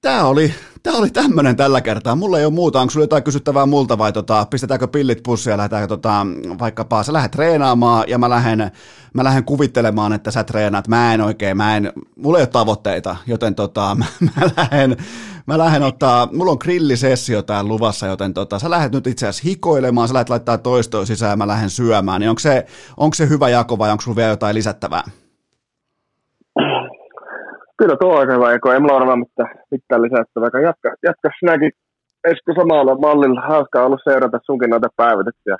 Tämä, 0.00 0.24
oli, 0.24 0.54
tämä 0.82 0.96
oli 0.96 1.10
tämmöinen 1.10 1.56
tällä 1.56 1.80
kertaa. 1.80 2.16
Mulla 2.16 2.38
ei 2.38 2.44
ole 2.44 2.54
muuta. 2.54 2.80
Onko 2.80 2.90
sulla 2.90 3.04
jotain 3.04 3.22
kysyttävää 3.22 3.66
multa 3.66 3.98
vai 3.98 4.12
tota, 4.12 4.46
pistetäänkö 4.50 4.88
pillit 4.88 5.22
pussiin 5.22 5.50
ja 5.50 5.56
lähdetäänkö 5.56 5.86
tota, 5.88 6.26
vaikkapa 6.58 7.02
sä 7.02 7.12
lähdet 7.12 7.30
treenaamaan 7.30 8.04
ja 8.08 8.18
mä 8.18 8.30
lähden, 8.30 8.70
mä 9.14 9.24
lähden 9.24 9.44
kuvittelemaan, 9.44 10.12
että 10.12 10.30
sä 10.30 10.44
treenaat. 10.44 10.88
Mä 10.88 11.14
en 11.14 11.20
oikein, 11.20 11.56
mä 11.56 11.76
en, 11.76 11.92
mulla 12.16 12.38
ei 12.38 12.42
ole 12.42 12.46
tavoitteita, 12.46 13.16
joten 13.26 13.54
tota, 13.54 13.94
mä, 13.98 14.04
mä 14.20 14.50
lähden, 14.56 14.96
mä 15.46 15.58
lähden 15.58 15.82
ottaa, 15.82 16.28
mulla 16.32 16.52
on 16.52 16.58
grillisessio 16.60 17.42
täällä 17.42 17.68
luvassa, 17.68 18.06
joten 18.06 18.34
tota, 18.34 18.58
sä 18.58 18.70
lähdet 18.70 18.92
nyt 18.92 19.06
itse 19.06 19.26
asiassa 19.26 19.48
hikoilemaan, 19.48 20.08
sä 20.08 20.14
lähdet 20.14 20.30
laittaa 20.30 20.58
toistoa 20.58 21.06
sisään 21.06 21.30
ja 21.30 21.36
mä 21.36 21.46
lähden 21.46 21.70
syömään. 21.70 22.20
Niin 22.20 22.30
onko 22.30 22.40
se, 22.40 22.66
onko 22.96 23.14
se 23.14 23.28
hyvä 23.28 23.48
jako 23.48 23.78
vai 23.78 23.90
onko 23.90 24.02
sulla 24.02 24.16
vielä 24.16 24.30
jotain 24.30 24.54
lisättävää? 24.54 25.02
Kyllä 27.78 27.96
tuo 28.00 28.20
on 28.20 28.32
hyvä, 28.34 28.52
eikö 28.52 28.72
ei 28.72 28.80
mulla 28.80 28.96
ole 28.96 29.16
mitään, 29.16 29.50
mitään 29.70 30.02
lisättävää. 30.02 30.62
Jatka, 30.68 30.88
jatka 31.02 31.28
sinäkin 31.38 31.72
Esko 32.24 32.50
samalla 32.60 32.94
mallilla. 32.94 33.40
Hauskaa 33.40 33.86
ollut 33.86 34.00
seurata 34.04 34.38
sunkin 34.46 34.70
noita 34.70 34.88
päivityksiä. 34.96 35.56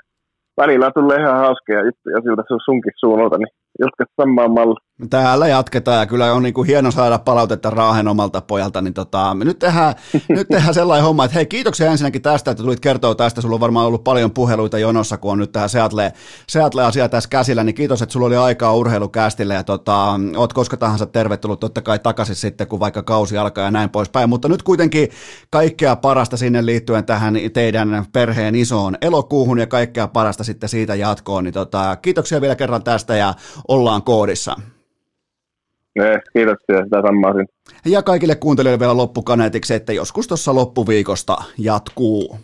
Välillä 0.57 0.91
tulee 0.91 1.17
ihan 1.17 1.39
hauskia 1.45 1.85
juttuja 1.85 2.21
siltä 2.23 2.43
sunkin 2.65 2.93
suunnalta, 2.99 3.37
niin 3.37 3.53
jatka 3.79 4.05
samaan 4.21 4.51
malliin. 4.51 4.89
Täällä 5.09 5.47
jatketaan 5.47 5.99
ja 5.99 6.05
kyllä 6.05 6.33
on 6.33 6.43
niin 6.43 6.53
kuin 6.53 6.67
hieno 6.67 6.91
saada 6.91 7.19
palautetta 7.19 7.69
Raahen 7.69 8.07
omalta 8.07 8.41
pojalta, 8.41 8.81
niin 8.81 8.93
tota, 8.93 9.33
nyt, 9.33 9.59
tehdään, 9.59 9.93
nyt 10.29 10.47
tehdään 10.47 10.73
sellainen 10.73 11.05
homma, 11.05 11.25
että 11.25 11.35
hei 11.35 11.45
kiitoksia 11.45 11.91
ensinnäkin 11.91 12.21
tästä, 12.21 12.51
että 12.51 12.63
tulit 12.63 12.79
kertoa 12.79 13.15
tästä, 13.15 13.41
sulla 13.41 13.53
on 13.53 13.59
varmaan 13.59 13.85
ollut 13.85 14.03
paljon 14.03 14.31
puheluita 14.31 14.79
jonossa, 14.79 15.17
kun 15.17 15.31
on 15.31 15.37
nyt 15.37 15.51
tähän 15.51 15.69
Seattle, 15.69 16.13
Seattle-asia 16.47 17.09
tässä 17.09 17.29
käsillä, 17.29 17.63
niin 17.63 17.75
kiitos, 17.75 18.01
että 18.01 18.13
sulla 18.13 18.25
oli 18.25 18.35
aikaa 18.35 18.75
urheilukästille 18.75 19.53
ja 19.53 19.63
tota, 19.63 20.19
oot 20.37 20.53
koska 20.53 20.77
tahansa 20.77 21.05
tervetullut 21.05 21.59
totta 21.59 21.81
kai 21.81 21.99
takaisin 21.99 22.35
sitten, 22.35 22.67
kun 22.67 22.79
vaikka 22.79 23.03
kausi 23.03 23.37
alkaa 23.37 23.63
ja 23.63 23.71
näin 23.71 23.89
poispäin, 23.89 24.29
mutta 24.29 24.47
nyt 24.47 24.63
kuitenkin 24.63 25.09
kaikkea 25.49 25.95
parasta 25.95 26.37
sinne 26.37 26.65
liittyen 26.65 27.05
tähän 27.05 27.37
teidän 27.53 28.05
perheen 28.13 28.55
isoon 28.55 28.97
elokuuhun 29.01 29.59
ja 29.59 29.67
kaikkea 29.67 30.07
parasta 30.07 30.43
sitten 30.43 30.69
siitä 30.69 30.95
jatkoon, 30.95 31.43
niin 31.43 31.53
tota, 31.53 31.95
kiitoksia 31.95 32.41
vielä 32.41 32.55
kerran 32.55 32.83
tästä 32.83 33.15
ja 33.15 33.33
ollaan 33.69 34.03
koodissa. 34.03 34.55
Ne, 35.95 36.21
kiitoksia, 36.33 36.83
sitä 36.83 37.01
samaa 37.01 37.33
Ja 37.85 38.03
kaikille 38.03 38.35
kuuntelijoille 38.35 38.79
vielä 38.79 38.97
loppukaneetiksi, 38.97 39.73
että 39.73 39.93
joskus 39.93 40.27
tuossa 40.27 40.55
loppuviikosta 40.55 41.37
jatkuu. 41.57 42.39